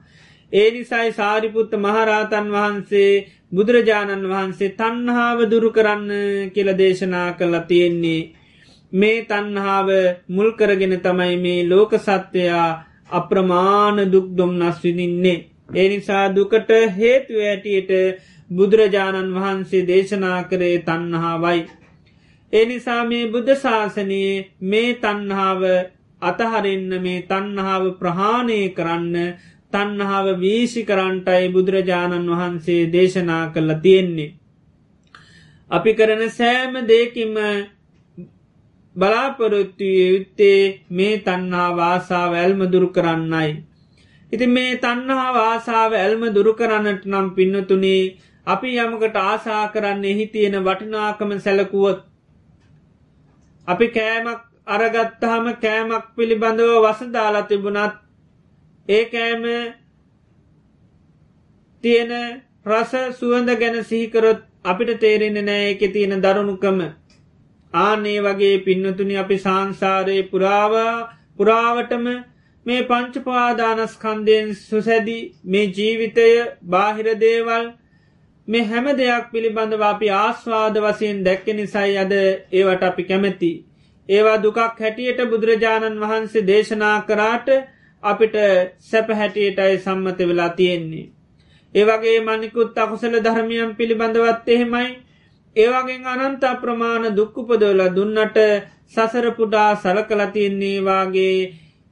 ඒ 0.52 0.72
නිසයි 0.72 1.12
සාරිපුත්ත 1.12 1.72
මහරාතන් 1.76 2.48
වහන්සේ 2.48 3.26
බුදුරජාණන් 3.52 4.30
වහන්සේ 4.30 4.70
තන්හාාව 4.72 5.40
දුරු 5.50 5.70
කරන්න 5.72 6.12
කියල 6.52 6.70
දේශනා 6.74 7.30
කළ 7.32 7.56
තියෙන්නේ. 7.62 8.30
මේ 8.94 9.18
තන්හාාව 9.24 9.90
මුල් 10.28 10.52
කරගෙන 10.52 10.96
තමයි 11.00 11.36
මේ 11.38 11.66
ලෝක 11.66 11.92
සත්‍යයා 11.98 12.70
අප්‍රමාණ 13.10 13.98
දුක් 14.12 14.28
දුම්නස් 14.32 14.78
විදින්නේ. 14.84 15.46
ඒ 15.72 15.88
නිසා 15.90 16.26
දුකට 16.30 16.70
හේතුව 16.92 17.40
ඇටියට 17.42 17.92
බුදුරජාණන් 18.54 19.34
වහන්සේ 19.36 19.88
දේශනා 19.88 20.39
කරේ 20.45 20.78
තන්නහාවයි. 20.82 21.62
ඒ 22.54 22.66
නිසා 22.66 23.01
මේ 23.06 23.26
බුද්ධ 23.28 23.56
ශාසනයේ 23.58 24.34
මේ 24.64 24.89
තන්හාාව 24.95 25.64
අතහරන්න 26.22 26.91
මේ 27.01 27.20
තන්නහාාව 27.24 27.86
ප්‍රහාණය 27.99 28.60
කරන්න 28.70 29.18
තන්නහාාව 29.74 30.28
වීශි 30.39 30.84
කරන්ටයි 30.84 31.45
බුදුරජාණන් 31.49 32.32
වහන්සේ 32.32 32.82
දේශනා 32.91 33.43
කරලා 33.49 33.80
තියෙන්නේ. 33.80 34.32
අපි 35.72 35.91
කරන 35.93 36.24
සෑම 36.32 36.74
දෙකින්ම 36.86 37.36
බලාපොරොත්තුය 38.95 39.93
යුත්තේ 40.06 40.60
මේ 40.91 41.16
තන්නා 41.20 41.70
වාසා 41.76 42.26
වැල්ම 42.32 42.62
දුරු 42.68 42.89
කරන්නයි. 42.89 43.51
ඉති 44.32 44.45
මේ 44.47 44.72
තන්නහා 44.78 45.32
වාසාාව 45.34 45.93
ඇල්ම 45.95 46.24
දුරු 46.34 46.54
කරන්නට 46.54 47.04
නම් 47.06 47.28
පින්නතුනේ 47.32 48.04
අපි 48.48 48.70
යමකට 48.78 49.16
ආසා 49.18 49.68
කරන්න 49.70 50.06
එහි 50.06 50.26
තියෙන 50.28 50.58
වටිනාකම 50.62 51.30
සැලකුවොත් 51.39 52.00
අපි 53.68 53.88
කෑමක් 53.89 54.41
අරගත්තහම 54.68 55.46
කෑමක් 55.58 56.06
පිළිබඳව 56.16 56.74
වසදාලා 56.86 57.44
තිබුණත් 57.44 57.96
ඒ 58.89 59.06
කෑම 59.08 59.46
තියෙන 61.84 62.12
රස 62.66 62.91
සුවඳ 63.14 63.50
ගැන 63.58 63.78
සිහිකරොත් 63.84 64.41
අපිට 64.64 65.00
තේරෙන්නේ 65.00 65.44
නෑ 65.44 65.70
එක 65.70 65.82
තියෙන 65.89 66.22
දරුණුකම. 66.22 66.80
ආනේ 67.74 68.20
වගේ 68.22 68.58
පින්නතුනි 68.60 69.16
අපි 69.18 69.38
සංසාරයේ 69.38 70.24
පුරාවා 70.26 70.96
පුරාවටම 71.38 72.06
මේ 72.66 72.82
පංචපාදානස්කන්දයෙන් 72.84 74.54
සුසැදි 74.58 75.18
මේ 75.46 75.66
ජීවිතය 75.70 76.28
බාහිර 76.66 77.08
දේවල් 77.18 77.66
මේ 78.48 78.64
හැම 78.64 78.86
දෙයක් 78.94 79.30
පිළිබඳව 79.32 79.84
අපි 79.84 80.08
ආස්වාද 80.12 80.76
වසයෙන් 80.78 81.24
දැක්ක 81.24 81.46
නිසයි 81.50 81.98
අද 81.98 82.14
ඒවට 82.52 82.84
අපි 82.84 83.04
කැමැති. 83.04 83.52
ඒවා 84.10 84.38
දුකක් 84.39 84.60
හැටියට 84.78 85.20
බුදුරජාණන් 85.26 86.02
වහන්සේ 86.02 86.44
දේශනා 86.44 86.98
කරාට 87.04 87.48
අපිට 88.04 88.36
සැප 88.82 89.08
හැටියටයි 89.12 89.78
සම්මත 89.78 90.20
වෙලා 90.22 90.50
තියෙන්නේ. 90.52 91.12
ඒවගේ 91.76 92.20
මනිකුත් 92.22 92.78
අකුසල 92.78 93.16
ධර්මියම් 93.20 93.72
පිළිබඳවත් 93.76 94.48
එහෙමයි 94.48 94.91
ඒවාගෙන් 95.56 96.06
අනන්ත 96.08 96.44
ප්‍රමාණ 96.58 97.06
දුක්කුපදවල 97.14 97.82
දුන්නට 97.91 98.38
සසරපුඩා 98.88 99.72
සලකලතියන්නේවාගේ 99.78 101.38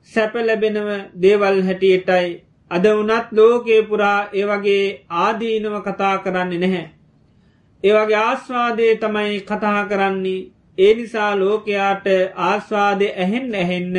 සැප 0.10 0.34
ලැබෙනව 0.38 0.90
දේවල් 1.18 1.58
හැටියටයි 1.62 2.30
අද 2.72 2.86
වනත් 2.90 3.28
ලෝකයේ 3.34 3.82
පුරා 3.84 4.20
ඒවගේ 4.34 4.86
ආදීනව 5.20 5.76
කතා 5.82 6.16
කරන්නේ 6.20 6.60
නැහැ. 6.60 6.88
ඒවගේ 7.84 8.20
ආස්වාදය 8.22 8.88
තමයි 8.98 9.40
කතා 9.44 9.80
කරන්නේ 9.86 10.42
ඒ 10.78 10.94
නිසා 10.94 11.32
ලෝකයාට 11.36 12.06
ආස්වාදය 12.42 13.08
ඇහෙන් 13.16 13.48
ඇහෙන්න 13.56 13.98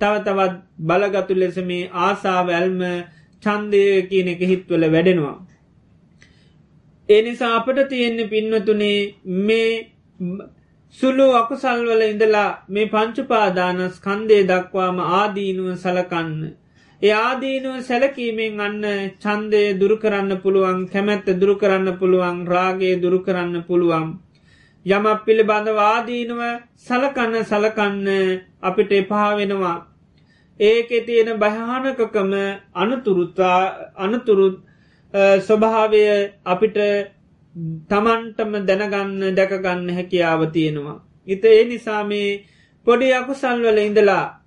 තව 0.00 0.12
තවත් 0.20 0.54
බලගතු 0.80 1.34
ලෙස 1.34 1.56
මේ 1.62 1.90
ආසාාව 2.00 2.48
ඇල්ම 2.50 2.80
චන්දය 3.42 3.82
කියන 4.04 4.28
එක 4.28 4.42
හිත්වල 4.42 4.84
වැඩෙනවා. 4.88 5.36
ඒ 7.08 7.20
නිසා 7.22 7.52
අපට 7.56 7.78
තියෙන්නේ 7.88 8.28
පින්නතුනේ 8.28 8.98
මේ 9.40 9.70
සුළු 10.94 11.26
අකුසල්වල 11.32 12.02
ඉඳලා 12.04 12.50
මේ 12.68 12.88
පංචුපාදානස් 12.88 13.96
කන්දේ 14.00 14.42
දක්වාම 14.44 14.98
ආදීනුව 15.12 15.68
සලකන්න. 15.76 16.61
එයාදීනුව 17.02 17.76
සැලකීමෙන් 17.82 18.60
අන්න 18.60 18.82
චන්දය 19.18 19.62
දුරුකරන්න 19.76 20.32
පුළුවන් 20.40 20.82
කැමැත්ත 20.88 21.28
දුරුකරන්න 21.36 21.88
පුළුවන් 21.98 22.36
රාගේ 22.46 22.94
දුරුකරන්න 22.96 23.56
පුළුවන්. 23.64 24.06
යමක් 24.86 25.24
පිළිබඳ 25.24 25.68
වාදීනුව 25.72 26.42
සලකන්න 26.78 27.34
සලකන්න 27.44 28.06
අපිට 28.62 28.92
එපා 28.92 29.30
වෙනවා. 29.36 29.78
ඒකෙ 30.60 30.98
තියෙන 31.00 31.30
භයානකකම 31.36 32.30
අනතුරුත්තා 32.74 33.58
අනතුරු 33.96 34.46
ස්වභාවය 35.40 36.04
අපිට 36.46 36.78
තමන්ටම 37.90 38.52
දැනගන්න 38.62 39.34
දැකගන්න 39.34 39.90
හැකියාව 39.90 40.46
තියෙනවා. 40.48 41.02
ඉත 41.28 41.44
ඒ 41.46 41.64
නිසා 41.64 42.04
මේ 42.04 42.30
පොඩි 42.86 43.12
අකුසල්වල 43.12 43.78
ඉඳලා 43.80 44.41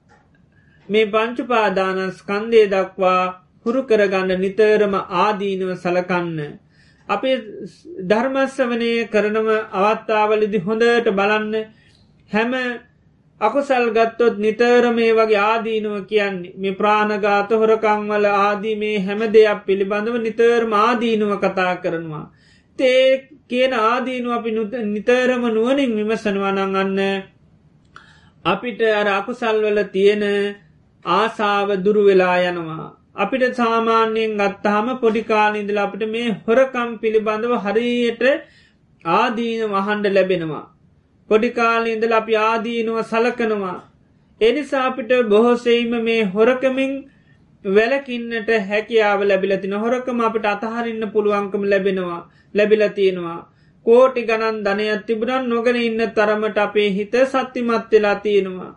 මේ 0.89 1.05
පංචුපාදානස් 1.07 2.17
කන්දේ 2.23 2.67
දක්වා 2.67 3.23
හුරු 3.65 3.81
කරගන්න 3.83 4.39
නිතරම 4.39 4.93
ආදීනව 4.93 5.69
සලකන්න. 5.75 6.39
අපි 7.07 7.31
ධර්මස්වනය 8.03 8.91
කරනව 9.09 9.49
අවත්තාවලදි 9.73 10.59
හොඳට 10.59 11.07
බලන්න 11.11 11.53
හැම 12.31 12.53
අකුසල් 13.41 13.85
ගත්තොත් 13.91 14.37
නිතර 14.37 14.83
මේ 14.91 15.13
වගේ 15.13 15.41
ආදීනුව 15.43 15.95
කියන්නේ 16.05 16.53
මේ 16.55 16.73
ප්‍රාණගාත 16.73 17.49
හොරකංවල 17.51 18.25
ආදී 18.27 18.75
මේ 18.75 18.99
හැම 18.99 19.21
දෙයක් 19.29 19.65
පිළිබඳව 19.65 20.15
නිතර්ම 20.19 20.71
ආදීනුව 20.75 21.31
කතා 21.39 21.73
කරනවා. 21.77 22.25
තේ 22.79 23.29
කියන 23.47 23.73
ආදීනු 23.73 24.29
අපි 24.31 24.51
නිතරම 24.85 25.43
නුවනින් 25.49 25.91
විමසනවනං 25.97 26.75
අන්න 26.75 26.99
අපිට 28.45 28.81
අර 28.91 29.07
අකුසල්වල 29.09 29.79
තියෙන 29.87 30.23
ආසාාව 31.05 31.69
දුරු 31.85 32.03
වෙලා 32.03 32.37
යනවා. 32.43 32.85
අපිට 33.15 33.43
සාමාන්‍යයෙන් 33.53 34.37
ගත්තහම 34.37 34.87
පොඩිකාලින්දල 35.01 35.77
අපිට 35.77 36.03
මේ 36.09 36.29
හොරකම් 36.45 36.89
පිළිබඳව 37.01 37.53
හරියට 37.65 38.23
ආදීන 39.05 39.61
වහන්ඩ 39.69 40.15
ලැබෙනවා. 40.15 40.65
පොඩිකාල 41.29 41.85
ඉඳල 41.87 42.13
අපි 42.13 42.33
ආදීනුව 42.41 42.97
සලකනවා. 43.03 43.77
එනිසා 44.41 44.85
අපිට 44.85 45.11
බොහෝසෙයිම 45.29 45.93
මේ 46.03 46.21
හොරකමින් 46.33 46.93
වැලකින්නට 47.65 48.49
හැකියාව 48.69 49.21
ලැබිලති 49.23 49.67
නොහොරකම 49.67 50.19
අපට 50.21 50.45
අතහරින්න 50.45 51.03
පුළුවන්කම 51.13 51.63
ලැබෙනවා 51.65 52.21
ලැබිලතියෙනවා. 52.55 53.39
කෝටි 53.85 54.21
ගණන් 54.23 54.57
ධනයක් 54.65 55.05
තිබුණන් 55.07 55.49
නොගෙන 55.49 55.77
ඉන්න 55.77 56.01
තරමට 56.11 56.57
අපේ 56.59 56.89
හිත 56.91 57.15
සත්තිමත් 57.25 57.91
වෙලා 57.91 58.15
තියෙනවා. 58.17 58.71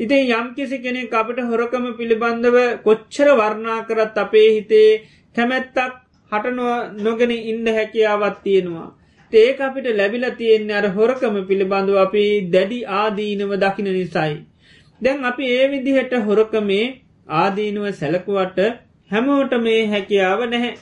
ඉතින් 0.00 0.30
යම්කිසි 0.30 0.76
කෙනෙක් 0.78 1.12
අපට 1.12 1.38
හොරකම 1.42 1.84
පිළිබඳව 1.92 2.56
කොච්චර 2.82 3.28
වර්ණා 3.32 3.84
කරත් 3.84 4.16
අපේ 4.18 4.48
හිතේ 4.50 4.90
කැමැත්තක් 5.34 5.94
හට 6.32 6.46
නොගෙන 6.98 7.30
ඉන්න 7.30 7.66
හැකියාවත් 7.68 8.36
තියෙනවා. 8.42 8.88
ඒක 9.32 9.60
අපිට 9.60 9.86
ලැබිල 9.92 10.24
තියෙන්නේ 10.32 10.74
අර 10.74 10.86
හොරකම 10.90 11.34
පිළිබඳව 11.42 11.96
අපි 11.98 12.24
දැඩි 12.48 12.78
ආදීනව 12.92 13.52
දකින 13.56 13.88
නිසයි. 13.90 14.34
දැන් 15.00 15.24
අපි 15.24 15.44
ඒ 15.50 15.66
විදිහට 15.70 16.12
හොරකමේ 16.20 16.86
ආදීනුව 17.28 17.86
සැලකුවට 17.92 18.58
හැමෝට 19.10 19.52
මේ 19.60 19.80
හැකියාව 19.86 20.40
නැහැ. 20.46 20.74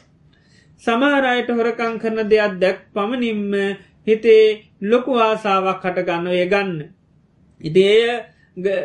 සමාරයට 0.82 1.48
හොරකං 1.50 1.94
කරන 1.98 2.18
දෙයක් 2.26 2.52
දැක් 2.58 2.78
පමණින්ම 2.90 3.54
හිතේ 4.06 4.44
ලොකු 4.82 5.12
ආසාාවක් 5.20 5.82
හටගන්න 5.84 6.26
ඒ 6.32 6.46
ගන්න. 6.46 6.78
ඉතිඒ 8.60 8.82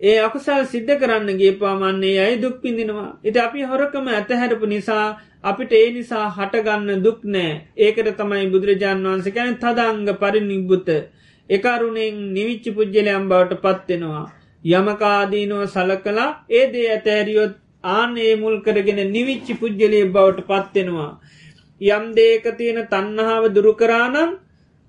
ඒ 0.00 0.18
අකුසල් 0.18 0.64
සිද්ධ 0.64 0.92
කරන්නගේ 0.96 1.52
පාමන්නේ 1.58 2.18
අයි 2.18 2.40
දුක් 2.40 2.56
පිඳිනවා. 2.62 3.16
ඉති 3.24 3.38
අපි 3.38 3.62
හොරකම 3.64 4.06
ඇතහැරපු 4.08 4.66
නිසා 4.66 5.06
අපිට 5.44 5.72
ඒ 5.72 5.90
නිසා 5.90 6.26
හටගන්න 6.30 7.02
දුක් 7.02 7.20
නෑ 7.26 7.52
ඒකට 7.78 8.10
තමයි 8.16 8.46
බුදුරජාන් 8.52 9.02
වහන්සේ 9.04 9.32
කැන 9.32 9.56
තදංග 9.56 10.08
පරිනිබ්බුත 10.16 10.88
එකරුණෙන් 11.50 12.18
නිවිච්චි 12.34 12.70
පුද්ජලයම් 12.70 13.24
බවට 13.28 13.62
පත්වෙනවා. 13.64 14.26
යමකාදීනුව 14.64 15.62
සලකලා 15.68 16.30
ඒ 16.50 16.64
දේ 16.72 16.86
ඇතැරියොත් 16.88 17.54
ආනේ 17.90 18.32
මුල් 18.36 18.56
කරගෙන 18.60 19.00
නිවිච්චි 19.12 19.54
පුද්ජලය 19.54 20.00
බවට 20.06 20.46
පත්වෙනවා. 20.48 21.12
යම් 21.80 22.04
දේක 22.14 22.44
තියෙන 22.58 22.80
තන්නහාව 22.86 23.44
දුරුකරානම් 23.54 24.30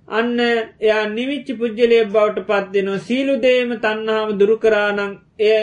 අන්න 0.09 0.39
එයා 0.39 1.03
නිවිච්චි 1.09 1.53
පුද්ජලය 1.55 1.99
බවට 2.07 2.47
පත්වෙනවා 2.47 3.03
සීලුදේම 3.03 3.71
තන්නාව 3.79 4.33
දුරුකරානං 4.39 4.99
එය 5.41 5.61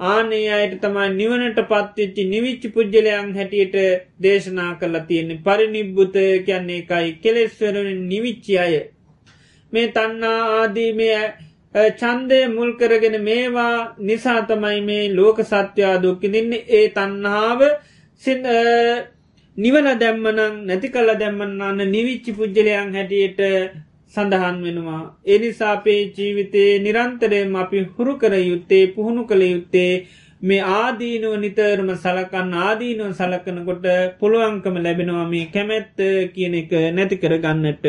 ආනේ 0.00 0.46
අයට 0.50 0.74
තමයි 0.80 1.10
නිවනට 1.12 1.60
පත්වෙච්චි 1.64 2.22
නිවිච්චි 2.26 2.68
පුද්ජලයන් 2.68 3.28
හැටියට 3.34 3.76
දේශනා 4.22 4.72
කරලා 4.74 5.02
තියෙන්නේ. 5.02 5.40
පරිනිබ්බුත 5.40 6.16
කියන්නේ 6.46 6.78
එකයි 6.78 7.12
කෙලෙස්වරෙන් 7.22 8.02
නිවිච්චි 8.08 8.58
අය. 8.58 8.74
මේ 9.72 9.86
තන්නා 9.88 10.40
ආදී 10.52 10.92
මේ 10.94 11.20
චන්දය 11.74 12.40
මුල් 12.48 12.72
කරගෙන 12.74 13.16
මේවා 13.22 13.76
නිසා 14.00 14.40
තමයි 14.42 14.80
මේ 14.82 15.04
ලෝක 15.10 15.38
සත්‍යයා 15.42 15.96
දුක්කි 15.98 16.32
දෙන්නේ 16.32 16.64
ඒ 16.70 16.86
තන්නාව 16.90 17.60
නිවල 19.56 19.86
දැම්මනං 19.96 20.60
නැති 20.64 20.88
කල 20.88 21.08
දැම්මන්නන්න 21.14 21.90
නිවිච්චි 21.90 22.32
පුද්ජලයන් 22.32 22.92
හැටියට 22.92 23.40
සඳහන් 24.14 24.56
වෙනවා. 24.62 25.02
එනිසාපේ 25.26 26.00
ජීවිතයේ 26.10 26.78
නිරන්තරයෙන් 26.78 27.56
අපි 27.56 27.84
හුරු 27.90 28.14
කර 28.16 28.34
යුත්තේ 28.42 28.84
පුහුණු 28.88 29.24
කළ 29.24 29.42
යුත්තේ 29.44 29.92
මේ 30.42 30.62
ආදීනුව 30.72 31.36
නිතරම 31.38 31.90
සලකන්න 31.96 32.56
ආදීනුව 32.60 33.12
සලකනකොට 33.12 33.86
පුළුවන්කම 34.18 34.76
ලැබෙනවා 34.78 35.28
මේ 35.28 35.46
කැමැත්ත 35.48 36.02
කියන 36.34 36.54
එක 36.56 36.72
නැති 36.92 37.16
කර 37.16 37.36
ගන්නට. 37.38 37.86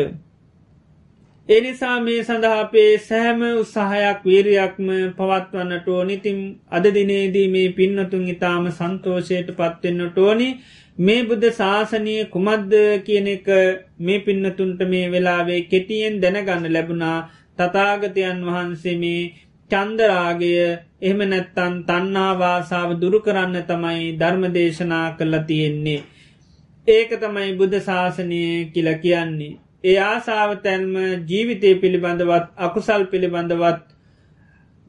එනිසා 1.48 1.96
මේ 2.00 2.20
සඳහාපේ 2.22 2.90
සෑම 3.00 3.42
උත්සාහයක් 3.54 4.22
වීරයක්ම 4.24 4.86
පවත්වන්නට 5.16 5.88
ඕනිතිම් 5.90 6.38
අද 6.70 6.86
දිනේදී 6.92 7.48
මේ 7.50 7.68
පින්නතුන් 7.72 8.24
ඉතාම 8.28 8.72
සන්තෝෂයට 8.72 9.50
පත්වෙන්න 9.54 10.00
ටෝනි 10.06 10.48
මේ 10.98 11.22
බුද්ධ 11.24 11.46
ශාසනය 11.52 12.16
කුමද්ද 12.28 12.74
කියන 13.02 13.26
එක 13.28 13.48
මේ 14.00 14.20
පින්නතුන්ට 14.20 14.80
මේ 14.86 15.06
වෙලාවේ 15.08 15.62
කෙටියෙන් 15.64 16.20
දැනගන්න 16.20 16.68
ලැබුණා 16.70 17.16
තතාගතයන් 17.58 18.44
වහන්සේ 18.44 18.94
මේ 18.96 19.32
චන්දරාගය 19.70 20.52
එහෙම 21.00 21.20
නැත්තන් 21.24 21.74
තන්නාවාසාාව 21.84 22.92
දුරු 23.00 23.20
කරන්න 23.20 23.56
තමයි 23.64 24.12
ධර්මදේශනා 24.14 25.06
කරලා 25.14 25.42
තියෙන්නේ. 25.42 26.04
ඒක 26.86 27.10
තමයි 27.18 27.50
බුද්ධ 27.54 27.80
ශාසනය 27.80 28.40
කියල 28.70 28.88
කියන්නේ. 28.98 29.58
ඒ 29.84 29.98
ආසාාවතැන්ම 30.02 30.94
ජීවිතය 31.26 31.74
පිළිබඳවත් 31.76 32.46
අකුසල් 32.58 33.02
පිළිබඳවත් 33.06 33.93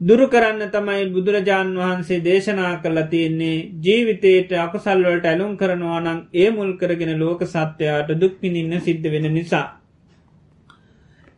දුරු 0.00 0.28
කරන්න 0.28 0.70
තමයි 0.70 1.04
බුදුරජාණන් 1.10 1.76
වහන්සේ 1.76 2.20
දේශනා 2.20 2.72
කළ 2.78 2.98
තියන්නේ. 3.04 3.72
ජීවිතයට 3.80 4.50
අකුසල්වලට 4.58 5.24
ඇලුම් 5.24 5.56
කරනවා 5.56 6.00
නං 6.00 6.18
ඒ 6.34 6.50
මුල් 6.50 6.72
කරගෙන 6.76 7.12
ලෝක 7.18 7.40
සත්‍යයාට 7.44 8.10
දුක්පිනින්න 8.14 8.80
සිද්ධ 8.80 9.06
වෙන 9.06 9.28
නිසා. 9.32 9.66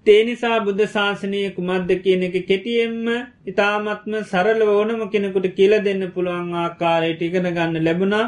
තේනිසා 0.06 0.58
බුද්ධ 0.60 0.84
ශාසනය 0.88 1.42
කුමද්ද 1.52 1.90
කියන 2.00 2.22
එක 2.24 2.36
කෙටියෙන්ම 2.42 3.06
ඉතාමත්ම 3.46 4.18
සරල 4.22 4.60
ඕනම 4.68 5.06
කෙනෙකුට 5.08 5.48
කියල 5.54 5.78
දෙන්න 5.80 6.02
පුළුවන් 6.10 6.52
ආකාරයට 6.56 7.22
ඉගෙන 7.22 7.48
ගන්න 7.50 7.84
ලැබුණා. 7.84 8.26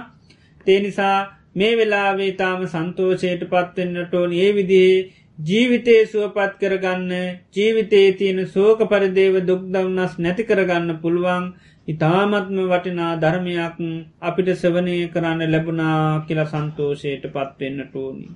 තේනිසා 0.67 1.17
මේ 1.55 1.73
වෙලාවේ 1.77 2.33
තාම 2.35 2.63
සන්තෝෂයට 2.69 3.43
පත්වෙන්නට 3.47 4.15
ඕන. 4.15 4.33
ඒ 4.35 4.51
විදිේ 4.55 4.95
ජීවිතේ 5.41 6.01
සුවපත් 6.07 6.53
කරගන්න 6.61 7.13
ජීවිතේ 7.51 8.09
තියෙන 8.15 8.41
සෝක 8.49 8.81
පරිදේව 8.87 9.35
දුක්දවන්නස් 9.43 10.19
නැති 10.19 10.45
කරගන්න 10.45 10.99
පුළුවන් 10.99 11.47
ඉතාමත්ම 11.89 12.59
වටිනා 12.67 13.13
ධර්මයක් 13.17 13.79
අපිට 14.23 14.51
සවනය 14.55 14.97
කරන්න 15.09 15.53
ලැබුණා 15.53 15.99
කියලා 16.27 16.49
සන්තෝෂයට 16.49 17.25
පත්වෙන්න 17.29 17.81
ටෝනි. 17.83 18.27